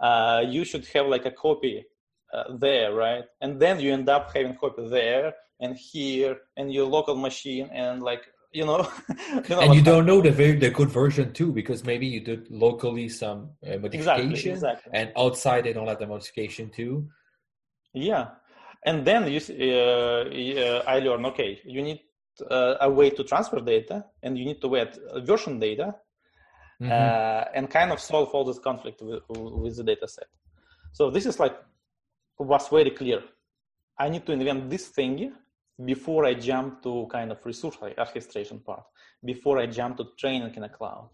Uh, 0.01 0.43
you 0.47 0.65
should 0.65 0.87
have 0.87 1.07
like 1.07 1.27
a 1.27 1.31
copy 1.31 1.85
uh, 2.33 2.57
there, 2.59 2.95
right? 2.95 3.25
And 3.41 3.61
then 3.61 3.81
you 3.81 3.93
end 3.93 4.09
up 4.09 4.35
having 4.35 4.57
copy 4.57 4.89
there 4.89 5.35
and 5.61 5.77
here 5.77 6.37
and 6.57 6.73
your 6.73 6.87
local 6.87 7.15
machine 7.17 7.71
and 7.73 8.03
like 8.03 8.23
you 8.53 8.67
know, 8.67 8.87
you 9.49 9.57
know 9.57 9.61
and 9.61 9.75
you 9.75 9.81
don't 9.81 10.05
know 10.05 10.21
the 10.21 10.31
very 10.31 10.57
the 10.57 10.69
good 10.71 10.91
version 10.91 11.33
too 11.33 11.51
because 11.53 11.85
maybe 11.85 12.07
you 12.07 12.21
did 12.21 12.51
locally 12.51 13.09
some 13.09 13.51
uh, 13.67 13.79
modification 13.79 14.33
exactly, 14.33 14.51
exactly. 14.51 14.93
and 14.93 15.11
outside 15.17 15.65
they 15.65 15.73
don't 15.73 15.87
have 15.87 15.99
the 15.99 16.07
modification 16.07 16.69
too 16.69 17.09
yeah 17.95 18.29
and 18.85 19.05
then 19.05 19.31
you, 19.31 19.39
uh, 19.39 20.83
I 20.87 20.99
learn, 20.99 21.25
okay, 21.27 21.61
you 21.65 21.83
need 21.83 22.01
uh, 22.51 22.77
a 22.81 22.91
way 22.91 23.11
to 23.11 23.25
transfer 23.25 23.61
data 23.61 24.05
and 24.23 24.39
you 24.39 24.45
need 24.45 24.61
to 24.61 24.69
wait 24.69 24.97
version 25.19 25.59
data 25.59 25.95
mm-hmm. 26.81 26.91
uh, 26.91 27.45
and 27.55 27.71
kind 27.71 27.93
of 27.93 28.01
solve 28.01 28.29
all 28.31 28.45
this 28.45 28.59
conflict 28.59 29.01
with, 29.03 29.23
with 29.29 29.77
the 29.77 29.85
data 29.85 30.09
set. 30.09 30.27
So 30.93 31.11
this 31.11 31.27
is 31.27 31.39
like, 31.39 31.57
was 32.39 32.69
very 32.69 32.91
clear. 32.91 33.23
I 33.99 34.09
need 34.09 34.27
to 34.27 34.33
invent 34.33 34.69
this 34.69 34.89
thing 34.89 35.33
before 35.85 36.27
I 36.27 36.35
jump 36.35 36.83
to 36.83 37.07
kind 37.11 37.31
of 37.31 37.45
resource 37.45 37.77
orchestration 37.99 38.61
part, 38.61 38.85
before 39.25 39.59
I 39.59 39.67
jump 39.67 39.97
to 39.99 40.07
training 40.19 40.55
in 40.55 40.65
a 40.65 40.69
cloud. 40.69 41.09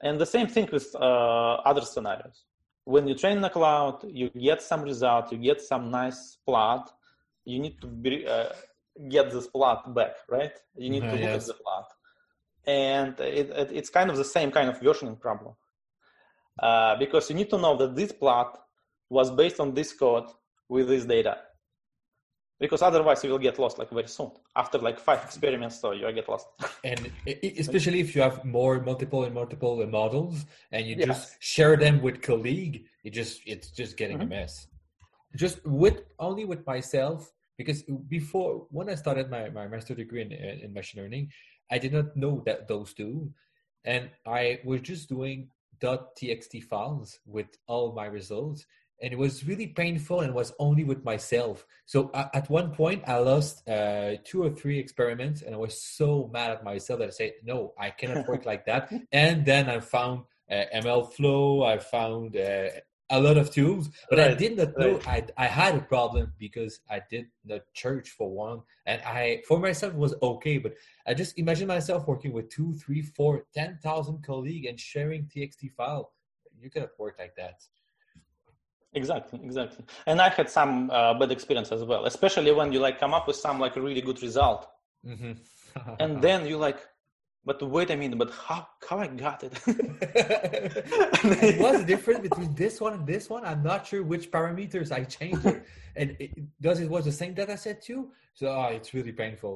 And 0.00 0.20
the 0.20 0.26
same 0.26 0.46
thing 0.46 0.68
with 0.72 0.94
uh, 0.94 1.54
other 1.64 1.82
scenarios. 1.82 2.44
When 2.84 3.06
you 3.06 3.14
train 3.14 3.36
in 3.36 3.42
the 3.42 3.50
cloud, 3.50 4.04
you 4.08 4.30
get 4.30 4.62
some 4.62 4.82
result, 4.82 5.32
you 5.32 5.38
get 5.38 5.60
some 5.60 5.90
nice 5.90 6.38
plot. 6.46 6.90
You 7.44 7.58
need 7.58 7.80
to 7.80 7.86
be, 7.86 8.26
uh, 8.26 8.50
get 9.08 9.30
this 9.30 9.46
plot 9.46 9.94
back, 9.94 10.12
right? 10.28 10.52
You 10.76 10.90
need 10.90 11.00
to 11.00 11.12
look 11.12 11.20
yes. 11.20 11.42
at 11.42 11.46
the 11.48 11.62
plot. 11.62 11.86
And 12.66 13.18
it, 13.20 13.50
it, 13.50 13.70
it's 13.72 13.90
kind 13.90 14.10
of 14.10 14.16
the 14.16 14.24
same 14.24 14.50
kind 14.50 14.68
of 14.68 14.80
versioning 14.80 15.18
problem. 15.18 15.54
Uh, 16.58 16.96
because 16.98 17.30
you 17.30 17.36
need 17.36 17.50
to 17.50 17.58
know 17.58 17.76
that 17.76 17.94
this 17.94 18.12
plot 18.12 18.58
was 19.08 19.30
based 19.30 19.60
on 19.60 19.74
this 19.74 19.92
code 19.92 20.26
with 20.68 20.88
this 20.88 21.04
data 21.04 21.38
because 22.60 22.82
otherwise 22.82 23.22
you 23.22 23.30
will 23.30 23.38
get 23.38 23.58
lost 23.58 23.78
like 23.78 23.90
very 23.90 24.08
soon 24.08 24.30
after 24.56 24.78
like 24.78 24.98
five 24.98 25.22
experiments 25.24 25.80
so 25.80 25.92
you 25.92 26.10
get 26.12 26.28
lost 26.28 26.46
and 26.84 27.10
especially 27.58 28.00
if 28.00 28.14
you 28.14 28.22
have 28.22 28.44
more 28.44 28.80
multiple 28.80 29.24
and 29.24 29.34
multiple 29.34 29.84
models 29.86 30.44
and 30.72 30.86
you 30.86 30.96
yes. 30.96 31.06
just 31.06 31.36
share 31.42 31.76
them 31.76 32.02
with 32.02 32.20
colleague 32.20 32.84
it 33.04 33.10
just 33.10 33.40
it's 33.46 33.70
just 33.70 33.96
getting 33.96 34.18
mm-hmm. 34.18 34.32
a 34.32 34.40
mess 34.40 34.66
just 35.36 35.64
with 35.64 36.02
only 36.18 36.44
with 36.44 36.66
myself 36.66 37.32
because 37.58 37.82
before 38.08 38.66
when 38.70 38.88
i 38.88 38.94
started 38.94 39.28
my, 39.28 39.50
my 39.50 39.66
master 39.66 39.94
degree 39.94 40.22
in, 40.22 40.32
in 40.32 40.72
machine 40.72 41.02
learning 41.02 41.28
i 41.70 41.76
did 41.78 41.92
not 41.92 42.16
know 42.16 42.42
that 42.46 42.68
those 42.68 42.94
two. 42.94 43.30
And 43.84 44.10
i 44.26 44.60
was 44.64 44.80
just 44.80 45.08
doing 45.08 45.48
.txt 45.82 46.64
files 46.64 47.20
with 47.26 47.46
all 47.66 47.92
my 47.92 48.06
results. 48.06 48.66
And 49.00 49.12
it 49.12 49.18
was 49.18 49.46
really 49.46 49.68
painful 49.68 50.22
and 50.22 50.34
was 50.34 50.52
only 50.58 50.82
with 50.82 51.04
myself. 51.04 51.64
So 51.86 52.10
uh, 52.14 52.28
at 52.34 52.50
one 52.50 52.72
point 52.72 53.04
i 53.06 53.16
lost 53.18 53.68
uh, 53.68 54.16
two 54.24 54.42
or 54.42 54.50
three 54.50 54.78
experiments 54.78 55.42
and 55.42 55.54
i 55.54 55.58
was 55.58 55.80
so 55.80 56.30
mad 56.32 56.50
at 56.50 56.64
myself 56.64 57.00
that 57.00 57.08
i 57.08 57.12
said 57.12 57.32
no 57.44 57.74
i 57.78 57.90
cannot 57.90 58.28
work 58.28 58.46
like 58.52 58.64
that. 58.66 58.92
And 59.12 59.44
then 59.44 59.68
i 59.68 59.80
found 59.80 60.24
uh, 60.50 60.64
mlflow 60.74 61.66
i 61.66 61.78
found 61.78 62.36
uh, 62.36 62.68
a 63.10 63.20
lot 63.20 63.36
of 63.36 63.50
tools 63.50 63.90
but 64.10 64.18
right. 64.18 64.30
i 64.30 64.34
did 64.34 64.56
not 64.56 64.76
know 64.78 64.98
right. 65.06 65.30
I, 65.36 65.44
I 65.44 65.46
had 65.46 65.74
a 65.74 65.80
problem 65.80 66.32
because 66.38 66.80
i 66.90 67.00
did 67.10 67.26
the 67.44 67.62
church 67.72 68.10
for 68.10 68.30
one 68.30 68.60
and 68.86 69.00
i 69.02 69.42
for 69.48 69.58
myself 69.58 69.94
was 69.94 70.14
okay 70.22 70.58
but 70.58 70.74
i 71.06 71.14
just 71.14 71.38
imagine 71.38 71.68
myself 71.68 72.06
working 72.06 72.32
with 72.32 72.50
two 72.50 72.74
three 72.74 73.02
four 73.02 73.44
ten 73.54 73.78
thousand 73.82 74.24
colleagues 74.24 74.66
and 74.68 74.78
sharing 74.78 75.24
txt 75.24 75.72
file 75.76 76.12
you 76.60 76.70
cannot 76.70 76.90
work 76.98 77.16
like 77.18 77.34
that 77.36 77.62
exactly 78.94 79.40
exactly 79.42 79.84
and 80.06 80.20
i 80.20 80.28
had 80.28 80.50
some 80.50 80.90
uh, 80.90 81.14
bad 81.14 81.30
experience 81.30 81.72
as 81.72 81.84
well 81.84 82.04
especially 82.04 82.52
when 82.52 82.72
you 82.72 82.80
like 82.80 82.98
come 82.98 83.14
up 83.14 83.26
with 83.26 83.36
some 83.36 83.58
like 83.58 83.76
a 83.76 83.80
really 83.80 84.00
good 84.00 84.20
result 84.22 84.68
mm-hmm. 85.06 85.32
and 86.00 86.20
then 86.20 86.46
you 86.46 86.56
like 86.56 86.80
but 87.48 87.62
wait 87.62 87.90
a 87.90 87.96
minute 87.96 88.18
but 88.18 88.30
how 88.46 88.68
how 88.88 88.98
i 88.98 89.06
got 89.06 89.42
it? 89.46 89.52
What's 91.62 91.78
the 91.82 91.88
difference 91.94 92.20
between 92.28 92.50
this 92.62 92.74
one 92.84 92.92
and 92.96 93.04
this 93.12 93.24
one? 93.34 93.42
I'm 93.50 93.62
not 93.62 93.80
sure 93.88 94.02
which 94.12 94.26
parameters 94.30 94.88
i 94.92 95.00
changed 95.16 95.46
it. 95.46 95.64
And 96.00 96.08
it, 96.20 96.30
does 96.66 96.78
it 96.84 96.88
was 96.94 97.04
the 97.10 97.16
same 97.20 97.32
data 97.40 97.56
set 97.64 97.78
too? 97.88 98.00
So 98.38 98.44
oh, 98.58 98.68
it's 98.76 98.90
really 98.96 99.14
painful. 99.22 99.54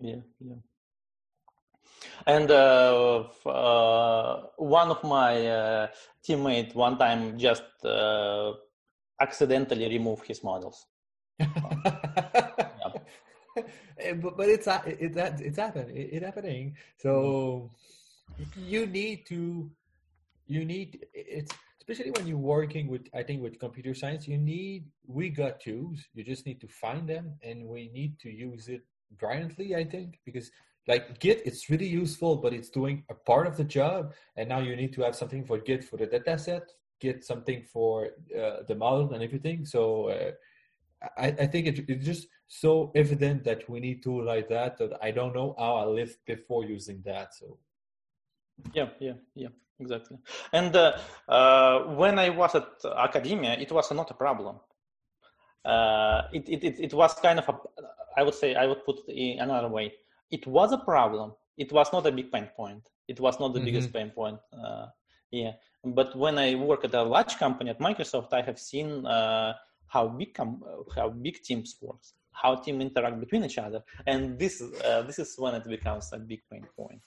Yeah 0.00 0.22
yeah. 0.48 0.60
And 2.26 2.50
uh, 2.50 3.24
uh, 3.46 4.34
one 4.56 4.88
of 4.94 5.00
my 5.04 5.32
uh, 5.46 5.86
teammate 6.24 6.74
one 6.74 6.96
time 7.04 7.38
just 7.38 7.68
uh, 7.84 8.52
accidentally 9.20 9.86
removed 9.96 10.26
his 10.26 10.42
models. 10.42 10.86
yeah. 11.40 11.48
Eh, 13.98 14.12
but, 14.14 14.36
but 14.36 14.48
it's 14.48 14.66
it, 14.66 14.98
it's 15.00 15.40
it's 15.40 15.58
happening. 15.58 15.96
It's 15.96 16.24
happening. 16.24 16.76
So 16.98 17.70
you 18.56 18.86
need 18.86 19.26
to 19.26 19.70
you 20.46 20.64
need 20.64 21.06
it's 21.14 21.52
especially 21.80 22.10
when 22.10 22.26
you're 22.26 22.36
working 22.36 22.88
with 22.88 23.06
i 23.14 23.22
think 23.22 23.42
with 23.42 23.58
computer 23.58 23.94
science 23.94 24.26
you 24.28 24.38
need 24.38 24.84
we 25.06 25.28
got 25.28 25.60
tools 25.60 26.00
you 26.14 26.24
just 26.24 26.46
need 26.46 26.60
to 26.60 26.68
find 26.68 27.08
them 27.08 27.34
and 27.42 27.64
we 27.64 27.90
need 27.92 28.18
to 28.18 28.30
use 28.30 28.68
it 28.68 28.82
brilliantly 29.18 29.74
i 29.74 29.84
think 29.84 30.18
because 30.24 30.50
like 30.86 31.18
git 31.20 31.42
it's 31.44 31.68
really 31.68 31.86
useful 31.86 32.36
but 32.36 32.52
it's 32.52 32.70
doing 32.70 33.04
a 33.10 33.14
part 33.14 33.46
of 33.46 33.56
the 33.56 33.64
job 33.64 34.12
and 34.36 34.48
now 34.48 34.58
you 34.58 34.74
need 34.76 34.92
to 34.92 35.02
have 35.02 35.14
something 35.14 35.44
for 35.44 35.58
git 35.58 35.84
for 35.84 35.96
the 35.96 36.06
data 36.06 36.38
set 36.38 36.70
get 37.00 37.24
something 37.24 37.62
for 37.62 38.08
uh, 38.38 38.56
the 38.66 38.74
model 38.74 39.12
and 39.12 39.22
everything 39.22 39.64
so 39.64 40.08
uh, 40.08 40.30
I, 41.16 41.28
I 41.28 41.46
think 41.46 41.66
it, 41.68 41.84
it's 41.88 42.04
just 42.04 42.26
so 42.48 42.90
evident 42.94 43.44
that 43.44 43.68
we 43.68 43.78
need 43.78 44.02
tool 44.02 44.24
like 44.24 44.48
that 44.48 44.76
that 44.78 44.92
i 45.02 45.10
don't 45.10 45.34
know 45.34 45.54
how 45.58 45.76
i 45.76 45.84
lived 45.84 46.18
before 46.26 46.64
using 46.64 47.00
that 47.04 47.34
so 47.34 47.58
yeah 48.72 48.88
yeah 48.98 49.12
yeah 49.34 49.48
exactly 49.78 50.18
and 50.52 50.74
uh, 50.74 50.96
uh 51.28 51.80
when 51.94 52.18
i 52.18 52.28
was 52.28 52.54
at 52.54 52.68
academia 52.96 53.52
it 53.52 53.70
was 53.70 53.90
not 53.92 54.10
a 54.10 54.14
problem 54.14 54.56
uh, 55.64 56.22
it, 56.32 56.48
it, 56.48 56.64
it, 56.64 56.80
it 56.80 56.94
was 56.94 57.14
kind 57.14 57.38
of 57.38 57.48
a 57.48 57.54
i 58.16 58.22
would 58.22 58.34
say 58.34 58.54
i 58.54 58.66
would 58.66 58.84
put 58.84 58.98
it 59.06 59.12
in 59.12 59.40
another 59.40 59.68
way 59.68 59.92
it 60.30 60.46
was 60.46 60.72
a 60.72 60.78
problem. 60.78 61.32
It 61.56 61.72
was 61.72 61.92
not 61.92 62.06
a 62.06 62.12
big 62.12 62.30
pain 62.30 62.48
point. 62.56 62.88
It 63.08 63.20
was 63.20 63.40
not 63.40 63.52
the 63.52 63.58
mm-hmm. 63.58 63.66
biggest 63.66 63.92
pain 63.92 64.10
point. 64.10 64.38
Uh, 64.52 64.86
yeah, 65.30 65.52
but 65.84 66.16
when 66.16 66.38
I 66.38 66.54
work 66.54 66.84
at 66.84 66.94
a 66.94 67.02
large 67.02 67.36
company 67.38 67.70
at 67.70 67.78
Microsoft, 67.78 68.32
I 68.32 68.42
have 68.42 68.58
seen 68.58 69.06
uh, 69.06 69.54
how 69.86 70.08
big 70.08 70.34
com- 70.34 70.62
how 70.94 71.10
big 71.10 71.42
teams 71.42 71.76
works, 71.80 72.14
how 72.40 72.54
team 72.56 72.80
interact 72.80 73.18
between 73.20 73.44
each 73.44 73.58
other, 73.58 73.82
and 74.06 74.38
this 74.38 74.62
uh, 74.84 75.02
this 75.02 75.18
is 75.18 75.34
when 75.38 75.54
it 75.54 75.64
becomes 75.64 76.10
a 76.12 76.18
big 76.18 76.40
pain 76.50 76.64
point. 76.76 77.00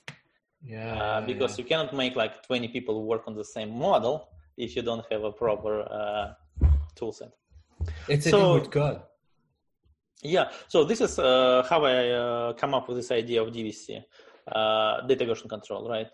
Yeah, 0.63 0.94
uh, 1.02 1.22
because 1.22 1.52
yeah. 1.52 1.63
you 1.63 1.67
cannot 1.70 1.94
make 1.94 2.15
like 2.15 2.44
20 2.46 2.67
people 2.67 3.04
work 3.06 3.24
on 3.28 3.36
the 3.36 3.46
same 3.46 3.72
model 3.78 4.30
if 4.58 4.76
you 4.76 4.84
don't 4.84 5.04
have 5.12 5.24
a 5.24 5.32
proper 5.32 5.82
uh, 5.82 6.34
tool 6.96 7.12
set. 7.12 7.32
It's 8.08 8.30
so, 8.30 8.52
a 8.52 8.60
with 8.60 8.70
code. 8.70 9.02
Yeah, 10.24 10.52
so 10.67 10.84
this 10.84 11.02
is 11.02 11.17
uh, 11.17 11.65
how 11.67 11.84
I 11.84 12.10
uh, 12.10 12.54
come 12.54 12.76
up 12.76 12.88
with 12.88 12.98
this 12.98 13.12
idea 13.12 13.41
of 13.41 13.50
DVC, 13.52 14.04
uh, 14.52 15.02
data 15.08 15.26
version 15.26 15.50
control, 15.50 15.89
right? 15.89 16.08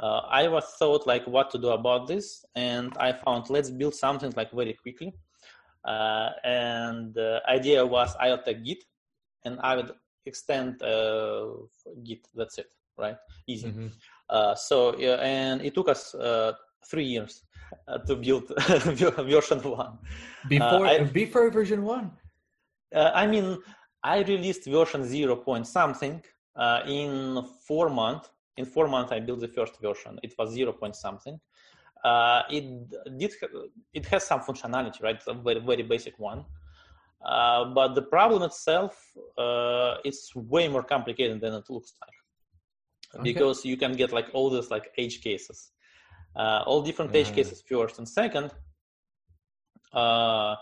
Uh, 0.00 0.22
I 0.28 0.48
was 0.48 0.64
thought 0.80 1.06
like 1.06 1.24
what 1.26 1.50
to 1.50 1.58
do 1.58 1.68
about 1.68 2.08
this, 2.08 2.44
and 2.56 2.92
I 2.98 3.12
found 3.12 3.50
let's 3.50 3.70
build 3.70 3.94
something 3.94 4.32
like 4.36 4.50
very 4.50 4.72
quickly. 4.72 5.14
Uh, 5.84 6.30
and 6.44 7.14
the 7.14 7.42
idea 7.48 7.84
was 7.84 8.14
I 8.20 8.30
would 8.30 8.44
take 8.44 8.64
Git, 8.64 8.84
and 9.44 9.58
I 9.60 9.76
would 9.76 9.92
extend 10.26 10.82
uh, 10.82 11.46
Git. 12.04 12.28
That's 12.34 12.58
it, 12.58 12.72
right? 12.96 13.16
Easy. 13.46 13.68
Mm-hmm. 13.68 14.54
so 14.56 14.96
yeah, 14.98 15.16
and 15.20 15.60
it 15.62 15.74
took 15.74 15.88
us 15.88 16.14
three 16.88 17.04
years 17.04 17.42
to 18.06 18.16
build 18.16 18.52
version 19.26 19.58
one. 19.62 19.98
Before 20.48 20.86
I, 20.86 21.04
before 21.04 21.50
version 21.50 21.82
one 21.82 22.12
uh, 22.94 23.10
I 23.14 23.26
mean, 23.26 23.58
I 24.02 24.22
released 24.22 24.66
version 24.66 25.04
0 25.04 25.36
point 25.36 25.66
something 25.66 26.22
uh, 26.56 26.80
in 26.86 27.42
four 27.66 27.88
months. 27.88 28.28
In 28.56 28.66
four 28.66 28.86
months, 28.86 29.12
I 29.12 29.20
built 29.20 29.40
the 29.40 29.48
first 29.48 29.80
version. 29.80 30.18
It 30.22 30.34
was 30.38 30.52
0 30.52 30.72
point 30.72 30.96
something. 30.96 31.40
Uh, 32.04 32.42
it 32.50 32.64
did 33.18 33.32
it 33.94 34.06
has 34.06 34.24
some 34.24 34.40
functionality, 34.40 35.02
right? 35.02 35.16
It's 35.16 35.26
a 35.26 35.34
very 35.34 35.60
very 35.60 35.82
basic 35.82 36.18
one. 36.18 36.44
Uh, 37.24 37.66
but 37.66 37.94
the 37.94 38.02
problem 38.02 38.42
itself 38.42 39.16
uh, 39.38 39.94
is 40.04 40.32
way 40.34 40.66
more 40.66 40.82
complicated 40.82 41.40
than 41.40 41.54
it 41.54 41.70
looks 41.70 41.92
like 42.00 42.10
okay. 43.14 43.22
because 43.22 43.64
you 43.64 43.76
can 43.76 43.92
get 43.92 44.12
like 44.12 44.28
all 44.32 44.50
these 44.50 44.70
like 44.70 44.90
edge 44.98 45.20
cases 45.22 45.70
uh, 46.36 46.62
all 46.66 46.82
different 46.82 47.14
edge 47.14 47.32
cases 47.32 47.62
first 47.68 47.98
and 47.98 48.08
second 48.08 48.50
uh, 49.92 50.56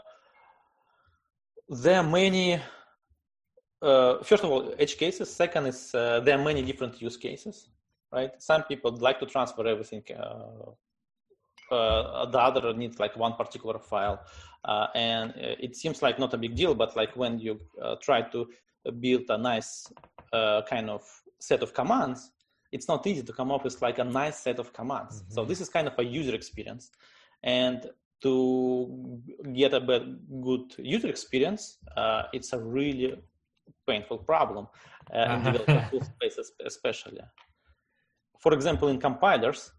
there 1.68 1.96
are 1.96 2.08
many 2.08 2.60
uh, 3.82 4.18
first 4.22 4.44
of 4.44 4.50
all 4.50 4.74
edge 4.78 4.96
cases 4.96 5.34
second 5.34 5.66
is 5.66 5.94
uh, 5.94 6.20
there 6.20 6.38
are 6.38 6.44
many 6.44 6.62
different 6.62 7.00
use 7.00 7.16
cases 7.16 7.68
right 8.12 8.32
some 8.38 8.62
people 8.64 8.90
like 8.96 9.18
to 9.18 9.26
transfer 9.26 9.66
everything 9.66 10.02
the 11.70 12.38
other 12.38 12.72
needs 12.74 12.98
like 12.98 13.16
one 13.16 13.34
particular 13.34 13.78
file 13.78 14.20
uh, 14.64 14.86
and 14.94 15.30
uh, 15.30 15.56
it 15.58 15.76
seems 15.76 16.02
like 16.02 16.18
not 16.18 16.34
a 16.34 16.38
big 16.38 16.54
deal 16.54 16.74
but 16.74 16.96
like 16.96 17.16
when 17.16 17.38
you 17.38 17.58
try 18.02 18.20
to 18.22 18.46
build 19.00 19.22
a 19.28 19.38
nice 19.38 19.86
kind 20.68 20.90
of 20.90 21.02
set 21.38 21.62
of 21.62 21.72
commands 21.74 22.32
it's 22.72 22.88
not 22.88 23.06
easy 23.06 23.22
to 23.22 23.32
come 23.32 23.50
up 23.50 23.64
with 23.64 23.80
like 23.82 23.98
a 23.98 24.04
nice 24.04 24.38
set 24.38 24.58
of 24.58 24.72
commands 24.72 25.22
mm-hmm. 25.22 25.34
so 25.34 25.44
this 25.44 25.60
is 25.60 25.68
kind 25.68 25.86
of 25.86 25.94
a 25.98 26.04
user 26.04 26.34
experience 26.34 26.90
and 27.42 27.90
to 28.22 29.20
get 29.54 29.72
a 29.74 29.80
good 30.42 30.74
user 30.78 31.08
experience, 31.08 31.78
uh, 31.96 32.24
it's 32.32 32.52
a 32.52 32.58
really 32.58 33.14
painful 33.86 34.18
problem 34.18 34.66
uh, 35.14 35.34
in 35.34 35.52
development 35.52 36.04
spaces, 36.16 36.52
especially. 36.64 37.20
For 38.38 38.52
example, 38.52 38.88
in 38.88 38.98
compilers, 39.00 39.72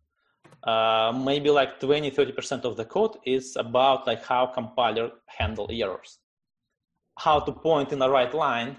uh, 0.64 1.12
maybe 1.26 1.50
like 1.50 1.80
20 1.80 2.12
30% 2.12 2.66
of 2.66 2.78
the 2.78 2.86
code 2.86 3.18
is 3.26 3.56
about 3.56 4.08
like 4.08 4.24
how 4.24 4.46
compiler 4.46 5.12
handle 5.26 5.68
errors. 5.72 6.20
How 7.18 7.40
to 7.40 7.52
point 7.52 7.92
in 7.92 8.00
the 8.00 8.10
right 8.10 8.34
line 8.34 8.78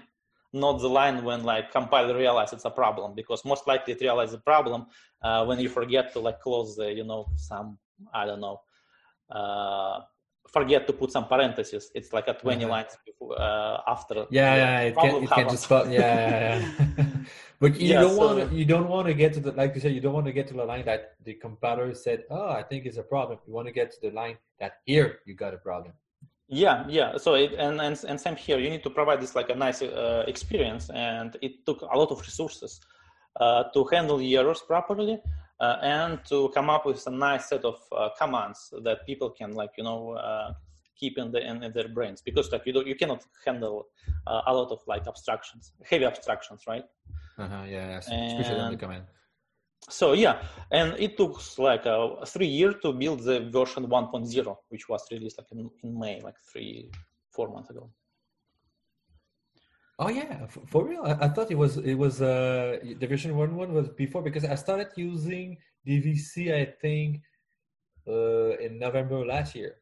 not 0.53 0.79
the 0.79 0.87
line 0.87 1.23
when 1.23 1.43
like 1.43 1.71
compiler 1.71 2.15
realizes 2.15 2.53
it's 2.53 2.65
a 2.65 2.69
problem 2.69 3.13
because 3.15 3.43
most 3.43 3.67
likely 3.67 3.93
it 3.93 4.01
realizes 4.01 4.35
a 4.35 4.39
problem 4.39 4.85
uh, 5.23 5.43
when 5.45 5.59
you 5.59 5.67
forget 5.67 6.13
to 6.13 6.19
like 6.19 6.39
close 6.39 6.75
the 6.75 6.93
you 6.93 7.03
know 7.03 7.25
some 7.35 7.79
I 8.13 8.25
don't 8.25 8.39
know 8.39 8.61
uh, 9.31 10.01
forget 10.47 10.87
to 10.87 10.93
put 10.93 11.11
some 11.11 11.27
parentheses. 11.27 11.91
It's 11.95 12.13
like 12.13 12.27
a 12.27 12.33
20 12.33 12.61
mm-hmm. 12.61 12.69
lines 12.69 12.97
before, 13.05 13.39
uh, 13.39 13.81
after. 13.87 14.25
Yeah, 14.29 14.55
yeah, 14.55 14.79
it 14.81 14.95
can, 14.95 15.23
it 15.23 15.29
can 15.29 15.49
just 15.49 15.63
stop. 15.63 15.85
Yeah, 15.85 15.99
yeah, 15.99 16.69
yeah. 16.97 17.05
but 17.59 17.79
you 17.79 17.89
yeah, 17.89 18.01
don't 18.01 18.15
so, 18.15 18.27
want 18.27 18.49
to. 18.49 18.55
You 18.55 18.65
don't 18.65 18.87
want 18.87 19.07
to 19.07 19.13
get 19.13 19.33
to 19.33 19.39
the 19.39 19.51
like 19.53 19.75
you 19.75 19.81
said. 19.81 19.93
You 19.93 20.01
don't 20.01 20.13
want 20.13 20.25
to 20.25 20.33
get 20.33 20.47
to 20.47 20.53
the 20.53 20.65
line 20.65 20.85
that 20.85 21.15
the 21.23 21.33
compiler 21.35 21.93
said, 21.93 22.23
"Oh, 22.29 22.49
I 22.49 22.63
think 22.63 22.85
it's 22.85 22.97
a 22.97 23.03
problem." 23.03 23.39
You 23.47 23.53
want 23.53 23.67
to 23.67 23.73
get 23.73 23.91
to 23.91 24.01
the 24.01 24.11
line 24.11 24.37
that 24.59 24.73
here 24.85 25.19
you 25.25 25.33
got 25.33 25.53
a 25.53 25.57
problem. 25.57 25.93
Yeah, 26.47 26.85
yeah. 26.87 27.17
So 27.17 27.35
it, 27.35 27.53
and 27.53 27.81
and 27.81 27.99
and 28.07 28.19
same 28.19 28.35
here. 28.35 28.59
You 28.59 28.69
need 28.69 28.83
to 28.83 28.89
provide 28.89 29.21
this 29.21 29.35
like 29.35 29.49
a 29.49 29.55
nice 29.55 29.81
uh, 29.81 30.23
experience, 30.27 30.89
and 30.89 31.35
it 31.41 31.65
took 31.65 31.81
a 31.81 31.97
lot 31.97 32.11
of 32.11 32.19
resources 32.21 32.79
uh, 33.39 33.63
to 33.73 33.85
handle 33.85 34.17
the 34.17 34.37
errors 34.37 34.61
properly 34.61 35.19
uh, 35.63 35.77
and 35.81 36.13
to 36.25 36.37
come 36.55 36.69
up 36.69 36.85
with 36.85 37.01
a 37.07 37.15
nice 37.29 37.45
set 37.51 37.63
of 37.71 37.79
uh, 37.91 38.09
commands 38.19 38.73
that 38.83 38.97
people 39.09 39.29
can 39.39 39.51
like 39.61 39.73
you 39.77 39.85
know 39.89 40.01
uh, 40.11 40.53
keep 40.99 41.17
in, 41.17 41.31
the, 41.31 41.39
in, 41.49 41.63
in, 41.63 41.71
their 41.77 41.87
brains. 41.87 42.21
Because 42.21 42.51
like 42.51 42.65
you 42.67 42.73
do, 42.73 42.83
you 42.85 42.95
cannot 42.95 43.21
handle 43.45 43.87
uh, 44.27 44.41
a 44.47 44.53
lot 44.53 44.69
of 44.71 44.79
like 44.93 45.07
abstractions 45.07 45.73
heavy 45.89 46.05
abstractions 46.05 46.61
right? 46.67 46.85
Uh-huh, 47.37 47.63
yeah, 47.67 47.97
especially 47.97 48.59
on 48.59 48.71
the 48.71 48.77
command. 48.77 49.05
So 49.89 50.13
yeah. 50.13 50.35
And 50.71 50.89
it 51.05 51.17
took 51.17 51.33
like 51.57 51.85
uh, 51.85 52.25
three 52.25 52.51
years 52.59 52.75
to 52.83 52.93
build 52.93 53.19
the 53.29 53.37
version 53.57 53.87
1.0 53.87 54.57
which 54.69 54.89
was 54.89 55.01
released 55.11 55.37
like 55.39 55.51
in, 55.51 55.69
in 55.83 55.99
may 55.99 56.19
like 56.21 56.39
three 56.51 56.91
four 57.35 57.47
months 57.55 57.69
ago 57.69 57.89
Oh 59.99 60.09
yeah, 60.09 60.47
for, 60.47 60.61
for 60.67 60.87
real. 60.87 61.03
I, 61.03 61.25
I, 61.25 61.29
thought 61.29 61.51
it 61.51 61.57
was 61.57 61.77
it 61.77 61.93
was 61.93 62.21
uh 62.21 62.77
division 62.97 63.37
one 63.37 63.55
one 63.55 63.73
was 63.73 63.89
before 63.89 64.23
because 64.23 64.43
I 64.43 64.55
started 64.55 64.87
using 64.95 65.57
DVC 65.87 66.53
I 66.53 66.65
think 66.81 67.21
uh 68.07 68.57
in 68.57 68.79
November 68.79 69.25
last 69.25 69.55
year. 69.55 69.75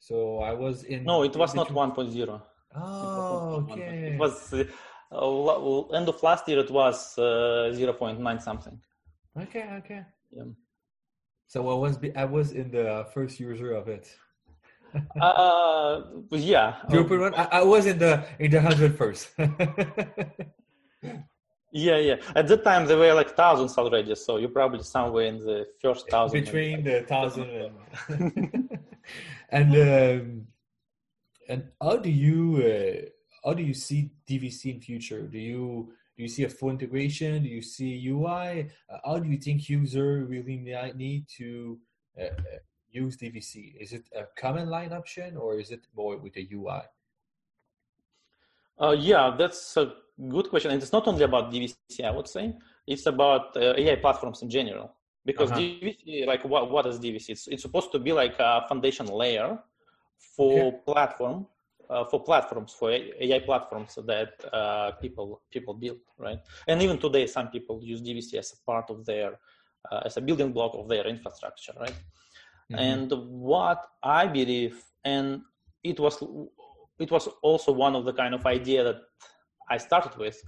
So 0.00 0.38
I 0.38 0.54
was 0.54 0.84
in. 0.84 1.04
No, 1.04 1.22
it 1.22 1.36
was 1.36 1.54
not 1.54 1.68
1.0. 1.68 2.42
Oh, 2.74 3.66
it 3.68 3.72
okay. 3.72 4.12
It 4.14 4.18
was 4.18 4.52
uh, 4.54 5.94
end 5.94 6.08
of 6.08 6.22
last 6.22 6.48
year. 6.48 6.60
It 6.60 6.70
was 6.70 7.18
uh, 7.18 7.72
0.9 7.74 8.42
something. 8.42 8.80
Okay, 9.36 9.68
okay. 9.78 10.02
Yeah. 10.30 10.44
So 11.48 11.68
I 11.68 11.74
was 11.74 11.98
I 12.16 12.24
was 12.24 12.52
in 12.52 12.70
the 12.70 13.06
first 13.12 13.38
user 13.40 13.72
of 13.72 13.88
it 13.88 14.08
uh, 15.20 16.02
yeah. 16.30 16.76
Zero 16.90 17.04
point 17.04 17.20
one. 17.20 17.34
I, 17.34 17.44
I 17.52 17.62
was 17.62 17.86
in 17.86 17.98
the 17.98 18.24
in 18.38 18.50
the 18.50 18.60
hundred 18.60 18.96
first. 18.96 19.30
yeah, 21.72 21.98
yeah. 21.98 22.16
At 22.34 22.48
that 22.48 22.64
time, 22.64 22.86
there 22.86 22.96
were 22.96 23.14
like 23.14 23.36
thousands 23.36 23.76
already, 23.78 24.14
so 24.14 24.36
you're 24.36 24.48
probably 24.48 24.82
somewhere 24.82 25.26
in 25.26 25.38
the 25.38 25.66
first 25.80 26.08
thousand. 26.10 26.40
Between 26.40 26.84
the 26.84 27.02
thousand 27.02 27.50
and 27.50 28.78
and 29.50 29.74
um, 29.76 30.46
and 31.48 31.64
how 31.80 31.96
do 31.96 32.10
you 32.10 32.62
uh, 32.62 33.08
how 33.44 33.54
do 33.54 33.62
you 33.62 33.74
see 33.74 34.10
DVC 34.28 34.74
in 34.74 34.80
future? 34.80 35.22
Do 35.22 35.38
you 35.38 35.92
do 36.16 36.22
you 36.22 36.28
see 36.28 36.44
a 36.44 36.48
full 36.48 36.70
integration? 36.70 37.42
Do 37.42 37.48
you 37.48 37.62
see 37.62 38.06
UI? 38.08 38.68
Uh, 38.88 38.98
how 39.04 39.18
do 39.18 39.28
you 39.28 39.38
think 39.38 39.68
user 39.68 40.24
really 40.26 40.58
need 40.94 41.26
to 41.38 41.78
uh, 42.20 42.28
use 42.92 43.16
DVC? 43.16 43.76
Is 43.80 43.92
it 43.92 44.04
a 44.16 44.24
command 44.36 44.70
line 44.70 44.92
option 44.92 45.36
or 45.36 45.58
is 45.58 45.70
it 45.70 45.86
more 45.96 46.16
with 46.16 46.36
a 46.36 46.48
UI? 46.52 46.82
Uh, 48.80 48.96
yeah, 48.98 49.34
that's 49.36 49.76
a 49.76 49.92
good 50.28 50.48
question. 50.48 50.70
And 50.70 50.82
it's 50.82 50.92
not 50.92 51.06
only 51.06 51.24
about 51.24 51.52
DVC, 51.52 52.04
I 52.04 52.10
would 52.10 52.28
say. 52.28 52.54
It's 52.86 53.06
about 53.06 53.56
uh, 53.56 53.74
AI 53.76 53.96
platforms 53.96 54.42
in 54.42 54.50
general. 54.50 54.94
Because 55.24 55.50
uh-huh. 55.50 55.60
DVC, 55.60 56.26
like 56.26 56.44
what, 56.44 56.70
what 56.70 56.86
is 56.86 56.98
DVC? 56.98 57.30
It's, 57.30 57.46
it's 57.48 57.62
supposed 57.62 57.92
to 57.92 57.98
be 57.98 58.12
like 58.12 58.36
a 58.38 58.64
foundation 58.68 59.06
layer 59.06 59.58
for 60.36 60.68
okay. 60.68 60.76
platform, 60.86 61.46
uh, 61.90 62.04
for 62.04 62.24
platforms, 62.24 62.72
for 62.72 62.90
AI 62.90 63.40
platforms 63.40 63.98
that 64.06 64.32
uh, 64.52 64.92
people 64.92 65.42
people 65.50 65.74
build, 65.74 65.98
right? 66.18 66.38
And 66.66 66.80
even 66.80 66.98
today, 66.98 67.26
some 67.26 67.48
people 67.48 67.80
use 67.82 68.00
DVC 68.00 68.34
as 68.34 68.52
a 68.52 68.64
part 68.64 68.88
of 68.88 69.04
their, 69.04 69.38
uh, 69.90 70.00
as 70.06 70.16
a 70.16 70.22
building 70.22 70.52
block 70.52 70.72
of 70.74 70.88
their 70.88 71.06
infrastructure, 71.06 71.74
right? 71.78 71.94
Mm-hmm. 72.70 72.78
And 72.80 73.12
what 73.28 73.84
I 74.02 74.26
believe, 74.26 74.82
and 75.04 75.42
it 75.82 75.98
was 75.98 76.22
it 76.98 77.10
was 77.10 77.28
also 77.42 77.72
one 77.72 77.96
of 77.96 78.04
the 78.04 78.12
kind 78.12 78.34
of 78.34 78.46
idea 78.46 78.84
that 78.84 79.00
I 79.68 79.78
started 79.78 80.16
with. 80.16 80.40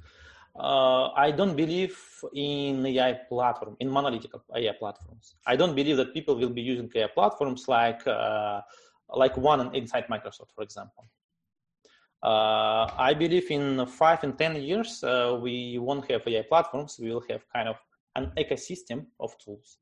Uh, 0.55 1.09
I 1.13 1.31
don't 1.31 1.57
believe 1.57 1.99
in 2.35 2.85
AI 2.85 3.15
platform, 3.29 3.77
in 3.81 3.89
monolithic 3.89 4.33
AI 4.55 4.73
platforms. 4.79 5.35
I 5.47 5.57
don't 5.57 5.75
believe 5.75 5.97
that 5.97 6.13
people 6.13 6.37
will 6.37 6.51
be 6.51 6.61
using 6.61 6.91
AI 6.95 7.09
platforms 7.09 7.67
like 7.69 8.07
uh, 8.07 8.61
like 9.09 9.37
one 9.37 9.75
inside 9.75 10.07
Microsoft, 10.09 10.53
for 10.55 10.63
example. 10.63 11.09
Uh, 12.23 12.87
I 12.99 13.15
believe 13.15 13.51
in 13.51 13.85
five 13.87 14.23
and 14.23 14.39
ten 14.39 14.63
years 14.63 15.03
uh, 15.03 15.37
we 15.41 15.79
won't 15.79 16.09
have 16.11 16.23
AI 16.29 16.43
platforms. 16.43 17.01
We 17.03 17.11
will 17.11 17.25
have 17.31 17.43
kind 17.53 17.69
of 17.69 17.77
an 18.15 18.31
ecosystem 18.37 19.07
of 19.19 19.37
tools 19.39 19.79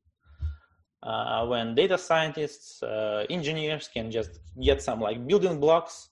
uh, 1.03 1.47
when 1.47 1.75
data 1.75 1.97
scientists, 1.97 2.83
uh, 2.83 3.25
engineers 3.31 3.89
can 3.93 4.11
just 4.11 4.41
get 4.63 4.83
some 4.83 5.01
like 5.01 5.27
building 5.27 5.59
blocks, 5.59 6.11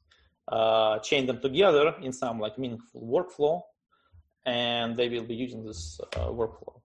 uh, 0.49 0.99
chain 1.01 1.27
them 1.27 1.41
together 1.41 1.95
in 2.03 2.13
some 2.13 2.41
like 2.41 2.59
meaningful 2.59 3.03
workflow, 3.03 3.61
and 4.47 4.97
they 4.97 5.09
will 5.09 5.25
be 5.25 5.35
using 5.35 5.65
this 5.65 6.01
uh, 6.17 6.29
workflow. 6.29 6.81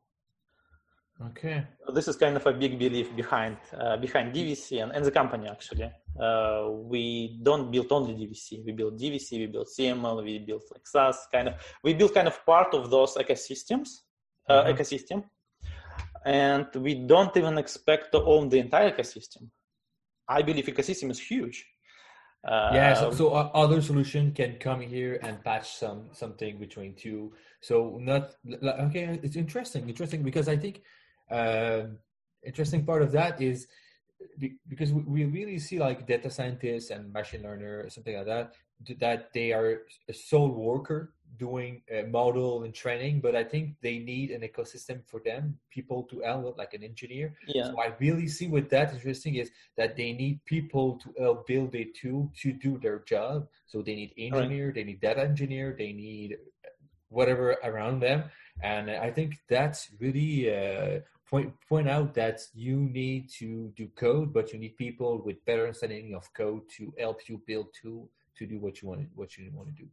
Okay. 1.27 1.63
This 1.93 2.09
is 2.09 2.17
kind 2.17 2.35
of 2.35 2.45
a 2.45 2.51
big 2.51 2.77
belief 2.77 3.15
behind 3.15 3.55
uh, 3.77 3.95
behind 3.95 4.35
DVC 4.35 4.83
and, 4.83 4.91
and 4.91 5.05
the 5.05 5.11
company 5.11 5.47
actually. 5.47 5.89
Uh, 6.19 6.69
we 6.71 7.39
don't 7.41 7.71
build 7.71 7.91
only 7.91 8.13
DVC. 8.13 8.65
We 8.65 8.73
build 8.73 8.99
DVC, 8.99 9.31
we 9.39 9.45
build 9.45 9.67
CML, 9.67 10.23
we 10.23 10.39
build 10.39 10.63
like 10.73 10.85
SaaS 10.85 11.27
kind 11.31 11.47
of. 11.47 11.53
We 11.83 11.93
build 11.93 12.13
kind 12.13 12.27
of 12.27 12.45
part 12.45 12.73
of 12.73 12.89
those 12.89 13.15
ecosystems, 13.15 14.01
mm-hmm. 14.49 14.73
ecosystem 14.73 15.23
and 16.25 16.67
we 16.75 16.95
don't 16.95 17.35
even 17.35 17.57
expect 17.57 18.11
to 18.11 18.23
own 18.23 18.49
the 18.49 18.59
entire 18.59 18.91
ecosystem. 18.91 19.49
I 20.27 20.41
believe 20.41 20.65
ecosystem 20.65 21.11
is 21.11 21.19
huge. 21.19 21.65
Uh, 22.45 22.71
yeah, 22.73 22.93
so, 22.93 23.11
so 23.11 23.33
other 23.33 23.81
solution 23.81 24.33
can 24.33 24.57
come 24.59 24.81
here 24.81 25.17
and 25.23 25.41
patch 25.43 25.75
some 25.75 26.09
something 26.11 26.59
between 26.59 26.93
two. 26.93 27.31
So 27.61 27.97
not 28.01 28.35
okay. 28.45 29.19
It's 29.23 29.37
interesting, 29.37 29.87
interesting 29.87 30.23
because 30.23 30.49
I 30.49 30.57
think 30.57 30.81
uh, 31.31 31.83
interesting 32.45 32.85
part 32.85 33.01
of 33.01 33.13
that 33.13 33.41
is 33.41 33.67
because 34.67 34.91
we 34.91 35.25
really 35.25 35.59
see 35.59 35.79
like 35.79 36.05
data 36.05 36.29
scientists 36.29 36.89
and 36.89 37.11
machine 37.13 37.43
learner 37.43 37.89
something 37.89 38.15
like 38.15 38.25
that 38.25 38.55
that 38.99 39.33
they 39.33 39.51
are 39.53 39.81
a 40.09 40.13
sole 40.13 40.51
worker 40.51 41.13
doing 41.37 41.81
a 41.91 42.03
model 42.03 42.63
and 42.63 42.73
training, 42.73 43.19
but 43.19 43.35
I 43.35 43.43
think 43.43 43.75
they 43.81 43.97
need 43.99 44.31
an 44.31 44.41
ecosystem 44.41 45.03
for 45.05 45.19
them, 45.25 45.57
people 45.71 46.03
to 46.03 46.21
help, 46.21 46.57
like 46.57 46.73
an 46.73 46.83
engineer. 46.83 47.35
Yeah. 47.47 47.65
So 47.65 47.81
I 47.81 47.93
really 47.99 48.27
see 48.27 48.47
what 48.47 48.69
that 48.69 48.93
interesting 48.93 49.35
is 49.35 49.49
that 49.77 49.95
they 49.97 50.13
need 50.13 50.43
people 50.45 50.99
to 51.03 51.13
help 51.19 51.47
build 51.47 51.75
a 51.75 51.85
tool 51.99 52.31
to 52.41 52.53
do 52.53 52.77
their 52.77 52.99
job. 52.99 53.47
So 53.65 53.81
they 53.81 53.95
need 53.95 54.13
engineer, 54.17 54.67
right. 54.67 54.75
they 54.75 54.83
need 54.83 55.01
data 55.01 55.21
engineer, 55.21 55.75
they 55.77 55.93
need 55.93 56.37
whatever 57.09 57.57
around 57.63 57.99
them. 58.01 58.23
And 58.61 58.91
I 58.91 59.09
think 59.11 59.39
that's 59.49 59.89
really 59.99 60.53
uh, 60.55 60.99
point 61.29 61.53
point 61.67 61.89
out 61.89 62.13
that 62.13 62.41
you 62.53 62.77
need 62.77 63.29
to 63.39 63.73
do 63.75 63.87
code, 63.95 64.33
but 64.33 64.53
you 64.53 64.59
need 64.59 64.77
people 64.77 65.21
with 65.25 65.43
better 65.45 65.63
understanding 65.63 66.13
of 66.15 66.31
code 66.33 66.61
to 66.77 66.93
help 66.99 67.27
you 67.27 67.41
build 67.47 67.67
tool 67.79 68.09
to 68.37 68.45
do 68.45 68.59
what 68.59 68.81
you 68.81 68.87
want 68.89 69.07
what 69.15 69.37
you 69.37 69.51
want 69.53 69.69
to 69.69 69.83
do. 69.83 69.89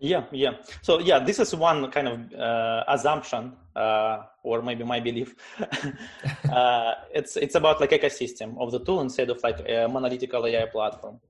Yeah, 0.00 0.24
yeah. 0.32 0.54
So 0.82 0.98
yeah, 0.98 1.20
this 1.20 1.38
is 1.38 1.54
one 1.54 1.90
kind 1.90 2.08
of 2.08 2.34
uh, 2.34 2.84
assumption, 2.88 3.52
uh, 3.76 4.22
or 4.42 4.60
maybe 4.60 4.84
my 4.84 5.00
belief. 5.00 5.34
uh, 6.52 6.94
it's 7.12 7.36
it's 7.36 7.54
about 7.54 7.80
like 7.80 7.90
ecosystem 7.90 8.58
of 8.60 8.72
the 8.72 8.80
tool 8.80 9.00
instead 9.00 9.30
of 9.30 9.42
like 9.42 9.60
a 9.68 9.88
monolithic 9.88 10.34
AI 10.34 10.66
platform. 10.66 11.20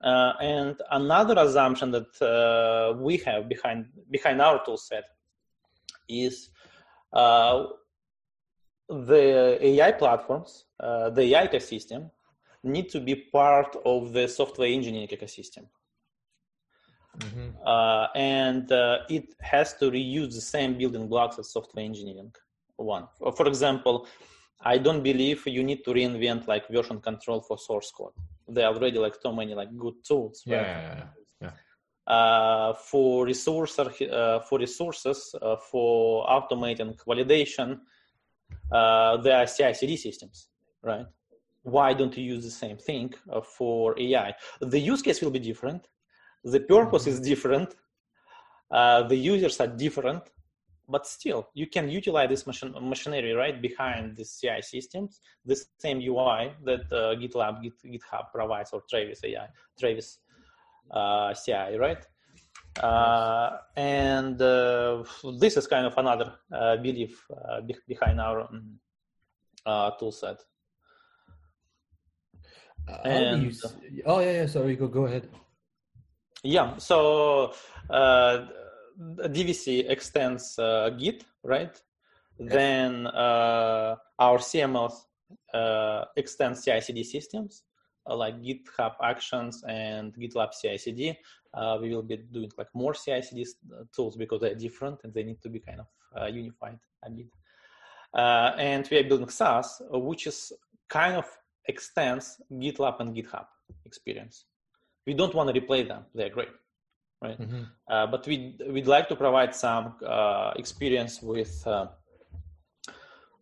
Uh, 0.00 0.34
and 0.40 0.80
another 0.90 1.34
assumption 1.38 1.90
that 1.90 2.22
uh, 2.22 2.96
we 2.98 3.16
have 3.16 3.48
behind 3.48 3.86
behind 4.10 4.42
our 4.42 4.62
tool 4.64 4.76
set 4.76 5.04
is 6.08 6.50
uh, 7.14 7.64
the 8.88 9.58
AI 9.60 9.92
platforms, 9.92 10.66
the 10.78 11.34
AI 11.34 11.48
ecosystem, 11.48 12.10
need 12.66 12.88
to 12.90 13.00
be 13.00 13.14
part 13.14 13.76
of 13.84 14.12
the 14.12 14.28
software 14.28 14.68
engineering 14.68 15.08
ecosystem. 15.08 15.66
Mm-hmm. 17.18 17.48
Uh, 17.64 18.06
and 18.14 18.70
uh, 18.70 18.98
it 19.08 19.34
has 19.40 19.74
to 19.74 19.90
reuse 19.90 20.34
the 20.34 20.40
same 20.40 20.76
building 20.76 21.08
blocks 21.08 21.38
as 21.38 21.50
software 21.50 21.84
engineering 21.84 22.32
one. 22.76 23.06
For 23.34 23.46
example, 23.46 24.06
I 24.60 24.78
don't 24.78 25.02
believe 25.02 25.46
you 25.46 25.62
need 25.62 25.84
to 25.84 25.92
reinvent 25.92 26.46
like 26.46 26.68
version 26.68 27.00
control 27.00 27.40
for 27.40 27.58
source 27.58 27.90
code. 27.90 28.12
There 28.48 28.66
are 28.66 28.74
already 28.74 28.98
like 28.98 29.14
so 29.20 29.32
many 29.32 29.54
like 29.54 29.76
good 29.76 29.94
tools. 30.06 30.42
Yeah, 30.44 30.56
right? 30.56 30.66
yeah, 31.40 31.50
yeah, 32.06 32.12
uh, 32.12 32.74
for 32.74 33.26
resource 33.26 33.78
uh, 33.78 34.40
for 34.48 34.58
resources 34.58 35.34
uh, 35.40 35.56
for 35.56 36.26
automating 36.26 36.96
validation, 37.04 37.80
uh, 38.70 39.16
there 39.18 39.38
are 39.38 39.46
CI/CD 39.46 39.96
systems, 39.96 40.48
right? 40.82 41.06
Why 41.66 41.94
don't 41.94 42.16
you 42.16 42.24
use 42.34 42.44
the 42.44 42.56
same 42.64 42.76
thing 42.76 43.12
uh, 43.32 43.40
for 43.40 43.98
AI? 43.98 44.32
The 44.60 44.78
use 44.78 45.02
case 45.02 45.20
will 45.20 45.34
be 45.38 45.40
different, 45.40 45.88
the 46.44 46.60
purpose 46.60 47.02
mm-hmm. 47.02 47.22
is 47.22 47.28
different, 47.32 47.74
uh, 48.70 49.02
the 49.02 49.16
users 49.16 49.60
are 49.60 49.66
different, 49.66 50.22
but 50.88 51.08
still 51.08 51.48
you 51.54 51.66
can 51.66 51.88
utilize 51.88 52.28
this 52.28 52.46
machine, 52.46 52.72
machinery 52.80 53.32
right 53.32 53.60
behind 53.60 54.16
the 54.16 54.24
CI 54.24 54.62
systems, 54.62 55.20
the 55.44 55.56
same 55.78 55.98
UI 55.98 56.52
that 56.64 56.84
uh, 56.92 57.16
GitLab, 57.20 57.62
Git, 57.64 57.74
GitHub 57.84 58.30
provides 58.32 58.70
or 58.72 58.82
Travis 58.88 59.20
AI, 59.24 59.48
Travis 59.76 60.18
uh, 60.92 61.34
CI, 61.34 61.76
right? 61.78 62.06
Uh, 62.80 63.56
and 63.76 64.40
uh, 64.40 65.02
this 65.40 65.56
is 65.56 65.66
kind 65.66 65.86
of 65.86 65.98
another 65.98 66.34
uh, 66.52 66.76
belief 66.76 67.26
uh, 67.30 67.60
be- 67.60 67.74
behind 67.88 68.20
our 68.20 68.42
um, 68.42 68.78
tool 69.98 70.12
set. 70.12 70.38
And, 73.04 73.52
oh 74.04 74.20
yeah, 74.20 74.32
yeah. 74.32 74.46
Sorry, 74.46 74.76
go 74.76 74.86
go 74.86 75.06
ahead. 75.06 75.28
Yeah. 76.42 76.76
So 76.78 77.52
DVC 79.00 79.90
extends 79.90 80.58
uh, 80.58 80.90
Git, 80.90 81.24
right? 81.42 81.80
Yes. 82.38 82.52
Then 82.52 83.06
uh, 83.08 83.96
our 84.18 84.38
CML 84.38 84.92
uh, 85.52 86.04
extends 86.16 86.64
CI/CD 86.64 87.02
systems 87.02 87.64
like 88.06 88.40
GitHub 88.40 88.94
Actions 89.02 89.64
and 89.66 90.14
GitLab 90.14 90.52
CI/CD. 90.52 91.18
we 91.80 91.94
will 91.94 92.02
be 92.02 92.18
doing 92.18 92.50
like 92.56 92.68
more 92.74 92.94
CI/CD 92.94 93.44
tools 93.94 94.16
because 94.16 94.40
they're 94.40 94.54
different 94.54 95.00
and 95.02 95.12
they 95.12 95.24
need 95.24 95.42
to 95.42 95.48
be 95.48 95.58
kind 95.58 95.80
of 95.80 95.88
unified 96.32 96.78
a 97.02 97.10
bit. 97.10 97.26
and 98.14 98.88
we 98.90 98.98
are 98.98 99.08
building 99.08 99.28
SaaS, 99.28 99.82
which 99.90 100.28
is 100.28 100.52
kind 100.88 101.16
of 101.16 101.26
extends 101.68 102.40
GitLab 102.52 103.00
and 103.00 103.14
GitHub 103.16 103.46
experience. 103.84 104.44
We 105.06 105.14
don't 105.14 105.34
want 105.34 105.48
to 105.48 105.54
replace 105.60 105.88
them; 105.88 106.04
they're 106.14 106.30
great 106.30 106.48
right? 107.22 107.40
Mm-hmm. 107.40 107.62
Uh, 107.88 108.06
but 108.06 108.26
we 108.26 108.56
we'd 108.68 108.86
like 108.86 109.08
to 109.08 109.16
provide 109.16 109.54
some 109.54 109.94
uh, 110.04 110.52
experience 110.56 111.22
with 111.22 111.66
uh, 111.66 111.86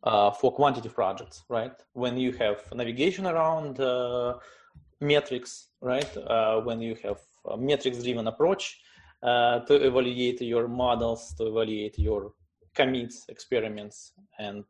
uh 0.03 0.31
for 0.31 0.53
quantitative 0.53 0.95
projects, 0.95 1.45
right? 1.49 1.77
When 1.93 2.17
you 2.17 2.33
have 2.33 2.59
navigation 2.73 3.27
around 3.27 3.81
uh, 3.81 4.35
metrics, 5.01 5.69
right? 5.81 6.17
Uh, 6.17 6.61
when 6.61 6.81
you 6.81 6.97
have 7.03 7.19
metrics-driven 7.59 8.27
approach 8.27 8.81
to 9.23 9.75
evaluate 9.91 10.41
your 10.43 10.69
models, 10.69 11.35
to 11.39 11.47
evaluate 11.47 11.99
your 11.99 12.33
commits, 12.75 13.27
experiments, 13.29 14.13
and 14.39 14.65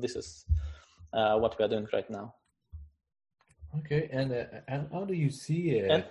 this 0.00 0.16
is 0.16 0.46
what 1.12 1.58
we 1.58 1.64
are 1.64 1.68
doing 1.68 1.88
right 1.92 2.10
now. 2.10 2.34
Okay, 3.78 4.08
and 4.12 4.32
and 4.68 4.88
how 4.92 5.04
do 5.04 5.14
you 5.14 5.30
see 5.30 5.70
it? 5.70 5.90
And, 5.90 6.04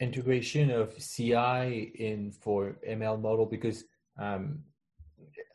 integration 0.00 0.70
of 0.70 0.96
CI 0.98 1.92
in 1.94 2.30
for 2.30 2.76
ML 2.88 3.20
model 3.20 3.46
because 3.46 3.84
um, 4.18 4.60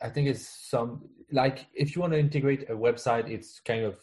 I 0.02 0.08
think 0.08 0.28
it's 0.28 0.46
some 0.46 1.02
like 1.32 1.66
if 1.74 1.94
you 1.94 2.02
want 2.02 2.12
to 2.12 2.18
integrate 2.18 2.68
a 2.68 2.74
website, 2.74 3.28
it's 3.28 3.60
kind 3.60 3.84
of 3.84 3.96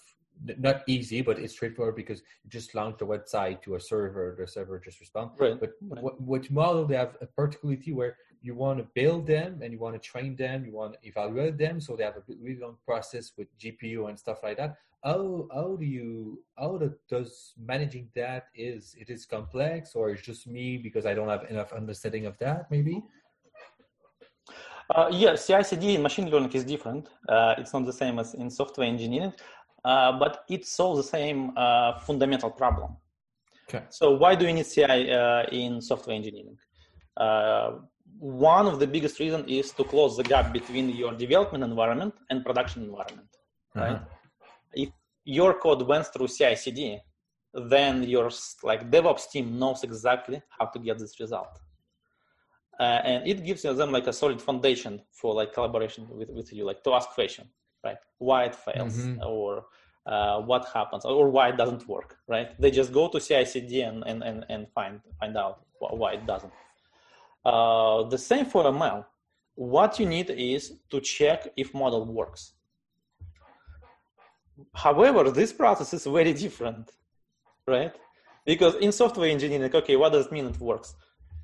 not 0.58 0.82
easy, 0.88 1.22
but 1.22 1.38
it's 1.38 1.54
straightforward 1.54 1.96
because 1.96 2.20
you 2.44 2.50
just 2.50 2.74
launch 2.74 2.98
the 2.98 3.06
website 3.06 3.62
to 3.62 3.76
a 3.76 3.80
server, 3.80 4.36
the 4.40 4.48
server 4.48 4.80
just 4.80 5.00
responds. 5.00 5.40
Right. 5.40 5.60
But 5.60 5.74
right. 5.88 6.04
What, 6.20 6.50
model 6.50 6.86
they 6.86 6.96
have 6.96 7.16
a 7.22 7.28
particularity 7.28 7.94
where 7.94 8.18
you 8.42 8.56
want 8.56 8.80
to 8.80 8.88
build 8.96 9.28
them 9.28 9.60
and 9.62 9.72
you 9.72 9.78
want 9.78 9.94
to 9.94 10.00
train 10.00 10.36
them, 10.36 10.66
you 10.66 10.72
want 10.72 10.94
to 10.94 11.08
evaluate 11.08 11.60
them, 11.60 11.80
so 11.80 11.96
they 11.96 12.04
have 12.04 12.18
a 12.18 12.24
really 12.42 12.60
long 12.60 12.78
process 12.84 13.34
with 13.38 13.56
GPU 13.60 14.10
and 14.10 14.18
stuff 14.18 14.40
like 14.42 14.58
that 14.58 14.78
how 15.04 15.48
how 15.54 15.76
do 15.76 15.86
you 15.86 16.44
how 16.58 16.80
does 17.10 17.54
managing 17.58 18.08
that 18.16 18.46
is 18.56 18.96
it 19.00 19.10
is 19.10 19.26
complex 19.26 19.96
or 19.96 20.12
it's 20.12 20.22
just 20.22 20.48
me 20.48 20.78
because 20.78 21.06
I 21.06 21.14
don't 21.14 21.28
have 21.28 21.50
enough 21.50 21.74
understanding 21.74 22.26
of 22.26 22.38
that 22.40 22.70
maybe? 22.70 23.04
Uh, 24.94 25.08
yeah, 25.10 25.36
CI/CD 25.36 25.96
in 25.96 26.02
machine 26.02 26.30
learning 26.30 26.52
is 26.52 26.66
different. 26.66 27.10
Uh, 27.28 27.56
it's 27.58 27.74
not 27.74 27.86
the 27.86 27.94
same 27.94 28.20
as 28.20 28.34
in 28.34 28.50
software 28.50 28.88
engineering, 28.88 29.32
uh, 29.86 30.12
but 30.20 30.44
it 30.50 30.66
solves 30.66 30.98
the 30.98 31.10
same 31.18 31.52
uh, 31.56 31.98
fundamental 32.00 32.52
problem. 32.52 32.98
Okay. 33.70 33.86
So 33.90 34.12
why 34.12 34.36
do 34.36 34.46
you 34.46 34.54
need 34.54 34.66
CI 34.66 35.12
uh, 35.12 35.44
in 35.52 35.82
software 35.82 36.16
engineering? 36.16 36.58
Uh, 37.16 37.76
one 38.20 38.68
of 38.68 38.80
the 38.80 38.88
biggest 38.88 39.20
reasons 39.20 39.46
is 39.50 39.72
to 39.72 39.86
close 39.86 40.18
the 40.18 40.24
gap 40.24 40.52
between 40.52 40.90
your 40.90 41.14
development 41.14 41.64
environment 41.64 42.14
and 42.30 42.44
production 42.44 42.84
environment, 42.84 43.30
right? 43.74 43.94
Uh-huh 43.94 44.21
if 44.74 44.90
your 45.24 45.54
code 45.60 45.82
went 45.84 46.08
through 46.08 46.28
CI/CD, 46.28 47.00
then 47.54 48.04
your 48.04 48.30
like 48.64 48.90
DevOps 48.90 49.30
team 49.30 49.60
knows 49.60 49.84
exactly 49.84 50.42
how 50.58 50.66
to 50.68 50.80
get 50.80 51.00
this 51.00 51.20
result, 51.20 51.60
uh, 52.80 53.02
and 53.04 53.28
it 53.28 53.44
gives 53.44 53.62
them 53.64 53.92
like 53.92 54.08
a 54.08 54.14
solid 54.14 54.42
foundation 54.42 55.02
for 55.12 55.34
like 55.34 55.54
collaboration 55.54 56.08
with, 56.10 56.30
with 56.30 56.54
you, 56.54 56.66
like 56.66 56.84
to 56.84 56.94
ask 56.94 57.10
question, 57.10 57.48
right? 57.84 57.98
Why 58.18 58.46
it 58.46 58.56
fails 58.56 58.98
mm-hmm. 58.98 59.22
or 59.26 59.66
uh, 60.06 60.40
what 60.42 60.66
happens 60.74 61.06
or 61.06 61.30
why 61.30 61.50
it 61.50 61.58
doesn't 61.58 61.88
work, 61.88 62.18
right? 62.28 62.60
They 62.60 62.72
just 62.72 62.92
go 62.92 63.08
to 63.10 63.20
CI/CD 63.20 63.82
and 63.82 64.04
and 64.06 64.24
and, 64.24 64.46
and 64.50 64.68
find 64.70 65.02
find 65.20 65.38
out 65.38 65.66
why 65.80 66.14
it 66.14 66.26
doesn't. 66.26 66.54
Uh, 67.44 68.04
the 68.04 68.18
same 68.18 68.46
for 68.46 68.64
ML. 68.64 69.06
What 69.56 70.00
you 70.00 70.06
need 70.06 70.30
is 70.30 70.80
to 70.90 71.02
check 71.02 71.50
if 71.58 71.74
model 71.74 72.06
works 72.06 72.54
However, 74.74 75.32
this 75.32 75.54
process 75.54 75.94
is 75.94 76.06
very 76.06 76.34
different, 76.46 76.92
right? 77.68 77.94
Because 78.46 78.76
in 78.76 78.92
software 78.92 79.30
engineering, 79.30 79.74
okay, 79.74 79.96
what 79.96 80.12
does 80.14 80.26
it 80.26 80.32
mean 80.32 80.46
it 80.46 80.60
works? 80.60 80.96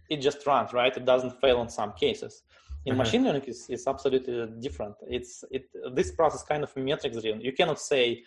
It 0.09 0.17
just 0.17 0.45
runs, 0.45 0.73
right? 0.73 0.95
It 0.95 1.05
doesn't 1.05 1.39
fail 1.41 1.61
in 1.61 1.69
some 1.69 1.93
cases. 1.93 2.43
In 2.85 2.93
uh-huh. 2.93 3.03
machine 3.03 3.23
learning, 3.25 3.43
it's, 3.45 3.69
it's 3.69 3.87
absolutely 3.87 4.47
different. 4.61 4.95
It's 5.07 5.43
it 5.51 5.69
this 5.93 6.11
process 6.11 6.43
kind 6.43 6.63
of 6.63 6.75
metrics 6.77 7.21
driven. 7.21 7.41
You 7.41 7.51
cannot 7.51 7.79
say 7.79 8.23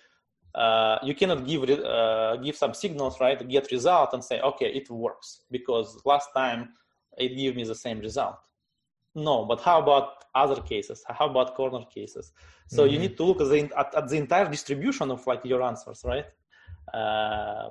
uh, 0.55 0.99
you 1.03 1.15
cannot 1.15 1.47
give 1.47 1.63
uh, 1.71 2.37
give 2.37 2.57
some 2.57 2.75
signals, 2.75 3.21
right? 3.21 3.49
Get 3.49 3.71
result 3.73 4.13
and 4.13 4.23
say, 4.23 4.41
okay, 4.41 4.67
it 4.67 4.91
works 4.91 5.43
because 5.51 6.01
last 6.05 6.29
time 6.37 6.71
it 7.17 7.37
gave 7.37 7.57
me 7.57 7.65
the 7.65 7.75
same 7.75 8.01
result. 8.01 8.39
No, 9.21 9.45
but 9.45 9.61
how 9.61 9.81
about 9.83 10.25
other 10.35 10.61
cases? 10.63 11.05
How 11.07 11.27
about 11.29 11.55
corner 11.55 11.85
cases? 11.85 12.33
So 12.67 12.83
mm-hmm. 12.83 12.93
you 12.93 12.99
need 12.99 13.17
to 13.19 13.25
look 13.25 13.41
at 13.41 13.49
the, 13.49 13.71
at, 13.77 13.95
at 13.95 14.09
the, 14.09 14.17
entire 14.17 14.49
distribution 14.49 15.11
of 15.11 15.27
like 15.27 15.45
your 15.45 15.63
answers, 15.63 16.03
right? 16.05 16.27
Uh, 16.95 17.71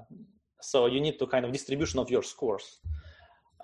so 0.62 0.86
you 0.88 1.02
need 1.02 1.18
to 1.20 1.26
kind 1.28 1.46
of 1.46 1.52
distribution 1.52 2.00
of 2.00 2.10
your 2.10 2.24
scores. 2.24 2.80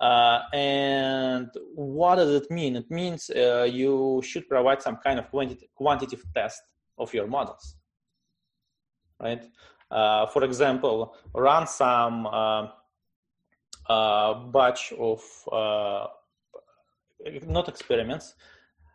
Uh, 0.00 0.40
and 0.52 1.50
what 1.74 2.16
does 2.16 2.30
it 2.30 2.50
mean? 2.50 2.76
It 2.76 2.90
means 2.90 3.30
uh, 3.30 3.68
you 3.70 4.20
should 4.24 4.48
provide 4.48 4.82
some 4.82 4.96
kind 4.96 5.18
of 5.18 5.30
quanti- 5.30 5.70
quantitative 5.74 6.24
test 6.34 6.62
of 6.98 7.14
your 7.14 7.26
models, 7.26 7.76
right? 9.20 9.42
Uh, 9.90 10.26
for 10.26 10.42
example, 10.44 11.14
run 11.34 11.66
some 11.66 12.26
uh, 12.26 12.66
uh, 13.88 14.34
batch 14.34 14.92
of 14.98 15.22
not 17.46 17.68
experiments, 17.68 18.34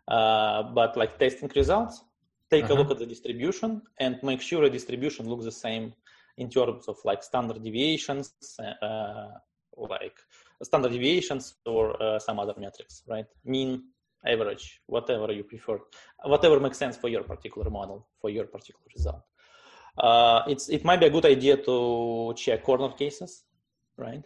uh, 0.08 0.62
but 0.62 0.96
like 0.96 1.18
testing 1.18 1.50
results. 1.54 2.02
Take 2.50 2.64
uh-huh. 2.64 2.74
a 2.74 2.76
look 2.76 2.90
at 2.90 2.98
the 2.98 3.06
distribution 3.06 3.82
and 3.98 4.22
make 4.22 4.40
sure 4.40 4.62
the 4.62 4.70
distribution 4.70 5.28
looks 5.28 5.44
the 5.44 5.52
same 5.52 5.94
in 6.36 6.48
terms 6.50 6.86
of 6.88 6.96
like 7.04 7.22
standard 7.22 7.62
deviations, 7.62 8.34
uh, 8.82 9.28
like 9.76 10.16
standard 10.62 10.92
deviations 10.92 11.54
or 11.66 12.02
uh, 12.02 12.18
some 12.18 12.38
other 12.38 12.54
metrics, 12.58 13.02
right? 13.08 13.26
Mean, 13.44 13.84
average, 14.24 14.80
whatever 14.86 15.32
you 15.32 15.44
prefer, 15.44 15.78
whatever 16.24 16.60
makes 16.60 16.78
sense 16.78 16.96
for 16.96 17.08
your 17.08 17.22
particular 17.22 17.70
model, 17.70 18.06
for 18.20 18.30
your 18.30 18.44
particular 18.44 18.86
result. 18.94 19.22
Uh, 19.98 20.42
it's 20.46 20.68
it 20.68 20.84
might 20.84 21.00
be 21.00 21.06
a 21.06 21.10
good 21.10 21.26
idea 21.26 21.56
to 21.56 22.32
check 22.36 22.62
corner 22.62 22.90
cases, 22.92 23.44
right? 23.96 24.24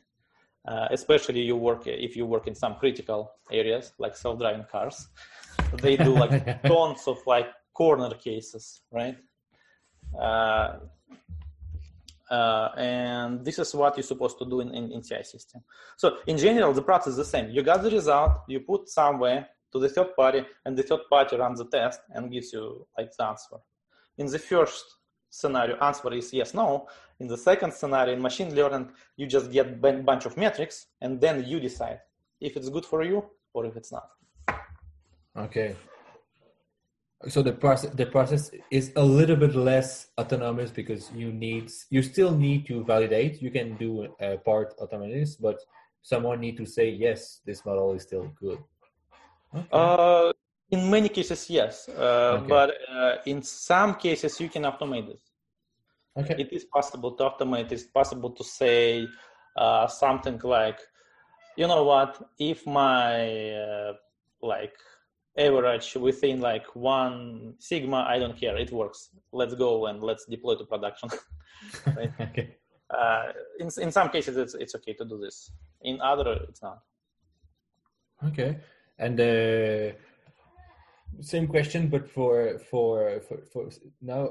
Uh, 0.67 0.89
especially 0.91 1.41
you 1.41 1.57
work 1.57 1.87
if 1.87 2.17
you 2.17 2.27
work 2.27 2.47
in 2.47 2.55
some 2.55 2.75
critical 2.77 3.33
areas 3.51 3.93
like 3.99 4.17
self-driving 4.17 4.67
cars 4.71 5.09
they 5.83 5.97
do 5.97 6.15
like 6.15 6.63
tons 6.67 7.07
of 7.07 7.19
like 7.27 7.49
corner 7.73 8.11
cases 8.15 8.83
right 8.93 9.17
uh, 10.19 10.79
uh, 12.31 12.71
and 12.77 13.45
this 13.45 13.59
is 13.59 13.75
what 13.75 13.97
you're 13.97 14.03
supposed 14.03 14.39
to 14.39 14.45
do 14.45 14.61
in, 14.61 14.75
in, 14.75 14.93
in 14.93 15.03
CI 15.03 15.23
system. 15.23 15.63
So 15.97 16.19
in 16.27 16.37
general, 16.37 16.73
the 16.73 16.83
process 16.83 17.13
is 17.13 17.17
the 17.17 17.25
same. 17.25 17.51
You 17.51 17.63
got 17.63 17.83
the 17.83 17.91
result, 17.91 18.33
you 18.49 18.61
put 18.61 18.89
somewhere 18.89 19.49
to 19.73 19.79
the 19.79 19.89
third 19.89 20.17
party, 20.17 20.45
and 20.65 20.77
the 20.77 20.83
third 20.83 21.03
party 21.09 21.37
runs 21.37 21.59
the 21.59 21.67
test 21.67 22.01
and 22.11 22.31
gives 22.31 22.53
you 22.53 22.87
like 22.99 23.11
the 23.17 23.25
answer. 23.25 23.57
In 24.19 24.27
the 24.27 24.39
first 24.39 24.85
scenario, 25.41 25.77
answer 25.77 26.13
is 26.13 26.33
yes, 26.33 26.55
no. 26.55 26.89
In 27.21 27.27
the 27.27 27.37
second 27.37 27.73
scenario, 27.73 28.15
in 28.15 28.23
machine 28.23 28.55
learning, 28.55 28.91
you 29.17 29.27
just 29.27 29.51
get 29.51 29.67
a 29.67 29.93
bunch 30.11 30.27
of 30.27 30.37
metrics 30.37 30.87
and 31.01 31.21
then 31.21 31.45
you 31.47 31.61
decide 31.61 32.01
if 32.41 32.57
it's 32.57 32.69
good 32.69 32.85
for 32.85 33.03
you 33.03 33.25
or 33.53 33.67
if 33.67 33.77
it's 33.77 33.93
not. 33.93 34.09
Okay. 35.37 35.77
So 37.29 37.43
the 37.43 37.53
process 37.53 37.91
the 37.95 38.07
process 38.07 38.51
is 38.71 38.93
a 38.95 39.03
little 39.03 39.37
bit 39.37 39.55
less 39.55 40.09
autonomous 40.19 40.71
because 40.71 41.11
you 41.13 41.33
need 41.33 41.73
you 41.91 42.03
still 42.03 42.33
need 42.37 42.67
to 42.67 42.85
validate. 42.85 43.41
You 43.41 43.51
can 43.51 43.77
do 43.77 44.09
a 44.21 44.37
part 44.37 44.75
autonomous, 44.79 45.37
but 45.37 45.59
someone 46.03 46.41
need 46.41 46.57
to 46.59 46.67
say 46.67 46.91
yes, 46.91 47.41
this 47.47 47.65
model 47.65 47.95
is 47.95 48.03
still 48.03 48.31
good. 48.39 48.59
Okay. 49.55 49.67
Uh, 49.73 50.33
in 50.71 50.91
many 50.91 51.09
cases, 51.09 51.49
yes, 51.49 51.89
uh, 51.89 52.39
okay. 52.39 52.47
but 52.49 52.75
uh, 52.91 53.17
in 53.25 53.43
some 53.43 53.95
cases 53.95 54.41
you 54.41 54.49
can 54.49 54.63
automate 54.63 55.07
this. 55.07 55.26
Okay. 56.17 56.35
It 56.39 56.53
is 56.53 56.65
possible 56.65 57.13
to 57.13 57.25
automate. 57.25 57.73
It's 57.73 57.85
possible 57.85 58.31
to 58.31 58.45
say 58.45 59.07
uh, 59.57 59.87
something 59.87 60.41
like, 60.43 60.81
you 61.57 61.67
know 61.67 61.85
what, 61.85 62.31
if 62.39 62.67
my 62.67 63.51
uh, 63.51 63.93
like 64.43 64.75
average 65.37 65.95
within 65.95 66.41
like 66.41 66.67
one 66.75 67.55
sigma, 67.59 68.07
I 68.09 68.19
don't 68.19 68.39
care, 68.39 68.57
it 68.57 68.73
works. 68.73 69.11
Let's 69.33 69.55
go 69.55 69.87
and 69.87 70.03
let's 70.03 70.25
deploy 70.27 70.57
to 70.57 70.65
production. 70.65 71.11
okay. 72.21 72.57
Uh, 72.89 73.33
in 73.59 73.69
in 73.79 73.91
some 73.91 74.09
cases, 74.09 74.37
it's 74.37 74.55
it's 74.55 74.75
okay 74.77 74.95
to 74.95 75.05
do 75.05 75.19
this. 75.19 75.51
In 75.83 76.01
other, 76.01 76.39
it's 76.49 76.63
not. 76.63 76.83
Okay, 78.25 78.59
and 78.99 79.21
uh, 79.21 79.93
same 81.21 81.49
question, 81.49 81.89
but 81.89 82.09
for 82.09 82.59
for 82.71 83.21
for, 83.21 83.39
for 83.53 83.69
now, 84.01 84.31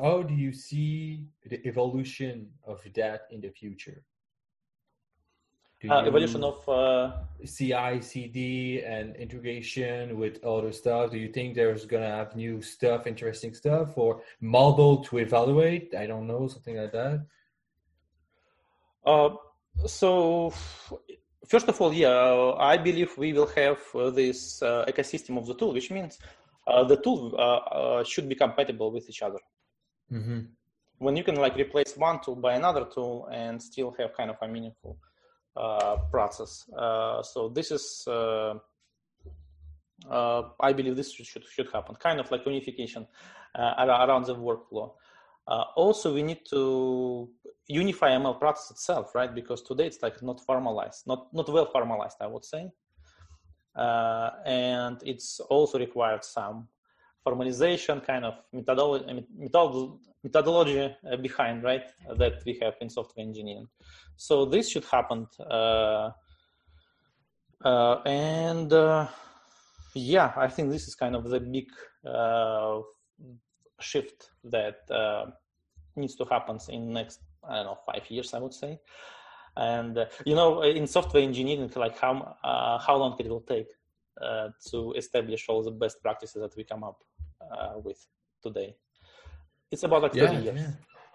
how 0.00 0.22
do 0.22 0.34
you 0.34 0.52
see 0.52 1.26
the 1.46 1.66
evolution 1.66 2.50
of 2.66 2.82
that 2.94 3.22
in 3.30 3.40
the 3.40 3.50
future? 3.50 4.02
Uh, 5.88 6.00
evolution 6.06 6.42
of 6.42 6.66
uh... 6.68 7.12
CI, 7.44 8.00
CD, 8.00 8.82
and 8.82 9.14
integration 9.16 10.18
with 10.18 10.42
other 10.42 10.72
stuff. 10.72 11.10
Do 11.10 11.18
you 11.18 11.28
think 11.28 11.54
there's 11.54 11.84
gonna 11.84 12.08
have 12.08 12.34
new 12.34 12.62
stuff, 12.62 13.06
interesting 13.06 13.52
stuff, 13.52 13.96
or 13.96 14.22
model 14.40 15.04
to 15.04 15.18
evaluate? 15.18 15.94
I 15.94 16.06
don't 16.06 16.26
know, 16.26 16.48
something 16.48 16.76
like 16.76 16.92
that. 16.92 17.26
Uh, 19.04 19.30
so 19.86 20.54
first 21.46 21.68
of 21.68 21.78
all, 21.80 21.92
yeah, 21.92 22.54
I 22.58 22.78
believe 22.78 23.16
we 23.18 23.34
will 23.34 23.48
have 23.48 23.78
uh, 23.94 24.08
this 24.10 24.62
uh, 24.62 24.86
ecosystem 24.88 25.36
of 25.36 25.46
the 25.46 25.54
tool, 25.54 25.74
which 25.74 25.90
means 25.90 26.18
uh, 26.66 26.84
the 26.84 26.96
tool 26.96 27.34
uh, 27.38 28.02
should 28.04 28.28
be 28.28 28.34
compatible 28.34 28.90
with 28.90 29.08
each 29.10 29.20
other. 29.20 29.38
Mm-hmm. 30.12 30.40
When 30.98 31.16
you 31.16 31.24
can 31.24 31.36
like 31.36 31.56
replace 31.56 31.96
one 31.96 32.20
tool 32.20 32.36
by 32.36 32.54
another 32.54 32.86
tool 32.92 33.28
and 33.32 33.60
still 33.60 33.94
have 33.98 34.14
kind 34.16 34.30
of 34.30 34.36
a 34.40 34.48
meaningful 34.48 34.96
uh, 35.56 35.96
process. 36.10 36.68
Uh, 36.76 37.22
so 37.22 37.48
this 37.48 37.70
is, 37.70 38.04
uh, 38.08 38.54
I 40.60 40.72
believe 40.72 40.96
this 40.96 41.12
should, 41.12 41.44
should 41.44 41.68
happen, 41.72 41.94
kind 41.94 42.18
of 42.18 42.28
like 42.30 42.44
unification 42.44 43.06
around 43.56 44.26
the 44.26 44.34
workflow. 44.34 44.94
also, 45.76 46.12
we 46.12 46.22
need 46.22 46.40
to 46.50 47.30
unify 47.68 48.10
ML 48.10 48.38
process 48.40 48.72
itself, 48.72 49.14
right? 49.14 49.32
Because 49.32 49.62
today 49.62 49.86
it's 49.86 50.02
like 50.02 50.20
not 50.22 50.40
formalized, 50.40 51.06
not 51.06 51.32
not 51.32 51.48
well 51.48 51.66
formalized, 51.66 52.16
I 52.20 52.26
would 52.26 52.44
say. 52.44 52.70
Uh, 53.76 54.30
and 54.44 55.00
it's 55.04 55.40
also 55.40 55.78
required 55.78 56.24
some 56.24 56.68
formalization 57.26 58.04
kind 58.04 58.24
of 58.24 58.34
methodology, 58.52 59.26
methodology 60.22 60.94
behind, 61.20 61.62
right, 61.62 61.84
that 62.16 62.42
we 62.44 62.58
have 62.60 62.74
in 62.80 62.90
software 62.90 63.24
engineering. 63.24 63.66
So 64.16 64.44
this 64.44 64.70
should 64.70 64.84
happen. 64.84 65.26
Uh, 65.40 66.10
uh, 67.64 68.02
and 68.04 68.72
uh, 68.72 69.08
yeah, 69.94 70.32
I 70.36 70.48
think 70.48 70.70
this 70.70 70.86
is 70.86 70.94
kind 70.94 71.16
of 71.16 71.24
the 71.24 71.40
big 71.40 71.68
uh, 72.06 72.80
shift 73.80 74.30
that 74.44 74.78
uh, 74.90 75.26
needs 75.96 76.14
to 76.16 76.24
happen 76.24 76.58
in 76.68 76.92
next, 76.92 77.20
I 77.48 77.56
don't 77.56 77.66
know, 77.66 77.78
five 77.86 78.08
years, 78.10 78.34
I 78.34 78.38
would 78.38 78.54
say. 78.54 78.80
And 79.56 79.96
uh, 79.96 80.06
you 80.26 80.34
know, 80.34 80.62
in 80.62 80.86
software 80.86 81.22
engineering, 81.22 81.70
like 81.76 81.96
how 81.98 82.36
how 82.42 82.96
long 82.96 83.16
it 83.18 83.28
will 83.28 83.40
take 83.40 83.68
to 84.70 84.92
establish 84.96 85.48
all 85.48 85.62
the 85.62 85.70
best 85.70 86.02
practices 86.02 86.40
that 86.40 86.56
we 86.56 86.64
come 86.64 86.84
up 86.84 87.02
with 87.82 88.06
today? 88.42 88.76
It's 89.70 89.82
about 89.82 90.02
like 90.02 90.14
30 90.14 90.36
years. 90.42 90.56
Yeah. 90.56 90.70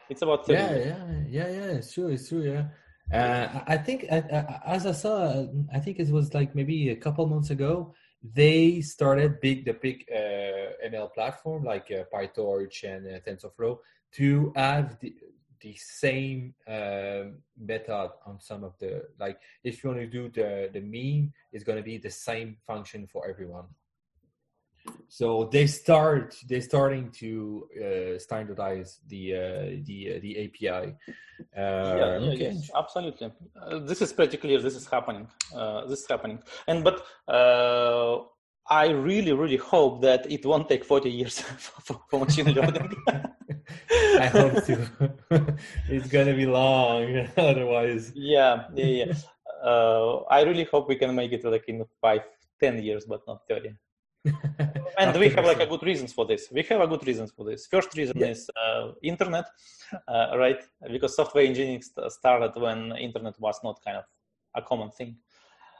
It's 0.09 0.21
about 0.21 0.45
30 0.45 0.53
yeah, 0.53 0.69
years. 0.71 0.87
yeah, 0.87 1.47
yeah, 1.47 1.47
yeah. 1.47 1.71
It's 1.77 1.93
true. 1.93 2.07
It's 2.07 2.27
true. 2.27 2.43
Yeah. 2.43 2.65
Uh, 3.11 3.61
I 3.65 3.77
think, 3.77 4.03
as 4.03 4.85
I 4.85 4.91
saw, 4.91 5.45
I 5.73 5.79
think 5.79 5.99
it 5.99 6.09
was 6.09 6.33
like 6.33 6.53
maybe 6.55 6.89
a 6.89 6.95
couple 6.95 7.25
months 7.27 7.49
ago, 7.49 7.93
they 8.21 8.81
started 8.81 9.39
big 9.39 9.65
the 9.65 9.73
big 9.73 10.05
uh, 10.13 10.87
ML 10.87 11.13
platform 11.13 11.63
like 11.63 11.89
uh, 11.91 12.03
PyTorch 12.13 12.83
and 12.83 13.07
uh, 13.07 13.19
TensorFlow 13.21 13.77
to 14.11 14.51
have 14.55 14.99
the, 14.99 15.15
the 15.61 15.75
same 15.77 16.53
uh, 16.67 17.31
method 17.57 18.11
on 18.25 18.39
some 18.39 18.63
of 18.63 18.77
the 18.79 19.05
like 19.19 19.39
if 19.63 19.83
you 19.83 19.89
want 19.89 20.01
to 20.01 20.07
do 20.07 20.29
the 20.29 20.69
the 20.73 20.81
mean, 20.81 21.31
it's 21.53 21.63
going 21.63 21.77
to 21.77 21.83
be 21.83 21.97
the 21.97 22.09
same 22.09 22.57
function 22.67 23.07
for 23.07 23.27
everyone 23.27 23.65
so 25.09 25.49
they 25.51 25.65
start 25.65 26.35
they're 26.47 26.61
starting 26.61 27.09
to 27.09 27.67
uh, 27.75 28.19
standardize 28.19 28.99
the 29.07 29.33
uh, 29.33 29.39
the 29.83 30.13
uh, 30.15 30.19
the 30.21 30.31
API. 30.45 30.95
Uh, 31.57 31.95
yeah, 31.97 32.29
okay. 32.29 32.51
yes, 32.53 32.69
absolutely. 32.77 33.31
Uh, 33.59 33.79
this 33.79 34.03
is 34.03 34.13
pretty 34.13 34.37
clear. 34.37 34.61
This 34.61 34.75
is 34.75 34.85
happening. 34.85 35.27
Uh, 35.53 35.85
this 35.87 36.01
is 36.01 36.07
happening. 36.07 36.39
And 36.67 36.83
but 36.83 37.03
I 38.71 38.89
really 38.89 39.33
really 39.33 39.57
hope 39.57 40.01
that 40.03 40.31
it 40.31 40.45
won't 40.45 40.69
take 40.69 40.85
forty 40.85 41.09
years 41.09 41.39
for, 41.57 41.99
for 42.07 42.19
machine 42.19 42.53
learning. 42.53 42.93
I 44.19 44.27
hope 44.27 44.63
to. 44.65 44.87
it's 45.89 46.07
gonna 46.07 46.35
be 46.35 46.45
long, 46.45 47.27
otherwise. 47.35 48.11
Yeah, 48.13 48.65
yeah, 48.75 49.05
yeah. 49.05 49.13
I 50.29 50.43
really 50.43 50.65
hope 50.65 50.87
we 50.87 50.97
can 50.97 51.15
make 51.15 51.31
it 51.31 51.43
like 51.43 51.67
in 51.67 51.83
five, 51.99 52.21
ten 52.59 52.77
years, 52.83 53.05
but 53.05 53.21
not 53.27 53.41
thirty 53.49 53.73
and 54.97 55.17
we 55.17 55.29
have 55.29 55.45
like 55.45 55.59
a 55.59 55.65
good 55.65 55.83
reasons 55.83 56.11
for 56.13 56.25
this. 56.25 56.49
We 56.51 56.63
have 56.63 56.81
a 56.81 56.87
good 56.87 57.05
reasons 57.07 57.31
for 57.31 57.45
this. 57.45 57.67
First 57.67 57.95
reason 57.95 58.17
yeah. 58.17 58.27
is 58.27 58.49
uh, 58.61 58.91
internet, 59.01 59.45
uh, 60.07 60.37
right? 60.37 60.61
Because 60.91 61.15
software 61.15 61.45
engineering 61.45 61.81
st- 61.81 62.11
started 62.11 62.59
when 62.59 62.95
internet 62.97 63.39
was 63.39 63.59
not 63.63 63.81
kind 63.83 63.97
of 63.97 64.05
a 64.55 64.61
common 64.61 64.91
thing. 64.91 65.17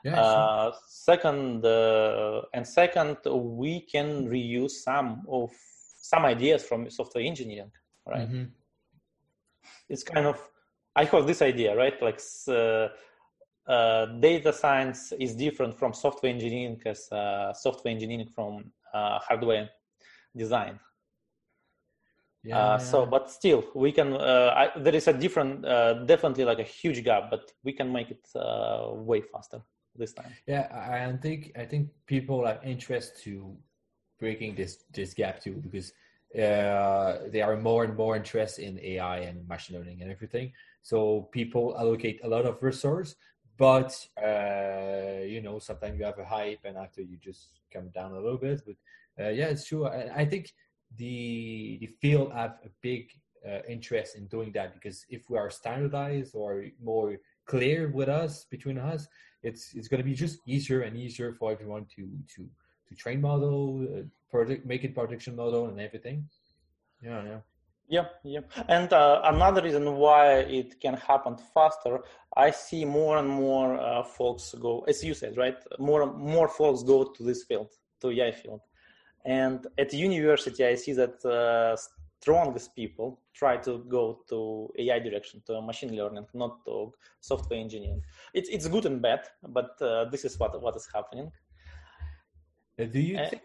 Yeah, 0.03 0.19
uh, 0.19 0.63
sure. 0.63 0.79
Second, 0.87 1.65
uh, 1.65 2.43
and 2.53 2.65
second, 2.65 3.17
we 3.25 3.81
can 3.81 4.29
reuse 4.29 4.71
some 4.71 5.23
of 5.27 5.51
some 6.01 6.23
ideas 6.25 6.63
from 6.63 6.89
software 6.89 7.23
engineering, 7.23 7.71
right? 8.07 8.29
Mm-hmm. 8.29 8.43
It's 9.89 10.03
kind 10.03 10.25
of 10.25 10.41
I 10.95 11.03
have 11.05 11.27
this 11.27 11.41
idea, 11.41 11.75
right? 11.75 12.01
Like 12.01 12.21
uh, 13.69 13.73
uh, 13.73 14.05
data 14.19 14.51
science 14.53 15.13
is 15.19 15.35
different 15.35 15.77
from 15.77 15.93
software 15.93 16.31
engineering 16.31 16.79
as 16.85 17.11
uh, 17.11 17.53
software 17.53 17.93
engineering 17.93 18.27
from 18.35 18.71
uh, 18.93 19.19
hardware 19.19 19.69
design. 20.35 20.79
Yeah, 22.43 22.57
uh, 22.57 22.77
yeah, 22.77 22.77
So, 22.77 23.05
but 23.05 23.29
still, 23.29 23.63
we 23.75 23.91
can. 23.91 24.13
Uh, 24.13 24.53
I, 24.55 24.79
there 24.79 24.95
is 24.95 25.07
a 25.07 25.13
different, 25.13 25.63
definitely 26.07 26.45
like 26.45 26.59
a 26.59 26.63
huge 26.63 27.03
gap, 27.03 27.29
but 27.29 27.51
we 27.63 27.73
can 27.73 27.91
make 27.91 28.11
it 28.11 28.27
way 29.05 29.21
faster 29.21 29.61
this 29.95 30.13
time. 30.13 30.33
Yeah, 30.47 30.67
I 30.71 31.17
think 31.17 31.51
I 31.57 31.65
think 31.65 31.89
people 32.05 32.45
have 32.45 32.61
interest 32.63 33.21
to 33.23 33.57
breaking 34.19 34.55
this 34.55 34.83
this 34.93 35.13
gap 35.13 35.41
too 35.41 35.55
because 35.61 35.93
uh, 36.35 37.27
they 37.29 37.41
are 37.41 37.57
more 37.57 37.83
and 37.83 37.97
more 37.97 38.15
interested 38.15 38.63
in 38.63 38.79
AI 38.79 39.19
and 39.19 39.47
machine 39.47 39.77
learning 39.77 40.01
and 40.01 40.11
everything. 40.11 40.53
So 40.83 41.29
people 41.31 41.75
allocate 41.77 42.19
a 42.23 42.27
lot 42.27 42.45
of 42.45 42.61
resource, 42.61 43.15
but 43.59 43.93
uh, 44.17 45.21
you 45.23 45.41
know 45.41 45.59
sometimes 45.59 45.99
you 45.99 46.05
have 46.05 46.17
a 46.17 46.25
hype 46.25 46.61
and 46.63 46.77
after 46.77 47.01
you 47.01 47.17
just 47.21 47.59
come 47.71 47.89
down 47.89 48.13
a 48.13 48.19
little 48.19 48.37
bit 48.37 48.61
but 48.65 48.75
uh, 49.23 49.29
yeah 49.29 49.47
it's 49.47 49.67
true. 49.67 49.85
I, 49.85 50.21
I, 50.21 50.25
think 50.25 50.53
the 50.95 51.77
the 51.81 51.87
field 52.01 52.31
have 52.31 52.55
a 52.65 52.69
big 52.81 53.11
uh, 53.45 53.59
interest 53.67 54.15
in 54.15 54.27
doing 54.27 54.51
that 54.53 54.73
because 54.73 55.05
if 55.09 55.29
we 55.29 55.37
are 55.37 55.49
standardized 55.49 56.33
or 56.33 56.65
more 56.81 57.17
clear 57.45 57.89
with 57.89 58.07
us 58.07 58.45
between 58.45 58.77
us 58.77 59.07
it's 59.43 59.73
it's 59.75 59.89
going 59.89 60.01
to 60.01 60.09
be 60.09 60.15
just 60.15 60.39
easier 60.45 60.81
and 60.81 60.95
easier 60.97 61.33
for 61.33 61.51
everyone 61.51 61.85
to 61.95 62.07
to 62.33 62.47
to 62.87 62.95
train 62.95 63.19
model 63.19 63.85
uh, 63.93 64.55
make 64.63 64.83
it 64.83 64.95
prediction 64.95 65.35
model 65.35 65.67
and 65.67 65.79
everything. 65.81 66.27
Yeah 67.03 67.23
yeah 67.23 67.39
yeah, 67.89 68.05
yeah. 68.23 68.41
And 68.67 68.93
uh, 68.93 69.21
another 69.25 69.61
reason 69.61 69.95
why 69.95 70.39
it 70.41 70.79
can 70.79 70.93
happen 70.93 71.35
faster, 71.53 71.99
I 72.37 72.51
see 72.51 72.85
more 72.85 73.17
and 73.17 73.27
more 73.27 73.79
uh, 73.79 74.03
folks 74.03 74.53
go, 74.53 74.81
as 74.87 75.03
you 75.03 75.13
said, 75.13 75.37
right? 75.37 75.57
More 75.79 76.03
and 76.03 76.15
more 76.15 76.47
folks 76.47 76.83
go 76.83 77.03
to 77.05 77.23
this 77.23 77.43
field, 77.43 77.69
to 78.01 78.11
AI 78.11 78.31
field. 78.31 78.61
And 79.25 79.65
at 79.77 79.91
university, 79.93 80.63
I 80.65 80.75
see 80.75 80.93
that 80.93 81.25
uh, 81.25 81.75
strongest 82.21 82.75
people 82.75 83.19
try 83.33 83.57
to 83.57 83.79
go 83.89 84.19
to 84.29 84.69
AI 84.77 84.99
direction, 84.99 85.41
to 85.47 85.61
machine 85.61 85.95
learning, 85.95 86.27
not 86.33 86.63
to 86.65 86.93
software 87.19 87.59
engineering. 87.59 88.01
It's 88.33 88.49
it's 88.49 88.67
good 88.67 88.85
and 88.85 89.01
bad, 89.01 89.21
but 89.47 89.81
uh, 89.81 90.05
this 90.05 90.25
is 90.25 90.37
what 90.39 90.61
what 90.61 90.75
is 90.75 90.87
happening. 90.93 91.31
Uh, 92.79 92.85
do 92.85 92.99
you 92.99 93.17
think 93.29 93.41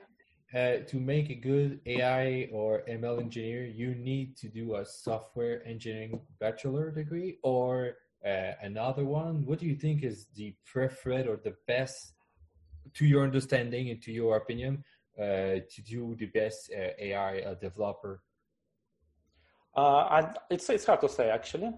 uh, 0.55 0.77
to 0.87 1.01
make 1.01 1.31
a 1.31 1.35
good 1.35 1.81
AI 1.87 2.49
or 2.53 2.83
ML 2.89 3.21
engineer, 3.21 3.65
you 3.65 3.95
need 3.95 4.37
to 4.37 4.49
do 4.49 4.77
a 4.77 4.85
software 4.85 5.67
engineering 5.67 6.21
bachelor 6.39 6.93
degree 6.93 7.39
or 7.43 7.97
uh, 8.25 8.53
another 8.63 9.05
one? 9.05 9.45
What 9.45 9.59
do 9.59 9.67
you 9.67 9.75
think 9.75 10.03
is 10.03 10.27
the 10.35 10.55
preferred 10.65 11.27
or 11.27 11.37
the 11.37 11.57
best, 11.67 12.15
to 12.95 13.05
your 13.05 13.25
understanding 13.25 13.91
and 13.91 14.01
to 14.03 14.13
your 14.13 14.37
opinion, 14.37 14.85
uh, 15.19 15.61
to 15.73 15.83
do 15.85 16.15
the 16.19 16.27
best 16.27 16.71
uh, 16.73 16.91
AI 16.99 17.41
uh, 17.41 17.55
developer? 17.55 18.23
Uh, 19.75 20.33
it's 20.51 20.71
it's 20.71 20.85
hard 20.85 21.01
to 21.01 21.09
say 21.09 21.31
actually. 21.31 21.73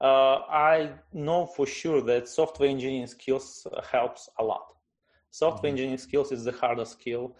I 0.00 0.90
know 1.12 1.46
for 1.46 1.66
sure 1.66 2.00
that 2.02 2.28
software 2.28 2.68
engineering 2.68 3.06
skills 3.06 3.66
helps 3.90 4.28
a 4.38 4.42
lot. 4.42 4.66
Software 5.30 5.58
mm-hmm. 5.58 5.66
engineering 5.66 5.98
skills 5.98 6.32
is 6.32 6.44
the 6.44 6.52
hardest 6.52 6.92
skill 6.92 7.36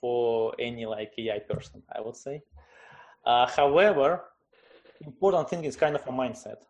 for 0.00 0.54
any 0.58 0.86
like 0.86 1.12
AI 1.18 1.40
person, 1.40 1.82
I 1.94 2.00
would 2.00 2.16
say. 2.16 2.42
Uh, 3.24 3.46
however, 3.46 4.24
important 5.04 5.48
thing 5.50 5.64
is 5.64 5.76
kind 5.76 5.94
of 5.94 6.02
a 6.06 6.12
mindset. 6.12 6.62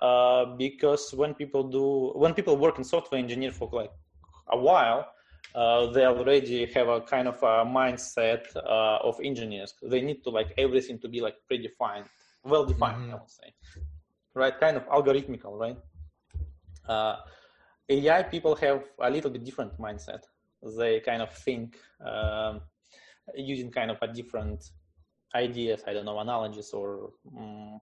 Uh, 0.00 0.56
because 0.56 1.12
when 1.14 1.34
people 1.34 1.62
do, 1.64 2.12
when 2.14 2.34
people 2.34 2.56
work 2.56 2.78
in 2.78 2.84
software 2.84 3.20
engineer 3.20 3.52
for 3.52 3.68
like 3.72 3.92
a 4.48 4.58
while, 4.58 5.06
uh, 5.54 5.86
they 5.92 6.04
already 6.04 6.66
have 6.72 6.88
a 6.88 7.00
kind 7.00 7.28
of 7.28 7.36
a 7.42 7.64
mindset 7.64 8.44
uh, 8.56 8.98
of 9.02 9.20
engineers. 9.22 9.74
They 9.82 10.00
need 10.00 10.24
to 10.24 10.30
like 10.30 10.54
everything 10.56 10.98
to 11.00 11.08
be 11.08 11.20
like 11.20 11.36
predefined, 11.50 12.06
well 12.44 12.64
defined, 12.64 13.02
mm-hmm. 13.02 13.12
I 13.12 13.14
would 13.14 13.30
say, 13.30 13.52
right? 14.34 14.58
Kind 14.58 14.76
of 14.76 14.86
algorithmical, 14.88 15.58
right? 15.58 15.78
Uh, 16.88 17.16
AI 17.88 18.22
people 18.22 18.54
have 18.56 18.84
a 18.98 19.10
little 19.10 19.30
bit 19.30 19.44
different 19.44 19.78
mindset 19.78 20.22
they 20.76 21.00
kind 21.00 21.22
of 21.22 21.32
think 21.32 21.76
um, 22.04 22.60
using 23.34 23.70
kind 23.70 23.90
of 23.90 23.98
a 24.02 24.08
different 24.08 24.70
ideas 25.34 25.82
i 25.86 25.92
don't 25.92 26.04
know 26.04 26.18
analogies 26.18 26.72
or 26.72 27.10
um, 27.36 27.80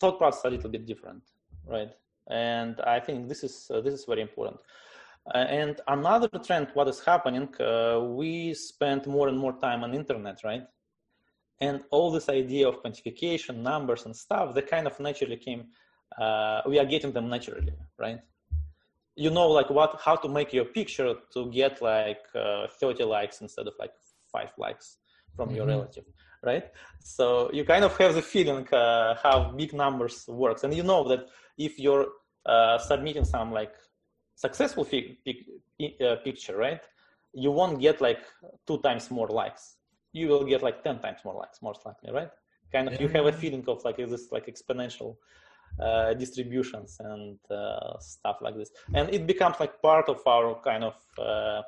thought 0.00 0.18
process 0.18 0.44
a 0.44 0.50
little 0.50 0.70
bit 0.70 0.86
different 0.86 1.22
right? 1.66 1.90
And 2.28 2.80
i 2.80 2.98
think 3.00 3.28
this 3.28 3.44
is 3.44 3.70
uh, 3.72 3.80
this 3.80 3.94
is 3.94 4.04
very 4.04 4.22
important. 4.22 4.58
Uh, 5.34 5.38
and 5.38 5.80
another 5.88 6.28
trend 6.38 6.68
what 6.74 6.88
is 6.88 7.00
happening 7.00 7.48
uh, 7.60 8.00
we 8.00 8.54
spend 8.54 9.06
more 9.06 9.28
and 9.28 9.38
more 9.38 9.58
time 9.58 9.82
on 9.84 9.94
internet 9.94 10.38
right? 10.44 10.62
And 11.60 11.82
all 11.90 12.10
this 12.12 12.28
idea 12.28 12.68
of 12.68 12.82
quantification 12.82 13.56
numbers 13.56 14.06
and 14.06 14.14
stuff 14.14 14.54
they 14.54 14.62
kind 14.62 14.86
of 14.86 14.98
naturally 15.00 15.36
came 15.36 15.64
uh, 16.20 16.62
we 16.66 16.78
are 16.78 16.84
getting 16.84 17.12
them 17.12 17.28
naturally 17.28 17.74
right 17.98 18.20
you 19.16 19.30
know 19.30 19.48
like 19.48 19.70
what 19.70 19.98
how 20.04 20.14
to 20.14 20.28
make 20.28 20.52
your 20.52 20.66
picture 20.66 21.14
to 21.32 21.50
get 21.50 21.80
like 21.80 22.22
uh, 22.34 22.66
30 22.80 23.04
likes 23.04 23.40
instead 23.40 23.66
of 23.66 23.74
like 23.78 23.92
five 24.30 24.50
likes 24.58 24.98
from 25.34 25.48
mm-hmm. 25.48 25.56
your 25.56 25.66
relative 25.66 26.04
right 26.44 26.70
so 27.00 27.50
you 27.52 27.64
kind 27.64 27.84
of 27.84 27.96
have 27.96 28.14
the 28.14 28.22
feeling 28.22 28.68
uh, 28.72 29.16
how 29.22 29.52
big 29.56 29.72
numbers 29.72 30.26
works 30.28 30.64
and 30.64 30.74
you 30.74 30.82
know 30.82 31.02
that 31.08 31.26
if 31.56 31.78
you're 31.78 32.06
uh, 32.44 32.78
submitting 32.78 33.24
some 33.24 33.50
like 33.50 33.74
successful 34.34 34.84
fi- 34.84 35.18
pic- 35.24 36.00
uh, 36.00 36.16
picture 36.16 36.56
right 36.56 36.82
you 37.32 37.50
won't 37.50 37.80
get 37.80 38.00
like 38.00 38.22
two 38.66 38.78
times 38.78 39.10
more 39.10 39.28
likes 39.28 39.76
you 40.12 40.28
will 40.28 40.44
get 40.44 40.62
like 40.62 40.84
10 40.84 41.00
times 41.00 41.20
more 41.24 41.34
likes 41.34 41.62
most 41.62 41.80
likely 41.86 42.12
right 42.12 42.30
kind 42.70 42.86
of 42.86 42.94
yeah. 42.94 43.02
you 43.02 43.08
have 43.08 43.26
a 43.26 43.32
feeling 43.32 43.64
of 43.66 43.82
like 43.84 43.96
this 43.96 44.30
like 44.30 44.46
exponential 44.46 45.16
uh, 45.80 46.14
distributions 46.14 46.96
and 47.00 47.38
uh, 47.50 47.98
stuff 47.98 48.36
like 48.40 48.56
this. 48.56 48.70
And 48.94 49.12
it 49.12 49.26
becomes 49.26 49.56
like 49.60 49.80
part 49.82 50.08
of 50.08 50.26
our 50.26 50.60
kind 50.62 50.84
of 50.84 50.94
uh, 51.18 51.62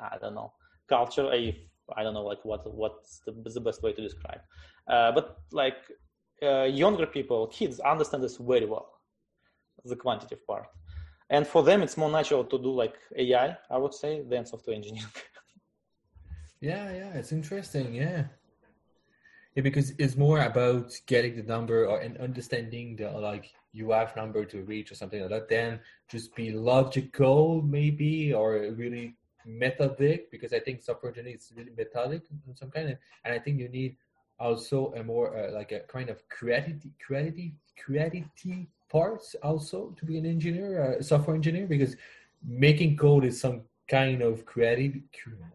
i 0.00 0.16
don't 0.20 0.34
know 0.34 0.52
culture 0.88 1.32
if 1.32 1.56
i 1.96 2.02
don't 2.02 2.14
know 2.14 2.24
like 2.24 2.44
what 2.44 2.62
what's 2.72 3.20
the, 3.26 3.32
the 3.54 3.60
best 3.60 3.82
way 3.82 3.92
to 3.92 4.02
describe. 4.02 4.40
Uh, 4.88 5.12
but 5.12 5.38
like 5.52 5.78
uh, 6.42 6.64
younger 6.64 7.06
people 7.06 7.46
kids 7.48 7.80
understand 7.80 8.22
this 8.22 8.36
very 8.36 8.66
well 8.66 8.88
the 9.84 9.96
quantitative 9.96 10.44
part. 10.46 10.66
And 11.30 11.46
for 11.46 11.62
them 11.62 11.82
it's 11.82 11.96
more 11.96 12.10
natural 12.10 12.44
to 12.44 12.58
do 12.58 12.70
like 12.70 12.96
ai 13.16 13.56
i 13.70 13.76
would 13.76 13.94
say 13.94 14.22
than 14.22 14.46
software 14.46 14.76
engineering. 14.76 15.12
Yeah 16.60 16.90
yeah 16.92 17.12
it's 17.14 17.30
interesting 17.30 17.94
yeah 17.94 18.24
yeah, 19.54 19.62
because 19.62 19.92
it's 19.98 20.16
more 20.16 20.40
about 20.40 20.92
getting 21.06 21.36
the 21.36 21.42
number 21.42 21.86
or 21.86 21.98
and 21.98 22.16
understanding 22.18 22.96
the 22.96 23.10
like 23.10 23.52
UF 23.74 24.16
number 24.16 24.44
to 24.44 24.62
reach 24.62 24.92
or 24.92 24.94
something 24.94 25.20
like 25.20 25.30
that. 25.30 25.48
Then 25.48 25.80
just 26.08 26.34
be 26.34 26.52
logical, 26.52 27.62
maybe, 27.62 28.32
or 28.32 28.52
really 28.76 29.14
methodic. 29.44 30.30
Because 30.30 30.52
I 30.52 30.60
think 30.60 30.82
software 30.82 31.10
engineering 31.10 31.38
is 31.38 31.52
really 31.56 31.72
methodic 31.76 32.22
in 32.46 32.54
some 32.54 32.70
kind 32.70 32.90
of, 32.90 32.98
and 33.24 33.34
I 33.34 33.38
think 33.38 33.58
you 33.58 33.68
need 33.68 33.96
also 34.38 34.92
a 34.96 35.02
more 35.02 35.36
uh, 35.36 35.52
like 35.52 35.72
a 35.72 35.80
kind 35.80 36.10
of 36.10 36.28
creativity, 36.28 36.92
creativity, 37.04 37.54
creativity 37.82 38.68
parts 38.88 39.34
also 39.42 39.94
to 39.98 40.04
be 40.04 40.18
an 40.18 40.26
engineer, 40.26 40.96
a 40.98 41.02
software 41.02 41.36
engineer, 41.36 41.66
because 41.66 41.96
making 42.46 42.96
code 42.96 43.24
is 43.24 43.40
some 43.40 43.62
kind 43.88 44.22
of 44.22 44.44
creative. 44.44 45.00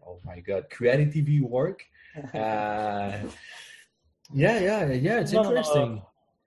Oh 0.06 0.18
my 0.24 0.40
god, 0.40 0.68
creativity 0.70 1.40
work. 1.40 1.84
Uh, 2.32 3.18
yeah, 4.34 4.58
yeah, 4.58 4.92
yeah. 4.92 5.20
It's 5.20 5.32
no, 5.32 5.44
interesting. 5.44 6.02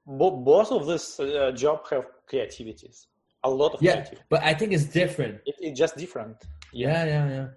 No, 0.06 0.18
no. 0.20 0.32
both 0.32 0.72
of 0.72 0.86
this 0.86 1.20
uh, 1.20 1.52
job 1.56 1.88
have 1.90 2.06
creativities. 2.28 3.08
A 3.44 3.50
lot 3.50 3.76
of 3.76 3.82
yeah, 3.82 4.06
but 4.30 4.44
I 4.44 4.54
think 4.54 4.74
it's 4.74 4.86
different. 4.86 5.36
It, 5.46 5.56
it's 5.60 5.80
just 5.80 5.96
different. 5.96 6.38
Yeah, 6.74 7.06
yeah, 7.06 7.30
yeah. 7.30 7.48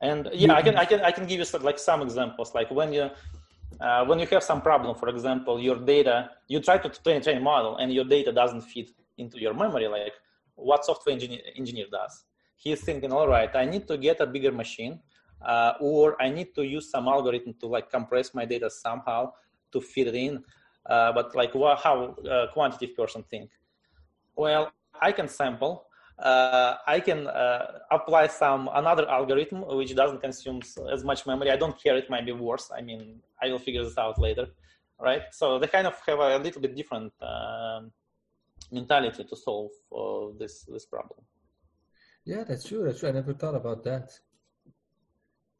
And 0.00 0.28
yeah, 0.32 0.46
you, 0.46 0.52
I 0.52 0.62
can, 0.62 0.76
I 0.76 0.84
can, 0.84 1.00
I 1.00 1.12
can 1.12 1.26
give 1.26 1.38
you 1.38 1.44
some, 1.44 1.62
like 1.62 1.78
some 1.78 2.02
examples. 2.02 2.54
Like 2.54 2.70
when 2.70 2.92
you, 2.92 3.08
uh, 3.80 4.04
when 4.04 4.18
you 4.18 4.26
have 4.26 4.42
some 4.42 4.60
problem, 4.60 4.96
for 4.96 5.08
example, 5.08 5.60
your 5.60 5.76
data, 5.76 6.30
you 6.48 6.58
try 6.60 6.78
to 6.78 6.88
train, 6.88 7.22
train 7.22 7.36
a 7.36 7.40
model, 7.40 7.76
and 7.76 7.92
your 7.92 8.04
data 8.04 8.32
doesn't 8.32 8.62
fit 8.62 8.90
into 9.18 9.38
your 9.40 9.54
memory. 9.54 9.86
Like 9.86 10.14
what 10.56 10.84
software 10.84 11.12
engineer, 11.12 11.40
engineer 11.56 11.86
does, 11.90 12.24
he's 12.56 12.80
thinking, 12.80 13.12
all 13.12 13.28
right, 13.28 13.54
I 13.54 13.64
need 13.64 13.86
to 13.88 13.96
get 13.96 14.20
a 14.20 14.26
bigger 14.26 14.50
machine 14.50 14.98
uh, 15.44 15.74
or 15.80 16.20
I 16.20 16.30
need 16.30 16.54
to 16.54 16.64
use 16.64 16.90
some 16.90 17.08
algorithm 17.08 17.54
to 17.60 17.66
like 17.66 17.90
compress 17.90 18.34
my 18.34 18.44
data 18.44 18.70
somehow 18.70 19.32
to 19.72 19.80
fit 19.80 20.08
it 20.08 20.14
in. 20.14 20.44
Uh, 20.86 21.12
but 21.12 21.34
like 21.34 21.52
how 21.52 22.16
a 22.28 22.48
quantitative 22.52 22.96
person 22.96 23.22
think? 23.30 23.50
Well, 24.36 24.72
I 25.00 25.12
can 25.12 25.28
sample. 25.28 25.86
Uh, 26.18 26.76
I 26.86 27.00
can 27.00 27.26
uh, 27.26 27.78
apply 27.90 28.26
some 28.28 28.68
another 28.74 29.08
algorithm 29.08 29.62
which 29.76 29.94
doesn't 29.94 30.20
consume 30.20 30.60
as 30.90 31.04
much 31.04 31.26
memory. 31.26 31.50
I 31.50 31.56
don't 31.56 31.80
care; 31.82 31.96
it 31.96 32.08
might 32.10 32.26
be 32.26 32.32
worse. 32.32 32.70
I 32.76 32.80
mean, 32.82 33.20
I 33.42 33.48
will 33.50 33.58
figure 33.58 33.82
this 33.82 33.98
out 33.98 34.18
later, 34.18 34.46
right? 35.00 35.22
So 35.32 35.58
they 35.58 35.66
kind 35.66 35.86
of 35.86 35.98
have 36.06 36.18
a 36.18 36.38
little 36.38 36.60
bit 36.60 36.76
different 36.76 37.12
um, 37.20 37.92
mentality 38.70 39.24
to 39.24 39.36
solve 39.36 39.70
uh, 39.90 40.36
this 40.38 40.64
this 40.64 40.86
problem. 40.86 41.20
Yeah, 42.24 42.44
that's 42.44 42.64
true. 42.68 42.84
That's 42.84 43.00
true. 43.00 43.08
I 43.08 43.12
never 43.12 43.34
thought 43.34 43.56
about 43.56 43.82
that. 43.84 44.12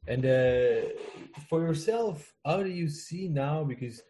And 0.09 0.26
uh, 0.26 0.88
for 1.48 1.61
yourself, 1.61 2.34
how 2.44 2.62
do 2.62 2.70
you 2.70 2.88
see 2.88 3.28
now? 3.28 3.62
Because 3.62 4.03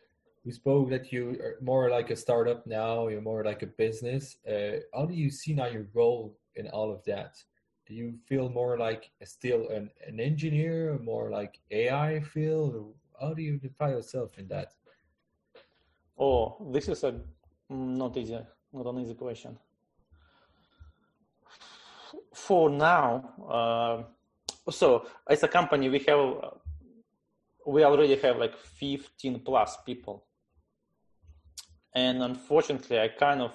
we 0.45 0.53
spoke 0.53 0.91
that 0.91 1.13
you 1.13 1.39
are 1.41 1.57
more 1.61 1.91
like 1.91 2.11
a 2.11 2.17
startup 2.17 2.67
now, 2.67 3.09
you're 3.09 3.21
more 3.21 3.45
like 3.45 3.63
a 3.63 3.67
business. 3.67 4.37
Uh, 4.49 4.81
how 4.95 5.07
do 5.07 5.15
you 5.15 5.31
see 5.31 5.53
now 5.55 5.67
your 5.67 5.87
role 5.95 6.37
in 6.57 6.69
all 6.69 6.91
of 6.91 7.05
that? 7.05 7.37
Do 7.87 7.95
you 7.95 8.15
feel 8.27 8.49
more 8.49 8.79
like 8.79 9.11
still 9.25 9.69
an, 9.69 9.91
an 10.07 10.19
engineer, 10.19 10.99
more 11.03 11.31
like 11.31 11.59
AI 11.71 12.21
field? 12.21 12.95
How 13.21 13.35
do 13.35 13.43
you 13.43 13.59
define 13.59 13.91
yourself 13.91 14.31
in 14.39 14.49
that? 14.49 14.73
Oh, 16.19 16.57
this 16.73 16.89
is 16.89 17.05
a 17.05 17.21
not 17.69 18.17
easy, 18.17 18.39
not 18.73 18.87
an 18.87 19.01
easy 19.01 19.15
question. 19.15 19.59
For 22.35 22.71
now, 22.71 23.35
uh, 23.49 24.03
so 24.71 25.07
as 25.29 25.43
a 25.43 25.49
company 25.49 25.89
we 25.89 25.99
have 26.01 26.37
we 27.67 27.85
already 27.85 28.17
have 28.17 28.39
like 28.39 28.57
15 28.57 29.41
plus 29.41 29.77
people. 29.87 30.25
And 31.95 32.23
unfortunately 32.23 32.99
i 32.99 33.09
kind 33.09 33.43
of 33.43 33.53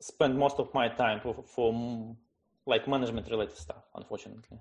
spend 0.00 0.38
most 0.38 0.58
of 0.58 0.72
my 0.72 0.88
time 0.88 1.20
for, 1.20 1.42
for 1.44 2.16
like 2.66 2.86
management 2.86 3.28
related 3.30 3.56
stuff 3.56 3.84
unfortunately. 3.94 4.58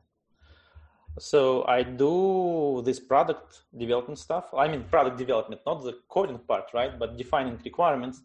So 1.20 1.66
i 1.68 1.84
do 1.84 2.82
this 2.86 3.00
product 3.00 3.64
development 3.78 4.20
stuff. 4.20 4.54
I 4.54 4.68
mean 4.68 4.84
product 4.86 5.18
development 5.18 5.62
not 5.66 5.84
the 5.84 6.00
coding 6.08 6.40
part 6.40 6.66
right? 6.74 6.98
But 6.98 7.18
defining 7.18 7.60
requirements 7.64 8.22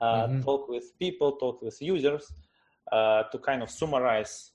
uh, 0.00 0.26
mm-hmm. 0.26 0.40
talk 0.42 0.68
with 0.68 0.98
people 0.98 1.32
talk 1.36 1.62
with 1.62 1.80
users 1.80 2.32
uh, 2.90 3.24
to 3.24 3.38
kind 3.38 3.62
of 3.62 3.70
summarize 3.70 4.52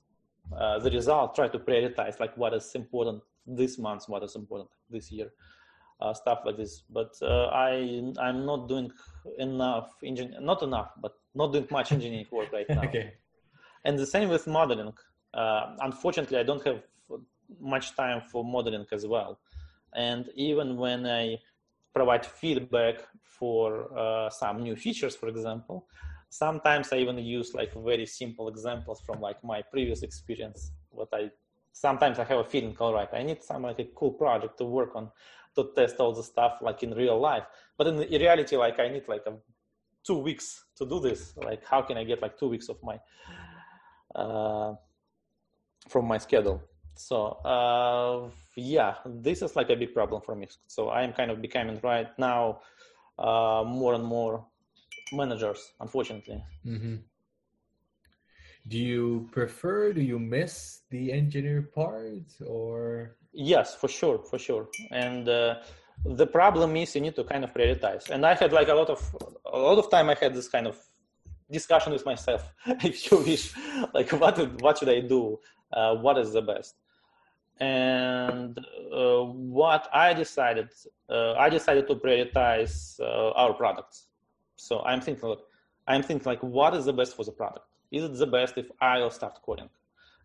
uh, 0.58 0.78
the 0.78 0.90
result, 0.90 1.34
try 1.34 1.48
to 1.48 1.58
prioritize 1.58 2.20
like 2.20 2.36
what 2.36 2.54
is 2.54 2.74
important 2.74 3.22
this 3.46 3.78
month, 3.78 4.08
what 4.08 4.22
is 4.22 4.36
important 4.36 4.70
this 4.90 5.10
year. 5.12 5.30
uh, 6.00 6.12
stuff 6.14 6.40
like 6.44 6.56
this. 6.56 6.82
But 6.90 7.12
uh, 7.22 7.46
I 7.46 8.02
I'm 8.18 8.44
not 8.44 8.68
doing 8.68 8.90
enough 9.38 9.90
engine 10.02 10.36
not 10.40 10.62
enough, 10.62 10.90
but 11.00 11.14
not 11.34 11.52
doing 11.52 11.66
much 11.70 11.92
engineering 11.92 12.26
work 12.30 12.52
right 12.52 12.70
now. 12.74 12.88
okay. 12.88 13.14
And 13.84 13.98
the 13.98 14.06
same 14.06 14.28
with 14.28 14.46
modeling. 14.46 14.92
Uh, 15.34 15.76
unfortunately, 15.80 16.38
I 16.38 16.42
don't 16.42 16.64
have 16.66 16.82
much 17.60 17.96
time 17.96 18.22
for 18.30 18.44
modeling 18.44 18.86
as 18.92 19.06
well. 19.06 19.40
And 19.94 20.28
even 20.34 20.76
when 20.76 21.06
I 21.06 21.38
provide 21.94 22.24
feedback 22.24 22.96
for 23.24 23.96
uh, 23.98 24.30
some 24.30 24.62
new 24.62 24.76
features, 24.76 25.14
for 25.16 25.28
example, 25.28 25.86
sometimes 26.32 26.90
I 26.92 26.96
even 26.96 27.18
use 27.18 27.52
like 27.52 27.74
very 27.74 28.06
simple 28.06 28.48
examples 28.48 29.02
from 29.02 29.20
like 29.20 29.44
my 29.44 29.60
previous 29.60 30.02
experience. 30.02 30.72
What 30.88 31.08
I 31.12 31.30
sometimes 31.72 32.18
I 32.18 32.24
have 32.24 32.38
a 32.38 32.44
feeling, 32.44 32.74
all 32.80 32.94
right, 32.94 33.08
I 33.12 33.22
need 33.22 33.42
some 33.42 33.62
like 33.62 33.78
a 33.78 33.84
cool 33.94 34.12
project 34.12 34.56
to 34.58 34.64
work 34.64 34.96
on 34.96 35.10
to 35.56 35.70
test 35.76 35.96
all 36.00 36.14
the 36.14 36.22
stuff 36.22 36.54
like 36.62 36.82
in 36.82 36.94
real 36.94 37.20
life. 37.20 37.44
But 37.76 37.88
in, 37.88 38.02
in 38.02 38.20
reality, 38.20 38.56
like 38.56 38.80
I 38.80 38.88
need 38.88 39.06
like 39.08 39.24
a, 39.26 39.34
two 40.04 40.18
weeks 40.18 40.64
to 40.76 40.86
do 40.86 41.00
this. 41.00 41.36
Like 41.36 41.66
how 41.66 41.82
can 41.82 41.98
I 41.98 42.04
get 42.04 42.22
like 42.22 42.38
two 42.38 42.48
weeks 42.48 42.70
of 42.70 42.78
my 42.82 42.98
uh, 44.14 44.74
from 45.86 46.06
my 46.06 46.16
schedule? 46.16 46.62
So 46.94 47.16
uh, 47.44 48.30
yeah, 48.56 48.94
this 49.04 49.42
is 49.42 49.54
like 49.54 49.68
a 49.68 49.76
big 49.76 49.92
problem 49.92 50.22
for 50.22 50.34
me. 50.34 50.48
So 50.66 50.88
I 50.88 51.02
am 51.02 51.12
kind 51.12 51.30
of 51.30 51.42
becoming 51.42 51.78
right 51.82 52.08
now 52.18 52.60
uh, 53.18 53.64
more 53.66 53.92
and 53.92 54.04
more 54.04 54.46
managers, 55.12 55.72
unfortunately. 55.80 56.42
Mm-hmm. 56.66 56.96
Do 58.68 58.78
you 58.78 59.28
prefer? 59.32 59.92
Do 59.92 60.00
you 60.00 60.18
miss 60.18 60.80
the 60.90 61.12
engineer 61.12 61.62
part, 61.62 62.26
or? 62.46 63.16
Yes, 63.32 63.74
for 63.74 63.88
sure, 63.88 64.18
for 64.18 64.38
sure. 64.38 64.68
And 64.90 65.28
uh, 65.28 65.56
the 66.04 66.26
problem 66.26 66.76
is 66.76 66.94
you 66.94 67.00
need 67.00 67.16
to 67.16 67.24
kind 67.24 67.44
of 67.44 67.52
prioritize. 67.52 68.10
And 68.10 68.24
I 68.24 68.34
had 68.34 68.52
like 68.52 68.68
a 68.68 68.74
lot 68.74 68.90
of 68.90 69.00
a 69.46 69.58
lot 69.58 69.78
of 69.78 69.90
time. 69.90 70.10
I 70.10 70.14
had 70.14 70.34
this 70.34 70.48
kind 70.48 70.66
of 70.66 70.78
discussion 71.50 71.92
with 71.92 72.06
myself, 72.06 72.52
if 72.66 73.10
you 73.10 73.18
wish, 73.18 73.52
like 73.92 74.10
what 74.12 74.36
what 74.62 74.78
should 74.78 74.88
I 74.90 75.00
do? 75.00 75.40
Uh, 75.72 75.96
what 75.96 76.18
is 76.18 76.32
the 76.32 76.42
best? 76.42 76.76
and 77.62 78.58
uh, 78.92 79.22
what 79.22 79.88
I 79.92 80.14
decided, 80.14 80.70
uh, 81.08 81.34
I 81.34 81.48
decided 81.48 81.86
to 81.88 81.94
prioritize 81.94 82.98
uh, 82.98 83.30
our 83.32 83.54
products. 83.54 84.08
So 84.56 84.80
I'm 84.80 85.00
thinking, 85.00 85.28
like, 85.28 85.38
I'm 85.86 86.02
thinking 86.02 86.26
like, 86.26 86.42
what 86.42 86.74
is 86.74 86.84
the 86.84 86.92
best 86.92 87.16
for 87.16 87.24
the 87.24 87.32
product? 87.32 87.66
Is 87.90 88.04
it 88.04 88.14
the 88.14 88.26
best 88.26 88.56
if 88.56 88.70
I'll 88.80 89.10
start 89.10 89.40
coding? 89.42 89.68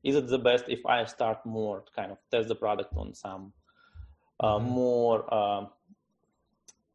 Is 0.03 0.15
it 0.15 0.27
the 0.27 0.39
best 0.39 0.65
if 0.67 0.85
I 0.85 1.05
start 1.05 1.45
more 1.45 1.81
to 1.81 1.91
kind 1.91 2.11
of 2.11 2.17
test 2.31 2.47
the 2.47 2.55
product 2.55 2.93
on 2.95 3.13
some 3.13 3.51
uh, 4.39 4.55
mm-hmm. 4.55 4.69
more 4.69 5.33
um, 5.33 5.67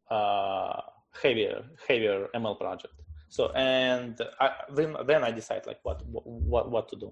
uh, 0.09 0.81
heavier 1.21 1.63
heavier 1.87 2.27
ML 2.33 2.57
project? 2.59 2.93
So 3.29 3.51
and 3.51 4.19
I, 4.39 4.51
then 4.71 4.95
then 5.05 5.23
I 5.23 5.31
decide 5.31 5.65
like 5.67 5.79
what 5.83 6.01
what 6.07 6.71
what 6.71 6.89
to 6.89 6.95
do 6.95 7.11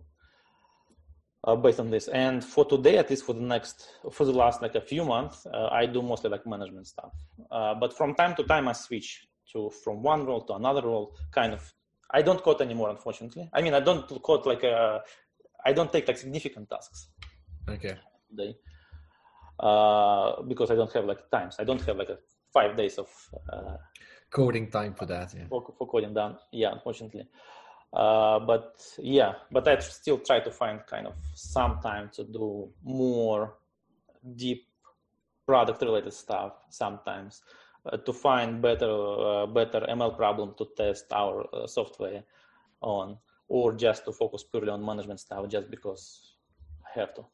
uh, 1.44 1.56
based 1.56 1.80
on 1.80 1.90
this. 1.90 2.08
And 2.08 2.44
for 2.44 2.66
today, 2.66 2.98
at 2.98 3.10
least 3.10 3.26
for 3.26 3.34
the 3.34 3.42
next, 3.42 3.90
for 4.12 4.26
the 4.26 4.32
last 4.32 4.62
like 4.62 4.76
a 4.76 4.82
few 4.82 5.04
months, 5.04 5.46
uh, 5.46 5.70
I 5.72 5.86
do 5.86 6.02
mostly 6.02 6.30
like 6.30 6.46
management 6.46 6.88
stuff. 6.88 7.14
Uh, 7.50 7.74
but 7.76 7.96
from 7.96 8.16
time 8.16 8.36
to 8.36 8.44
time, 8.44 8.68
I 8.68 8.74
switch 8.74 9.28
to 9.54 9.70
from 9.70 10.02
one 10.04 10.26
role 10.26 10.42
to 10.42 10.54
another 10.54 10.82
role. 10.82 11.16
Kind 11.32 11.54
of, 11.54 11.74
I 12.12 12.22
don't 12.22 12.42
code 12.42 12.62
anymore, 12.62 12.90
unfortunately. 12.90 13.50
I 13.54 13.62
mean, 13.62 13.74
I 13.74 13.80
don't 13.80 14.08
code 14.22 14.46
like 14.46 14.64
a, 14.64 14.72
uh, 14.72 15.00
I 15.66 15.74
don't 15.74 15.92
take 15.92 16.08
like 16.08 16.18
significant 16.18 16.70
tasks. 16.70 17.08
Okay. 17.70 17.96
Day. 18.36 18.56
Uh, 19.60 20.42
because 20.44 20.72
I 20.72 20.76
don't 20.76 20.92
have 20.94 21.06
like 21.06 21.30
times. 21.30 21.56
I 21.60 21.64
don't 21.64 21.82
have 21.82 21.98
like 21.98 22.10
a 22.10 22.18
five 22.54 22.76
days 22.76 22.98
of 22.98 23.08
uh, 23.52 23.78
coding 24.30 24.70
time 24.70 24.94
for 24.94 25.06
that. 25.06 25.34
Yeah. 25.36 25.46
For, 25.50 25.74
for 25.78 25.88
coding 25.88 26.14
done. 26.14 26.38
Yeah, 26.52 26.72
unfortunately. 26.72 27.28
Uh, 27.94 28.40
but 28.40 28.82
yeah, 29.00 29.34
but 29.52 29.68
I 29.68 29.78
still 29.80 30.20
try 30.20 30.40
to 30.40 30.52
find 30.52 30.80
kind 30.88 31.08
of 31.08 31.14
some 31.36 31.80
time 31.82 32.10
to 32.14 32.24
do 32.24 32.70
more 32.84 33.56
deep 34.36 34.66
product 35.46 35.82
related 35.82 36.14
stuff 36.14 36.54
sometimes 36.70 37.42
to 38.06 38.14
find 38.14 38.62
better 38.62 38.92
uh, 38.92 39.46
better 39.48 39.82
ML 39.90 40.16
problem 40.16 40.54
to 40.58 40.68
test 40.78 41.12
our 41.12 41.48
uh, 41.54 41.68
software 41.68 42.24
on 42.82 43.18
or 43.48 43.74
just 43.74 44.06
to 44.06 44.12
focus 44.12 44.44
purely 44.44 44.70
on 44.70 44.86
management 44.86 45.20
stuff 45.20 45.48
just 45.50 45.70
because 45.70 46.36
I 46.86 47.00
have 47.00 47.14
to. 47.16 47.26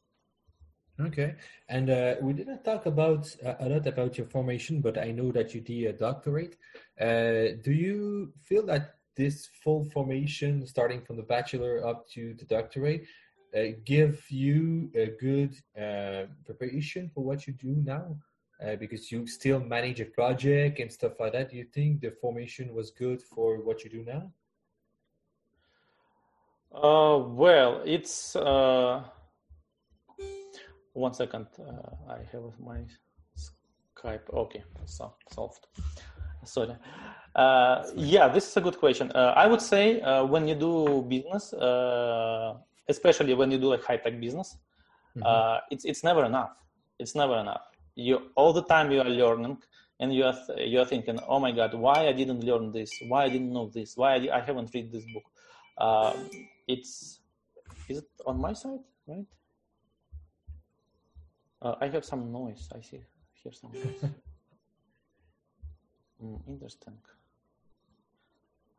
Okay, 1.00 1.36
and 1.70 1.92
uh, 1.92 2.16
we 2.22 2.34
didn't 2.34 2.64
talk 2.64 2.88
about 2.88 3.36
uh, 3.46 3.54
a 3.60 3.70
lot 3.70 3.86
about 3.86 4.18
your 4.18 4.26
formation, 4.26 4.82
but 4.82 4.98
I 4.98 5.12
know 5.12 5.32
that 5.32 5.54
you 5.54 5.62
did 5.62 5.86
a 5.86 5.94
doctorate. 5.94 6.58
Uh, 7.00 7.54
do 7.62 7.72
you 7.72 8.34
feel 8.42 8.66
that 8.66 8.96
this 9.16 9.48
full 9.64 9.84
formation, 9.84 10.66
starting 10.66 11.02
from 11.02 11.18
the 11.18 11.24
bachelor 11.24 11.86
up 11.86 12.10
to 12.10 12.34
the 12.34 12.46
doctorate, 12.46 13.06
uh, 13.56 13.78
give 13.86 14.26
you 14.32 14.90
a 14.96 15.08
good 15.20 15.56
uh, 15.80 16.26
preparation 16.46 17.12
for 17.14 17.24
what 17.24 17.46
you 17.46 17.54
do 17.54 17.76
now? 17.84 18.18
Uh, 18.60 18.76
because 18.76 19.12
you 19.12 19.28
still 19.28 19.60
manage 19.60 20.02
a 20.02 20.06
project 20.06 20.80
and 20.80 20.92
stuff 20.92 21.20
like 21.20 21.32
that. 21.34 21.52
Do 21.52 21.58
you 21.58 21.66
think 21.66 22.02
the 22.02 22.10
formation 22.10 22.74
was 22.74 22.90
good 22.90 23.22
for 23.22 23.62
what 23.62 23.84
you 23.84 23.90
do 23.90 24.04
now? 24.04 24.32
Uh, 26.74 27.20
well, 27.20 27.82
it's 27.86 28.36
uh, 28.36 29.04
one 30.94 31.14
second. 31.14 31.46
Uh, 31.60 32.12
I 32.12 32.20
have 32.32 32.52
my 32.60 32.80
Skype. 33.38 34.28
Okay, 34.34 34.64
so 34.86 35.14
solved. 35.32 35.68
Sorry. 36.44 36.76
Uh, 37.36 37.84
yeah, 37.96 38.28
this 38.28 38.50
is 38.50 38.58
a 38.58 38.62
good 38.62 38.80
question. 38.80 39.12
Uh, 39.14 39.34
I 39.36 39.46
would 39.46 39.62
say 39.62 40.02
uh, 40.02 40.26
when 40.26 40.48
you 40.48 40.56
do 40.56 41.06
business, 41.08 41.54
uh, 41.54 42.56
especially 42.90 43.34
when 43.36 43.52
you 43.52 43.60
do 43.60 43.68
like 43.68 43.84
high 43.84 43.98
tech 43.98 44.20
business, 44.20 44.58
mm-hmm. 45.16 45.22
Uh, 45.26 45.60
it's 45.70 45.86
it's 45.86 46.04
never 46.04 46.26
enough. 46.26 46.58
It's 47.00 47.14
never 47.14 47.38
enough. 47.38 47.62
You 47.98 48.30
all 48.36 48.54
the 48.54 48.62
time 48.62 48.92
you 48.92 49.02
are 49.02 49.10
learning, 49.10 49.58
and 50.00 50.14
you 50.14 50.24
are 50.24 50.38
you 50.58 50.80
are 50.80 50.86
thinking, 50.86 51.20
oh 51.28 51.40
my 51.40 51.52
god, 51.52 51.74
why 51.74 52.08
I 52.08 52.14
didn't 52.14 52.44
learn 52.44 52.72
this? 52.72 52.92
Why 53.08 53.24
I 53.26 53.30
didn't 53.30 53.52
know 53.52 53.68
this? 53.74 53.98
Why 53.98 54.16
I, 54.16 54.38
I 54.38 54.42
haven't 54.42 54.70
read 54.74 54.92
this 54.92 55.06
book? 55.14 55.24
Uh, 55.78 56.14
it's 56.68 57.20
is 57.90 57.98
it 58.00 58.10
on 58.26 58.40
my 58.40 58.54
side, 58.54 58.86
right? 59.08 59.26
I 61.82 61.88
have 61.88 62.06
some 62.06 62.32
noise. 62.32 62.70
I 62.74 62.82
see 62.82 63.02
here 63.44 63.52
some 63.52 63.72
noise. 63.74 64.12
Mm, 66.24 66.40
interesting. 66.48 66.98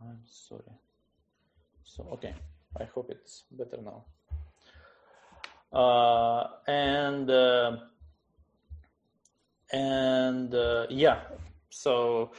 I'm 0.00 0.20
sorry. 0.24 0.62
So, 1.84 2.06
okay. 2.12 2.34
I 2.78 2.84
hope 2.84 3.10
it's 3.10 3.44
better 3.50 3.78
now. 3.82 4.04
Uh, 5.72 6.46
and 6.66 7.30
uh, 7.30 7.76
and 9.72 10.54
uh, 10.54 10.86
yeah, 10.90 11.20
so 11.70 12.32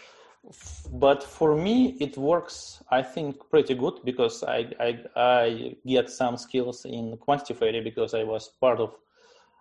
but 0.93 1.21
for 1.21 1.53
me 1.53 1.97
it 1.99 2.17
works 2.17 2.81
i 2.91 3.01
think 3.01 3.35
pretty 3.51 3.75
good 3.75 3.99
because 4.05 4.41
I, 4.41 4.71
I 4.79 4.99
i 5.17 5.75
get 5.85 6.09
some 6.09 6.37
skills 6.37 6.85
in 6.85 7.17
quantitative 7.17 7.61
area 7.61 7.81
because 7.81 8.13
i 8.13 8.23
was 8.23 8.47
part 8.61 8.79
of 8.79 8.95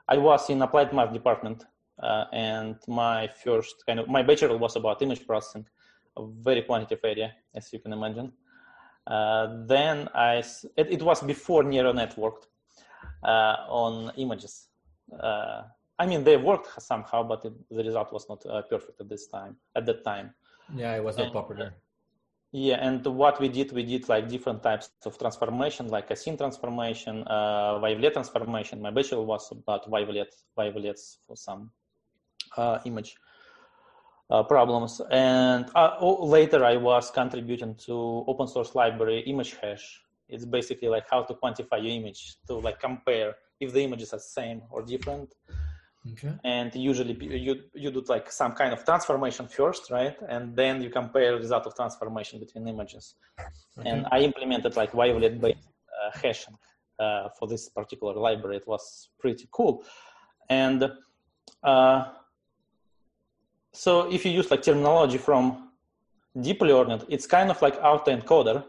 i 0.08 0.16
was 0.16 0.48
in 0.50 0.62
applied 0.62 0.92
math 0.92 1.12
department 1.12 1.64
uh, 2.02 2.24
and 2.32 2.76
my 2.86 3.28
first 3.28 3.84
kind 3.86 3.98
of 3.98 4.08
my 4.08 4.22
bachelor 4.22 4.56
was 4.56 4.76
about 4.76 5.02
image 5.02 5.26
processing, 5.26 5.66
a 6.16 6.26
very 6.26 6.62
quantitative 6.62 7.04
area, 7.04 7.32
as 7.54 7.72
you 7.72 7.78
can 7.78 7.92
imagine. 7.92 8.32
Uh, 9.06 9.64
then 9.66 10.08
I 10.14 10.44
it, 10.76 10.92
it, 10.92 11.02
was 11.02 11.22
before 11.22 11.62
neural 11.62 11.94
network 11.94 12.46
uh, 13.24 13.56
on 13.68 14.12
images. 14.16 14.68
I 15.98 16.06
mean, 16.06 16.22
they 16.24 16.36
worked 16.36 16.80
somehow, 16.80 17.22
but 17.24 17.44
it, 17.44 17.52
the 17.70 17.82
result 17.82 18.12
was 18.12 18.28
not 18.28 18.44
uh, 18.46 18.62
perfect 18.62 19.00
at 19.00 19.08
this 19.08 19.26
time. 19.26 19.56
At 19.74 19.86
that 19.86 20.04
time, 20.04 20.34
yeah, 20.74 20.96
it 20.96 21.02
was 21.02 21.16
not 21.16 21.26
and, 21.26 21.32
popular. 21.32 21.74
Yeah, 22.52 22.76
and 22.80 23.04
what 23.04 23.40
we 23.40 23.48
did, 23.48 23.72
we 23.72 23.82
did 23.82 24.08
like 24.08 24.28
different 24.28 24.62
types 24.62 24.90
of 25.04 25.18
transformation, 25.18 25.88
like 25.88 26.10
a 26.10 26.16
scene 26.16 26.36
transformation, 26.36 27.24
uh, 27.26 27.78
wavelet 27.82 28.12
transformation. 28.14 28.80
My 28.80 28.90
bachelor 28.90 29.22
was 29.22 29.50
about 29.52 29.90
wavelet, 29.90 30.32
wavelets 30.56 31.18
for 31.26 31.36
some 31.36 31.70
uh, 32.56 32.78
image 32.86 33.16
uh, 34.30 34.42
problems. 34.44 35.00
And 35.10 35.68
uh, 35.74 35.96
oh, 36.00 36.24
later 36.24 36.64
I 36.64 36.76
was 36.76 37.10
contributing 37.10 37.74
to 37.86 38.24
open 38.26 38.46
source 38.46 38.74
library 38.74 39.24
ImageHash. 39.28 39.82
It's 40.28 40.44
basically 40.44 40.88
like 40.88 41.04
how 41.10 41.22
to 41.24 41.34
quantify 41.34 41.82
your 41.82 41.92
image 41.92 42.36
to 42.46 42.54
like 42.54 42.80
compare 42.80 43.34
if 43.60 43.72
the 43.72 43.82
images 43.82 44.12
are 44.12 44.20
same 44.20 44.62
or 44.70 44.82
different. 44.82 45.34
Okay. 46.12 46.34
And 46.44 46.74
usually 46.74 47.14
you 47.46 47.54
you 47.74 47.90
do 47.90 48.02
like 48.08 48.30
some 48.30 48.52
kind 48.52 48.72
of 48.72 48.84
transformation 48.84 49.48
first, 49.48 49.90
right? 49.90 50.16
And 50.28 50.56
then 50.56 50.82
you 50.82 50.90
compare 50.90 51.36
result 51.36 51.66
of 51.66 51.74
transformation 51.74 52.38
between 52.40 52.66
images. 52.68 53.14
Okay. 53.78 53.88
And 53.88 54.06
I 54.10 54.20
implemented 54.20 54.76
like 54.76 54.92
wavelet 54.92 55.40
based 55.40 55.68
uh, 55.98 56.18
hashing 56.22 56.56
uh, 56.98 57.28
for 57.38 57.48
this 57.48 57.68
particular 57.68 58.14
library. 58.14 58.56
It 58.56 58.66
was 58.66 59.10
pretty 59.18 59.48
cool. 59.50 59.84
And 60.48 60.90
uh, 61.62 62.04
so 63.72 64.10
if 64.10 64.24
you 64.24 64.32
use 64.32 64.50
like 64.50 64.62
terminology 64.62 65.18
from 65.18 65.70
deep 66.40 66.60
learning, 66.60 67.02
it's 67.08 67.26
kind 67.26 67.50
of 67.50 67.60
like 67.62 67.80
autoencoder. 67.80 68.64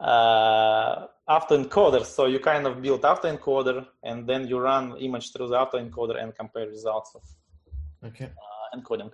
Uh, 0.00 1.06
autoencoder. 1.28 2.04
So 2.04 2.26
you 2.26 2.40
kind 2.40 2.66
of 2.66 2.82
build 2.82 3.02
autoencoder, 3.02 3.86
and 4.02 4.26
then 4.26 4.46
you 4.48 4.58
run 4.58 4.96
image 4.98 5.32
through 5.32 5.48
the 5.48 5.56
autoencoder 5.56 6.22
and 6.22 6.34
compare 6.34 6.66
results 6.66 7.14
of 7.14 7.22
okay. 8.08 8.26
uh, 8.26 8.76
encoding. 8.76 9.10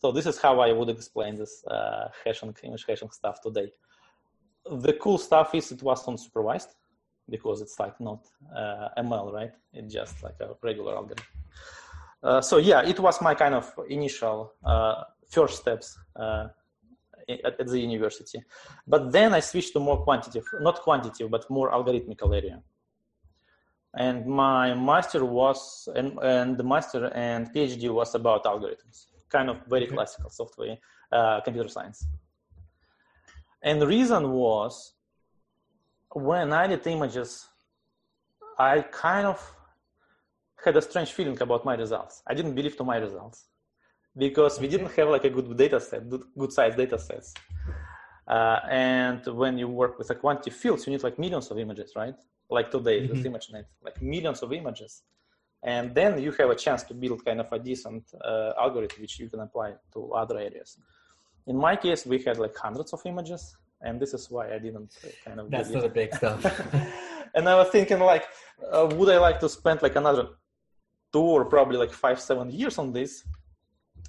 So 0.00 0.12
this 0.12 0.26
is 0.26 0.38
how 0.38 0.60
I 0.60 0.72
would 0.72 0.90
explain 0.90 1.36
this 1.36 1.64
uh, 1.66 2.08
hashing, 2.24 2.54
image 2.62 2.84
hashing 2.86 3.10
stuff 3.10 3.40
today. 3.40 3.72
The 4.70 4.94
cool 4.94 5.18
stuff 5.18 5.54
is 5.54 5.72
it 5.72 5.82
was 5.82 6.04
unsupervised 6.04 6.74
because 7.30 7.62
it's 7.62 7.78
like 7.78 7.98
not 8.00 8.26
uh, 8.54 8.88
ML, 8.98 9.32
right? 9.32 9.52
It's 9.72 9.92
just 9.92 10.22
like 10.22 10.36
a 10.40 10.54
regular 10.62 10.94
algorithm. 10.96 11.24
Uh, 12.22 12.40
so 12.40 12.56
yeah, 12.58 12.82
it 12.82 12.98
was 12.98 13.20
my 13.20 13.34
kind 13.34 13.54
of 13.54 13.72
initial 13.88 14.54
uh, 14.64 15.04
first 15.28 15.58
steps 15.58 15.98
uh, 16.16 16.48
at, 17.28 17.60
at, 17.60 17.66
the 17.66 17.78
university. 17.78 18.42
But 18.86 19.12
then 19.12 19.34
I 19.34 19.40
switched 19.40 19.72
to 19.74 19.80
more 19.80 20.02
quantitative, 20.02 20.46
not 20.60 20.80
quantitative, 20.80 21.30
but 21.30 21.48
more 21.50 21.70
algorithmical 21.70 22.34
area. 22.34 22.62
And 23.96 24.26
my 24.26 24.74
master 24.74 25.24
was, 25.24 25.88
and, 25.94 26.18
and 26.20 26.58
the 26.58 26.64
master 26.64 27.12
and 27.14 27.52
PhD 27.54 27.88
was 27.90 28.14
about 28.14 28.44
algorithms, 28.44 29.06
kind 29.28 29.48
of 29.48 29.58
very 29.68 29.86
okay. 29.86 29.94
classical 29.94 30.30
software, 30.30 30.78
uh, 31.12 31.40
computer 31.42 31.68
science. 31.68 32.06
And 33.62 33.80
the 33.80 33.86
reason 33.86 34.30
was 34.30 34.94
when 36.12 36.52
I 36.52 36.66
did 36.66 36.86
images, 36.86 37.46
I 38.58 38.82
kind 38.82 39.26
of 39.26 39.54
had 40.64 40.76
a 40.76 40.82
strange 40.82 41.12
feeling 41.12 41.40
about 41.40 41.64
my 41.64 41.74
results. 41.74 42.22
I 42.26 42.34
didn't 42.34 42.54
believe 42.54 42.76
to 42.78 42.84
my 42.84 42.96
results 42.96 43.46
because 44.16 44.60
we 44.60 44.68
didn't 44.68 44.92
have 44.92 45.08
like 45.08 45.24
a 45.24 45.30
good 45.30 45.56
data 45.56 45.80
set, 45.80 46.02
good 46.38 46.52
size 46.52 46.74
data 46.76 46.98
sets. 46.98 47.34
Uh, 48.26 48.60
and 48.70 49.26
when 49.26 49.58
you 49.58 49.68
work 49.68 49.98
with 49.98 50.10
a 50.10 50.14
quantity 50.14 50.50
fields, 50.50 50.86
you 50.86 50.92
need 50.92 51.02
like 51.02 51.18
millions 51.18 51.50
of 51.50 51.58
images, 51.58 51.92
right? 51.94 52.14
Like 52.48 52.70
today 52.70 53.00
mm-hmm. 53.00 53.12
with 53.12 53.24
ImageNet, 53.24 53.64
like 53.82 54.00
millions 54.00 54.42
of 54.42 54.52
images. 54.52 55.02
And 55.62 55.94
then 55.94 56.20
you 56.22 56.30
have 56.32 56.50
a 56.50 56.54
chance 56.54 56.82
to 56.84 56.94
build 56.94 57.24
kind 57.24 57.40
of 57.40 57.50
a 57.50 57.58
decent 57.58 58.04
uh, 58.22 58.52
algorithm 58.58 59.00
which 59.00 59.18
you 59.18 59.28
can 59.28 59.40
apply 59.40 59.72
to 59.94 60.12
other 60.12 60.38
areas. 60.38 60.78
In 61.46 61.56
my 61.56 61.74
case, 61.76 62.06
we 62.06 62.18
had 62.18 62.38
like 62.38 62.54
hundreds 62.56 62.92
of 62.92 63.00
images, 63.04 63.56
and 63.80 64.00
this 64.00 64.14
is 64.14 64.30
why 64.30 64.54
I 64.54 64.58
didn't 64.58 64.96
uh, 65.04 65.08
kind 65.24 65.40
of. 65.40 65.50
That's 65.50 65.70
not 65.70 65.84
a 65.84 65.88
big 65.88 66.14
stuff. 66.14 66.44
and 67.34 67.48
I 67.48 67.54
was 67.54 67.68
thinking 67.68 67.98
like, 67.98 68.24
uh, 68.72 68.88
would 68.94 69.10
I 69.10 69.18
like 69.18 69.40
to 69.40 69.48
spend 69.48 69.82
like 69.82 69.96
another 69.96 70.28
two 71.12 71.20
or 71.20 71.44
probably 71.44 71.76
like 71.76 71.92
five, 71.92 72.20
seven 72.20 72.50
years 72.50 72.78
on 72.78 72.92
this? 72.92 73.24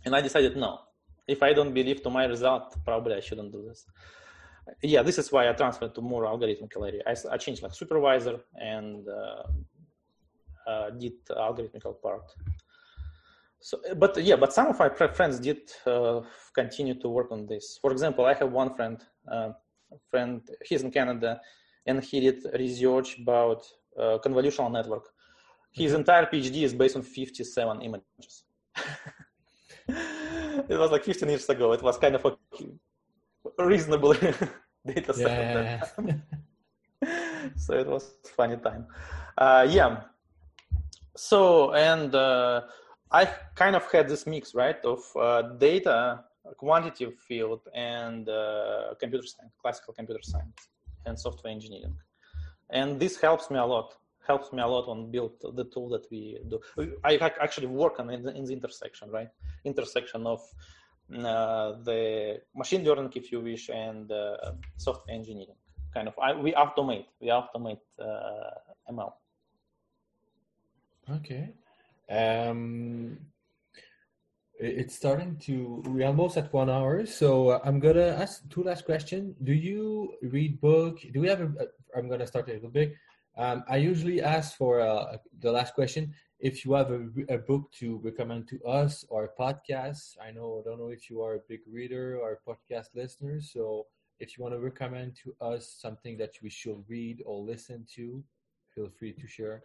And 0.06 0.16
I 0.16 0.22
decided 0.22 0.56
no. 0.56 0.80
If 1.28 1.42
I 1.42 1.54
don't 1.54 1.74
believe 1.74 2.04
to 2.04 2.10
my 2.10 2.26
result, 2.26 2.76
probably 2.86 3.16
I 3.16 3.20
shouldn't 3.20 3.52
do 3.52 3.64
this. 3.68 3.86
Yeah, 4.82 5.04
this 5.04 5.18
is 5.18 5.32
why 5.32 5.50
I 5.50 5.54
transferred 5.54 5.94
to 5.96 6.02
more 6.02 6.24
algorithmical 6.24 6.88
area. 6.88 7.02
I, 7.06 7.16
I 7.32 7.38
changed 7.38 7.62
like 7.64 7.74
supervisor 7.74 8.40
and 8.56 9.08
uh, 9.08 9.44
uh, 10.70 10.90
did 10.92 11.14
algorithmical 11.30 12.02
part. 12.02 12.24
So, 13.60 13.80
but 13.96 14.16
yeah, 14.24 14.36
but 14.36 14.54
some 14.54 14.68
of 14.68 14.78
my 14.78 14.90
friends 14.90 15.40
did 15.40 15.72
uh, 15.88 16.22
continue 16.54 16.94
to 17.00 17.10
work 17.10 17.32
on 17.32 17.48
this. 17.48 17.80
For 17.82 17.92
example, 17.92 18.26
I 18.26 18.34
have 18.36 18.52
one 18.52 18.76
friend, 18.76 19.04
uh, 19.32 19.50
friend, 20.12 20.42
he's 20.64 20.84
in 20.84 20.92
Canada, 20.92 21.42
and 21.86 22.04
he 22.04 22.20
did 22.20 22.46
research 22.54 23.18
about 23.20 23.66
uh, 24.00 24.18
convolutional 24.24 24.72
network. 24.72 25.10
His 25.72 25.92
mm-hmm. 25.92 26.00
entire 26.00 26.26
PhD 26.26 26.64
is 26.64 26.74
based 26.74 26.96
on 26.96 27.02
57 27.02 27.82
images. 27.82 28.44
it 30.70 30.78
was 30.78 30.92
like 30.92 31.04
15 31.04 31.30
years 31.30 31.50
ago. 31.50 31.72
It 31.74 31.82
was 31.82 31.98
kind 31.98 32.16
of 32.16 32.26
a 32.26 33.66
reasonable 33.66 34.14
data 34.86 35.14
set. 35.14 35.90
Yeah, 36.02 36.16
so 37.56 37.74
it 37.74 37.88
was 37.88 38.14
funny 38.36 38.58
time. 38.58 38.88
Uh, 39.38 39.68
yeah. 39.70 40.02
So 41.16 41.74
and 41.74 42.14
uh, 42.14 42.62
I 43.12 43.26
kind 43.56 43.76
of 43.76 43.90
had 43.92 44.08
this 44.10 44.26
mix, 44.26 44.54
right, 44.56 44.84
of 44.84 45.00
uh, 45.16 45.42
data, 45.58 46.24
quantitative 46.58 47.18
field, 47.20 47.62
and 47.74 48.28
uh, 48.28 48.96
computer 49.00 49.26
science, 49.28 49.54
classical 49.62 49.94
computer 49.94 50.22
science, 50.24 50.70
and 51.06 51.18
software 51.18 51.54
engineering, 51.54 51.96
and 52.72 53.00
this 53.00 53.18
helps 53.18 53.50
me 53.50 53.58
a 53.58 53.66
lot 53.66 53.96
helps 54.28 54.52
me 54.54 54.62
a 54.62 54.68
lot 54.68 54.88
on 54.88 55.12
build 55.12 55.34
the 55.42 55.66
tool 55.66 55.90
that 55.90 56.06
we 56.12 56.40
do. 56.48 56.60
I 57.04 57.18
actually 57.18 57.68
work 57.68 58.00
on 58.00 58.10
in 58.10 58.24
the, 58.24 58.36
in 58.36 58.46
the 58.46 58.54
intersection, 58.54 59.10
right? 59.12 59.30
Intersection 59.64 60.26
of 60.26 60.42
uh, 61.14 61.74
the 61.84 62.42
machine 62.56 62.84
learning, 62.84 63.12
if 63.16 63.32
you 63.32 63.42
wish, 63.42 63.70
and 63.70 64.12
uh, 64.12 64.38
software 64.78 65.16
engineering. 65.16 65.56
Kind 65.94 66.08
of, 66.08 66.16
I, 66.22 66.34
we 66.34 66.54
automate, 66.54 67.06
we 67.22 67.28
automate 67.28 67.80
uh, 68.00 68.92
ML. 68.92 69.14
Okay. 71.10 71.54
Um, 72.10 73.18
it's 74.58 74.96
starting 74.96 75.36
to 75.38 75.84
we're 75.88 76.08
almost 76.08 76.38
at 76.38 76.52
one 76.54 76.70
hour 76.70 77.06
so 77.06 77.60
i'm 77.66 77.78
gonna 77.78 78.08
ask 78.08 78.50
two 78.50 78.64
last 78.64 78.86
questions 78.86 79.36
do 79.44 79.52
you 79.52 80.14
read 80.22 80.62
book 80.62 81.00
do 81.14 81.20
we 81.20 81.28
have 81.28 81.42
a 81.42 81.50
i'm 81.98 82.08
gonna 82.08 82.26
start 82.26 82.48
a 82.48 82.54
little 82.54 82.70
bit 82.70 82.94
um, 83.38 83.64
I 83.68 83.78
usually 83.78 84.22
ask 84.22 84.56
for 84.56 84.80
uh, 84.80 85.18
the 85.40 85.52
last 85.52 85.74
question 85.74 86.14
if 86.40 86.64
you 86.64 86.74
have 86.74 86.92
a, 86.92 87.08
a, 87.30 87.38
book 87.38 87.72
to 87.80 87.98
recommend 88.04 88.48
to 88.50 88.62
us 88.64 89.06
or 89.10 89.26
a 89.26 89.42
podcast. 89.42 90.16
I 90.22 90.32
know 90.32 90.62
I 90.62 90.70
don't 90.70 90.80
know 90.80 90.90
if 90.90 91.10
you 91.10 91.22
are 91.22 91.36
a 91.36 91.40
big 91.50 91.62
reader 91.70 92.18
or 92.18 92.34
a 92.34 92.50
podcast 92.50 92.88
listener, 92.96 93.42
so 93.42 93.88
if 94.20 94.38
you 94.38 94.44
want 94.44 94.54
to 94.56 94.60
recommend 94.60 95.18
to 95.24 95.36
us 95.42 95.76
something 95.80 96.18
that 96.18 96.32
we 96.42 96.50
should 96.50 96.84
read 96.88 97.22
or 97.26 97.42
listen 97.42 97.86
to, 97.96 98.24
feel 98.74 98.90
free 98.90 99.14
to 99.14 99.28
share. 99.28 99.64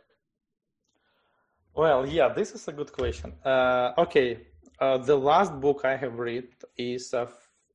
Well, 1.74 2.06
yeah, 2.06 2.28
this 2.28 2.52
is 2.52 2.66
a 2.66 2.72
good 2.72 2.92
question. 2.92 3.32
Uh, 3.44 3.92
okay, 3.98 4.46
uh, 4.80 4.98
the 4.98 5.16
last 5.16 5.60
book 5.60 5.82
I 5.84 5.96
have 5.96 6.18
read 6.18 6.48
is 6.76 7.12
a 7.12 7.28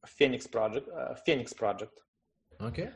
Phoenix 0.05 0.45
Project. 0.45 0.89
Uh, 0.89 1.15
Phoenix 1.15 1.53
Project. 1.53 1.99
Okay 2.61 2.89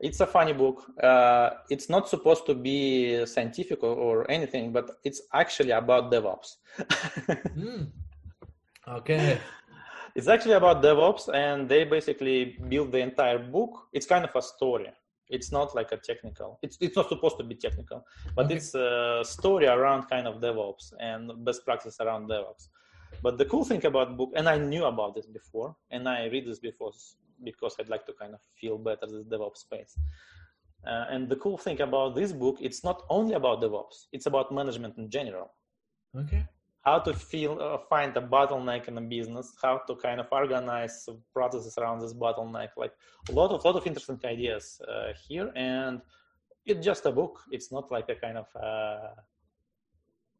it's 0.00 0.20
a 0.20 0.26
funny 0.26 0.52
book. 0.52 0.84
Uh, 1.02 1.50
it's 1.70 1.88
not 1.88 2.08
supposed 2.08 2.46
to 2.46 2.54
be 2.54 3.24
scientific 3.26 3.82
or, 3.82 3.94
or, 3.94 4.30
anything, 4.30 4.72
but 4.72 4.90
it's 5.04 5.22
actually 5.34 5.72
about 5.72 6.12
DevOps. 6.12 6.56
mm. 6.78 7.90
Okay. 8.86 9.38
It's 10.14 10.28
actually 10.28 10.54
about 10.54 10.82
DevOps, 10.82 11.32
and 11.32 11.68
they 11.68 11.84
basically 11.84 12.58
build 12.68 12.92
the 12.92 12.98
entire 12.98 13.38
book. 13.38 13.88
It's 13.92 14.06
kind 14.06 14.24
of 14.24 14.34
a 14.34 14.42
story. 14.42 14.90
It's 15.28 15.52
not 15.52 15.74
like 15.74 15.92
a 15.92 15.98
technical. 15.98 16.58
It's 16.62 16.78
it's 16.80 16.96
not 16.96 17.08
supposed 17.08 17.36
to 17.38 17.44
be 17.44 17.54
technical, 17.54 18.04
but 18.34 18.46
okay. 18.46 18.56
it's 18.56 18.74
a 18.74 19.20
story 19.24 19.66
around 19.66 20.08
kind 20.08 20.26
of 20.26 20.40
DevOps 20.40 20.92
and 21.00 21.44
best 21.44 21.64
practice 21.64 21.98
around 22.00 22.30
DevOps. 22.30 22.68
But 23.22 23.36
the 23.36 23.44
cool 23.44 23.64
thing 23.64 23.84
about 23.84 24.16
book, 24.16 24.32
and 24.34 24.48
I 24.48 24.58
knew 24.58 24.84
about 24.86 25.14
this 25.14 25.26
before, 25.26 25.76
and 25.90 26.08
I 26.08 26.26
read 26.26 26.46
this 26.46 26.58
before 26.60 26.92
because 27.42 27.76
I'd 27.78 27.88
like 27.88 28.06
to 28.06 28.12
kind 28.12 28.34
of 28.34 28.40
feel 28.60 28.78
better 28.78 29.06
this 29.06 29.24
DevOps 29.24 29.58
space. 29.58 29.96
Uh, 30.86 31.04
and 31.10 31.28
the 31.28 31.36
cool 31.36 31.58
thing 31.58 31.80
about 31.80 32.14
this 32.14 32.32
book, 32.32 32.56
it's 32.60 32.84
not 32.84 33.02
only 33.10 33.34
about 33.34 33.60
DevOps; 33.60 34.06
it's 34.12 34.26
about 34.26 34.52
management 34.52 34.96
in 34.96 35.10
general. 35.10 35.52
Okay. 36.16 36.46
How 36.82 37.00
to 37.00 37.12
feel, 37.12 37.58
uh, 37.60 37.78
find 37.90 38.16
a 38.16 38.20
bottleneck 38.20 38.88
in 38.88 38.96
a 38.96 39.00
business, 39.00 39.52
how 39.60 39.78
to 39.88 39.96
kind 39.96 40.20
of 40.20 40.28
organize 40.30 41.08
processes 41.34 41.76
around 41.76 42.00
this 42.00 42.14
bottleneck. 42.14 42.68
Like 42.76 42.92
a 43.28 43.32
lot 43.32 43.50
of 43.50 43.64
lot 43.64 43.76
of 43.76 43.86
interesting 43.86 44.20
ideas 44.24 44.80
uh, 44.88 45.12
here, 45.28 45.52
and 45.56 46.00
it's 46.64 46.84
just 46.84 47.04
a 47.06 47.12
book. 47.12 47.40
It's 47.50 47.72
not 47.72 47.90
like 47.90 48.08
a 48.08 48.14
kind 48.14 48.38
of 48.38 48.46
uh, 48.54 49.14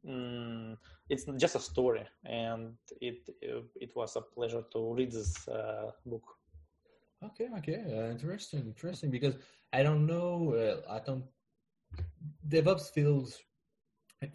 mm, 0.07 0.77
it's 1.11 1.25
just 1.37 1.57
a 1.57 1.61
story, 1.61 2.07
and 2.25 2.77
it 3.01 3.29
it 3.81 3.95
was 3.97 4.17
a 4.17 4.21
pleasure 4.21 4.63
to 4.73 4.95
read 4.95 5.11
this 5.11 5.49
uh, 5.49 5.91
book. 6.07 6.38
Okay, 7.23 7.49
okay, 7.59 7.83
uh, 7.93 8.11
interesting, 8.11 8.61
interesting. 8.61 9.11
Because 9.11 9.35
I 9.73 9.83
don't 9.83 10.07
know, 10.07 10.55
uh, 10.55 10.93
I 10.93 11.01
don't. 11.01 11.25
DevOps 12.49 12.91
feels 12.93 13.39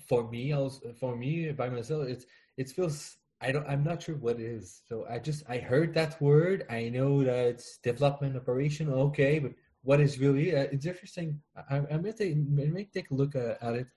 for 0.07 0.29
me, 0.29 0.53
also 0.53 0.93
for 0.99 1.15
me 1.15 1.51
by 1.51 1.69
myself, 1.69 2.07
it's 2.07 2.25
it 2.57 2.69
feels 2.69 3.17
I 3.41 3.51
don't 3.51 3.67
I'm 3.67 3.84
not 3.84 4.03
sure 4.03 4.15
what 4.15 4.39
it 4.39 4.45
is. 4.45 4.81
So 4.88 5.05
I 5.09 5.19
just 5.19 5.43
I 5.49 5.57
heard 5.57 5.93
that 5.93 6.21
word. 6.21 6.65
I 6.69 6.89
know 6.89 7.23
that 7.23 7.45
it's 7.47 7.77
development 7.77 8.36
operation. 8.36 8.89
Okay, 8.89 9.39
but 9.39 9.53
what 9.84 9.99
is 9.99 10.19
really 10.19 10.55
uh, 10.55 10.67
it's 10.71 10.86
interesting. 10.86 11.41
I, 11.69 11.81
I 11.91 11.97
may 11.97 12.11
take 12.11 12.36
may 12.38 12.86
take 12.86 13.11
a 13.11 13.15
look 13.15 13.36
at, 13.36 13.61
at 13.61 13.75
it. 13.75 13.88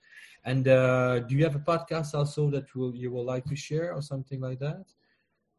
And 0.45 0.67
uh, 0.67 1.19
do 1.19 1.35
you 1.35 1.43
have 1.43 1.55
a 1.55 1.59
podcast 1.59 2.13
also 2.13 2.49
that 2.51 2.73
will 2.75 2.95
you 2.95 3.11
will 3.11 3.25
like 3.25 3.45
to 3.45 3.55
share 3.55 3.93
or 3.93 4.01
something 4.01 4.39
like 4.39 4.59
that? 4.59 4.85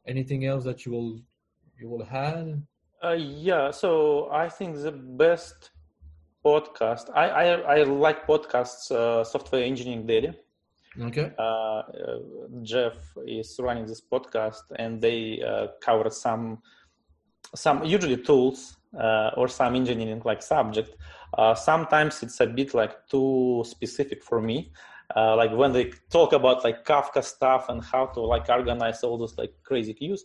Anything 0.06 0.46
else 0.46 0.64
that 0.64 0.86
you 0.86 0.92
will 0.92 1.20
you 1.78 1.88
will 1.88 2.04
have? 2.04 2.58
Uh, 3.02 3.12
yeah, 3.12 3.70
so 3.70 4.28
I 4.32 4.48
think 4.48 4.76
the 4.76 4.92
best 4.92 5.70
podcast. 6.44 7.10
I 7.14 7.28
I, 7.28 7.44
I 7.78 7.82
like 7.84 8.26
podcasts, 8.26 8.90
uh, 8.90 9.24
Software 9.24 9.62
Engineering 9.62 10.06
Daily. 10.06 10.32
Okay. 11.00 11.30
Uh, 11.38 11.42
uh, 11.42 11.82
Jeff 12.62 12.96
is 13.24 13.56
running 13.60 13.86
this 13.86 14.00
podcast, 14.00 14.62
and 14.76 15.00
they 15.00 15.40
uh, 15.42 15.68
cover 15.80 16.10
some 16.10 16.58
some 17.54 17.84
usually 17.84 18.16
tools 18.16 18.76
uh, 18.98 19.30
or 19.36 19.48
some 19.48 19.74
engineering 19.74 20.22
like 20.24 20.42
subject. 20.42 20.96
Uh, 21.36 21.54
sometimes 21.54 22.22
it's 22.22 22.40
a 22.40 22.46
bit 22.46 22.74
like 22.74 23.06
too 23.08 23.62
specific 23.66 24.24
for 24.24 24.40
me. 24.40 24.72
Uh, 25.16 25.36
like 25.36 25.52
when 25.52 25.72
they 25.72 25.90
talk 26.10 26.32
about 26.32 26.64
like 26.64 26.84
Kafka 26.84 27.24
stuff 27.24 27.68
and 27.68 27.82
how 27.82 28.06
to 28.06 28.20
like 28.20 28.48
organize 28.48 29.02
all 29.02 29.16
those 29.16 29.38
like 29.38 29.54
crazy 29.62 29.94
queues, 29.94 30.24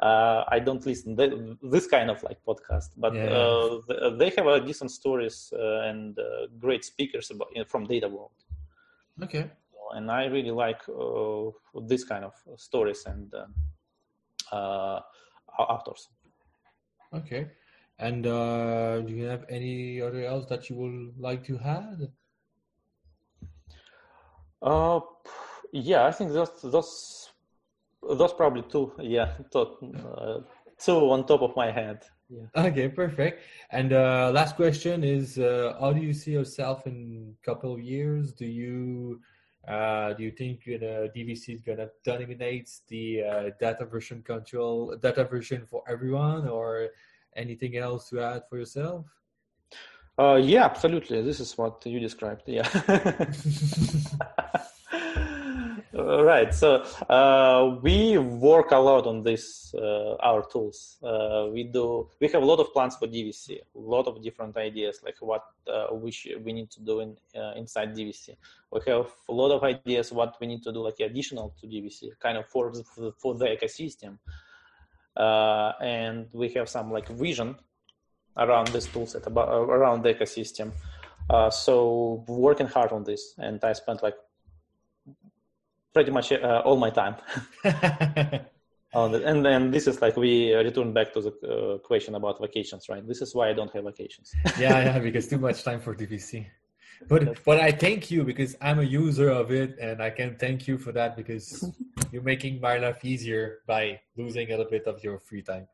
uh, 0.00 0.44
I 0.48 0.58
don't 0.60 0.84
listen 0.86 1.16
to 1.16 1.56
this 1.62 1.86
kind 1.86 2.10
of 2.10 2.22
like 2.22 2.38
podcast. 2.46 2.90
But 2.96 3.14
Yeah. 3.14 3.28
uh, 3.30 3.80
they 4.18 4.30
have 4.36 4.46
uh, 4.46 4.58
decent 4.60 4.90
stories 4.90 5.52
uh, 5.56 5.88
and 5.88 6.18
uh, 6.18 6.46
great 6.58 6.84
speakers 6.84 7.30
about 7.30 7.48
from 7.68 7.86
data 7.86 8.08
world 8.08 8.32
Okay. 9.22 9.50
and 9.94 10.10
I 10.10 10.24
really 10.26 10.50
like 10.50 10.80
uh, 10.88 11.50
this 11.86 12.04
kind 12.04 12.24
of 12.24 12.34
stories 12.56 13.04
and 13.06 13.32
uh, 13.34 14.54
uh, 14.54 15.00
authors. 15.58 16.08
Okay. 17.14 17.50
And 17.98 18.26
uh, 18.26 19.00
do 19.02 19.12
you 19.12 19.24
have 19.24 19.44
any 19.48 20.00
other 20.00 20.24
else 20.24 20.46
that 20.48 20.68
you 20.68 20.76
would 20.76 21.18
like 21.18 21.44
to 21.46 21.58
add? 21.58 22.12
Uh, 24.62 25.00
yeah, 25.72 26.04
I 26.06 26.12
think 26.12 26.32
those 26.32 26.60
those 26.62 27.21
those 28.02 28.32
probably 28.32 28.62
two. 28.62 28.92
Yeah, 28.98 29.32
two, 29.50 29.76
uh, 29.96 30.40
two 30.78 31.10
on 31.10 31.26
top 31.26 31.42
of 31.42 31.56
my 31.56 31.70
head. 31.70 32.02
Yeah. 32.28 32.64
Okay, 32.66 32.88
perfect. 32.88 33.42
And 33.70 33.92
uh, 33.92 34.30
last 34.34 34.56
question 34.56 35.04
is: 35.04 35.38
uh, 35.38 35.76
How 35.78 35.92
do 35.92 36.00
you 36.00 36.12
see 36.12 36.32
yourself 36.32 36.86
in 36.86 37.34
a 37.40 37.44
couple 37.44 37.72
of 37.74 37.80
years? 37.80 38.32
Do 38.32 38.46
you 38.46 39.20
uh, 39.68 40.12
do 40.14 40.24
you 40.24 40.32
think 40.32 40.66
you 40.66 40.78
know, 40.78 41.08
DVC 41.14 41.54
is 41.54 41.60
gonna 41.60 41.88
dominate 42.04 42.70
the 42.88 43.22
uh, 43.22 43.50
data 43.60 43.84
version 43.84 44.22
control, 44.22 44.96
data 45.00 45.24
version 45.24 45.66
for 45.66 45.82
everyone, 45.88 46.48
or 46.48 46.88
anything 47.36 47.76
else 47.76 48.08
to 48.10 48.20
add 48.20 48.42
for 48.48 48.58
yourself? 48.58 49.06
Uh, 50.18 50.34
yeah, 50.34 50.64
absolutely. 50.64 51.22
This 51.22 51.40
is 51.40 51.56
what 51.56 51.84
you 51.86 52.00
described. 52.00 52.42
Yeah. 52.46 52.68
Uh, 55.94 56.24
right. 56.24 56.54
So 56.54 56.82
uh, 57.10 57.78
we 57.82 58.16
work 58.16 58.70
a 58.70 58.78
lot 58.78 59.06
on 59.06 59.22
this, 59.22 59.74
uh, 59.74 60.14
our 60.20 60.42
tools. 60.46 60.96
Uh, 61.02 61.48
we 61.52 61.64
do. 61.64 62.08
We 62.18 62.28
have 62.28 62.42
a 62.42 62.46
lot 62.46 62.60
of 62.60 62.72
plans 62.72 62.96
for 62.96 63.06
DVC. 63.06 63.58
A 63.58 63.78
lot 63.78 64.06
of 64.06 64.22
different 64.22 64.56
ideas, 64.56 65.00
like 65.04 65.16
what 65.20 65.44
uh, 65.68 65.94
we 65.94 66.10
sh- 66.10 66.38
we 66.42 66.54
need 66.54 66.70
to 66.70 66.80
do 66.80 67.00
in 67.00 67.16
inside 67.56 67.94
DVC. 67.94 68.36
We 68.70 68.80
have 68.86 69.06
a 69.28 69.32
lot 69.32 69.50
of 69.50 69.62
ideas 69.62 70.12
what 70.12 70.36
we 70.40 70.46
need 70.46 70.62
to 70.62 70.72
do, 70.72 70.80
like 70.80 70.98
additional 71.00 71.54
to 71.60 71.66
DVC, 71.66 72.18
kind 72.20 72.38
of 72.38 72.46
for 72.46 72.70
the, 72.70 73.12
for 73.18 73.34
the 73.34 73.46
ecosystem. 73.46 74.18
And 75.14 76.28
we 76.32 76.48
have 76.54 76.70
some 76.70 76.90
like 76.90 77.08
vision 77.08 77.56
around 78.38 78.68
this 78.68 78.86
toolset 78.86 79.26
about 79.26 79.48
around 79.50 80.04
the 80.04 80.14
ecosystem. 80.14 80.72
So 81.50 82.24
working 82.26 82.66
hard 82.66 82.92
on 82.92 83.04
this, 83.04 83.34
and 83.36 83.62
I 83.62 83.74
spent 83.74 84.02
like 84.02 84.16
pretty 85.92 86.10
much 86.10 86.32
uh, 86.32 86.62
all 86.64 86.76
my 86.76 86.90
time. 86.90 87.16
And 88.94 89.42
then 89.44 89.70
this 89.70 89.86
is 89.86 90.02
like 90.02 90.16
we 90.18 90.52
return 90.52 90.92
back 90.92 91.14
to 91.14 91.22
the 91.22 91.32
uh, 91.48 91.78
question 91.78 92.14
about 92.14 92.38
vacations, 92.40 92.90
right? 92.90 93.06
This 93.06 93.22
is 93.22 93.34
why 93.34 93.48
I 93.48 93.54
don't 93.54 93.72
have 93.72 93.84
vacations. 93.84 94.30
yeah, 94.58 94.84
yeah, 94.84 94.98
because 94.98 95.28
too 95.28 95.38
much 95.38 95.64
time 95.64 95.80
for 95.80 95.94
DVC. 95.94 96.46
But 97.08 97.42
but 97.44 97.58
I 97.58 97.72
thank 97.72 98.10
you 98.10 98.22
because 98.22 98.54
I'm 98.60 98.78
a 98.78 98.84
user 98.84 99.30
of 99.30 99.50
it, 99.50 99.78
and 99.80 100.02
I 100.02 100.10
can 100.10 100.36
thank 100.36 100.68
you 100.68 100.76
for 100.78 100.92
that 100.92 101.16
because 101.16 101.64
you're 102.12 102.22
making 102.22 102.60
my 102.60 102.76
life 102.76 103.02
easier 103.02 103.60
by 103.66 104.00
losing 104.16 104.46
a 104.48 104.56
little 104.56 104.70
bit 104.70 104.86
of 104.86 105.02
your 105.02 105.18
free 105.18 105.42
time. 105.42 105.66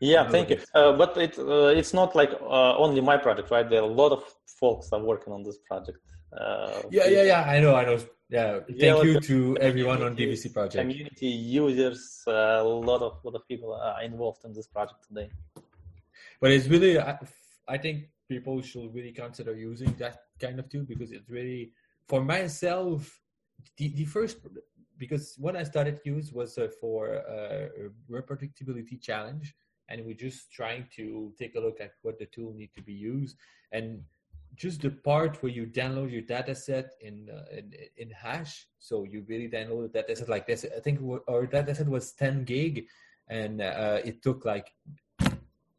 Yeah, 0.00 0.28
thank 0.28 0.50
you. 0.50 0.60
Uh, 0.72 0.92
but 0.92 1.16
it 1.16 1.36
uh, 1.38 1.78
it's 1.80 1.92
not 1.92 2.14
like 2.14 2.30
uh, 2.40 2.76
only 2.76 3.00
my 3.00 3.16
project, 3.16 3.50
right? 3.50 3.68
There 3.68 3.80
are 3.82 3.90
a 3.90 3.94
lot 4.02 4.12
of 4.12 4.22
folks 4.46 4.92
are 4.92 5.02
working 5.02 5.32
on 5.32 5.42
this 5.42 5.58
project. 5.58 5.98
Uh, 6.32 6.82
Yeah, 6.90 7.08
yeah, 7.08 7.24
yeah. 7.24 7.42
I 7.42 7.60
know, 7.60 7.74
I 7.74 7.84
know. 7.84 7.98
Yeah, 8.30 8.60
thank 8.60 8.78
Yeah, 8.80 9.02
you 9.02 9.20
to 9.20 9.56
everyone 9.60 10.02
on 10.04 10.16
DVC 10.16 10.52
project. 10.52 10.80
community 10.80 11.26
users, 11.26 12.22
uh, 12.28 12.60
a 12.60 12.62
lot 12.62 13.02
of 13.02 13.18
lot 13.24 13.34
of 13.34 13.46
people 13.48 13.74
are 13.74 14.02
involved 14.02 14.44
in 14.44 14.52
this 14.52 14.68
project 14.68 15.00
today. 15.08 15.30
But 16.40 16.52
it's 16.52 16.68
really, 16.68 16.98
I, 16.98 17.18
I 17.68 17.76
think 17.76 18.04
people 18.28 18.62
should 18.62 18.94
really 18.94 19.10
consider 19.10 19.52
using 19.56 19.92
that 19.98 20.16
kind 20.38 20.60
of 20.60 20.68
tool 20.68 20.84
because 20.84 21.10
it's 21.10 21.28
really, 21.28 21.72
for 22.06 22.22
myself, 22.22 23.20
the, 23.76 23.88
the 23.88 24.04
first, 24.04 24.36
because 24.96 25.34
when 25.36 25.56
I 25.56 25.64
started 25.64 25.98
use 26.04 26.32
was 26.32 26.56
uh, 26.56 26.68
for 26.80 27.16
uh, 27.28 27.84
a 27.84 27.90
reproducibility 28.08 29.02
challenge, 29.02 29.56
and 29.88 30.06
we're 30.06 30.14
just 30.28 30.52
trying 30.52 30.86
to 30.94 31.32
take 31.36 31.56
a 31.56 31.60
look 31.60 31.80
at 31.80 31.94
what 32.02 32.16
the 32.20 32.26
tool 32.26 32.54
need 32.54 32.70
to 32.76 32.82
be 32.82 32.92
used, 32.92 33.36
and 33.72 34.04
just 34.60 34.82
the 34.82 34.90
part 34.90 35.42
where 35.42 35.50
you 35.50 35.64
download 35.66 36.12
your 36.12 36.20
data 36.20 36.54
set 36.54 36.92
in, 37.00 37.30
uh, 37.32 37.56
in 37.56 37.72
in 37.96 38.10
hash. 38.10 38.66
So 38.78 39.04
you 39.04 39.24
really 39.26 39.48
download 39.48 39.86
a 39.86 39.88
data 39.88 40.14
set 40.14 40.28
like 40.28 40.46
this. 40.46 40.66
I 40.76 40.80
think 40.80 41.00
our 41.30 41.46
data 41.46 41.74
set 41.74 41.88
was 41.88 42.12
10 42.12 42.44
gig 42.44 42.84
and 43.28 43.62
uh, 43.62 44.00
it 44.04 44.22
took 44.22 44.44
like 44.44 44.74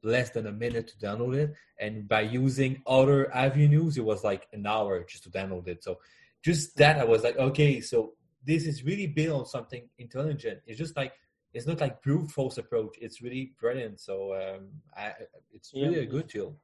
less 0.02 0.32
than 0.32 0.48
a 0.48 0.52
minute 0.52 0.88
to 0.88 0.98
download 0.98 1.36
it. 1.36 1.54
And 1.80 2.08
by 2.10 2.22
using 2.22 2.82
other 2.88 3.32
avenues 3.36 3.98
it 4.00 4.06
was 4.12 4.24
like 4.24 4.48
an 4.52 4.66
hour 4.66 5.04
just 5.04 5.26
to 5.26 5.30
download 5.30 5.68
it. 5.68 5.84
So 5.84 6.00
just 6.42 6.76
that 6.78 6.98
i 6.98 7.04
was 7.04 7.22
like 7.22 7.38
okay 7.38 7.80
so 7.82 8.14
this 8.44 8.66
is 8.66 8.84
really 8.84 9.06
built 9.06 9.42
on 9.42 9.46
something 9.46 9.84
intelligent. 10.00 10.58
It's 10.66 10.80
just 10.80 10.98
like 10.98 11.14
it's 11.54 11.68
not 11.68 11.80
like 11.80 12.02
brute 12.02 12.32
force 12.32 12.58
approach. 12.58 12.96
It's 13.00 13.22
really 13.22 13.54
brilliant. 13.60 14.00
So 14.00 14.34
um, 14.34 14.70
I, 14.98 15.14
it's 15.54 15.72
really 15.72 15.98
Yeah. 15.98 16.10
a 16.10 16.14
good 16.16 16.28
tool 16.30 16.58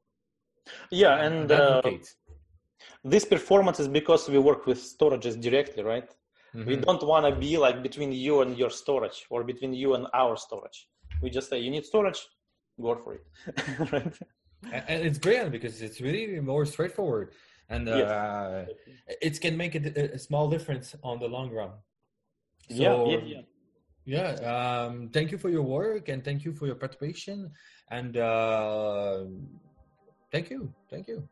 Yeah, 0.92 1.16
and 1.26 1.52
uh, 1.52 1.82
this 3.04 3.26
performance 3.26 3.80
is 3.80 3.88
because 3.88 4.30
we 4.30 4.38
work 4.40 4.66
with 4.66 4.80
storages 4.80 5.40
directly, 5.40 5.84
right? 5.84 6.10
We 6.66 6.76
Mhm. 6.76 6.84
don't 6.86 7.04
want 7.04 7.26
to 7.26 7.36
be 7.36 7.58
like 7.58 7.82
between 7.84 8.12
you 8.12 8.42
and 8.42 8.58
your 8.58 8.70
storage 8.70 9.26
or 9.30 9.44
between 9.44 9.74
you 9.74 9.96
and 9.96 10.08
our 10.14 10.36
storage. 10.38 10.90
We 11.22 11.30
just 11.30 11.50
say 11.50 11.60
you 11.60 11.72
need 11.72 11.86
storage, 11.86 12.22
go 12.82 12.96
for 12.96 13.16
it. 13.16 13.26
right? 13.92 14.20
And- 14.72 15.06
it's 15.06 15.20
brilliant 15.20 15.52
because 15.52 15.82
it's 15.82 16.02
really 16.02 16.40
more 16.42 16.66
straightforward 16.66 17.34
and 17.70 17.88
Yes. 17.88 18.10
uh, 18.10 18.66
it 19.22 19.40
can 19.42 19.56
make 19.58 19.76
a, 19.76 20.16
a 20.16 20.20
small 20.20 20.50
difference 20.50 20.96
on 21.04 21.20
the 21.20 21.28
long 21.28 21.52
run 21.52 21.72
yeah, 22.70 22.96
So, 22.96 23.06
yeah, 23.06 23.22
yeah. 23.26 23.42
yeah 24.06 24.30
um, 24.86 25.10
thank 25.10 25.32
you 25.32 25.38
for 25.38 25.50
your 25.50 25.64
work 25.64 26.10
and 26.10 26.24
thank 26.24 26.44
you 26.46 26.54
for 26.54 26.66
your 26.66 26.76
participation 26.76 27.52
and 27.92 28.18
uh, 28.18 29.20
thank 30.32 30.50
you. 30.50 30.74
Thank 30.90 31.08
you. 31.08 31.28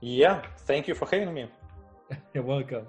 Yeah, 0.00 0.42
thank 0.66 0.88
you 0.88 0.94
for 0.94 1.06
having 1.06 1.34
me. 1.34 1.46
you're 2.34 2.44
welcome 2.44 2.86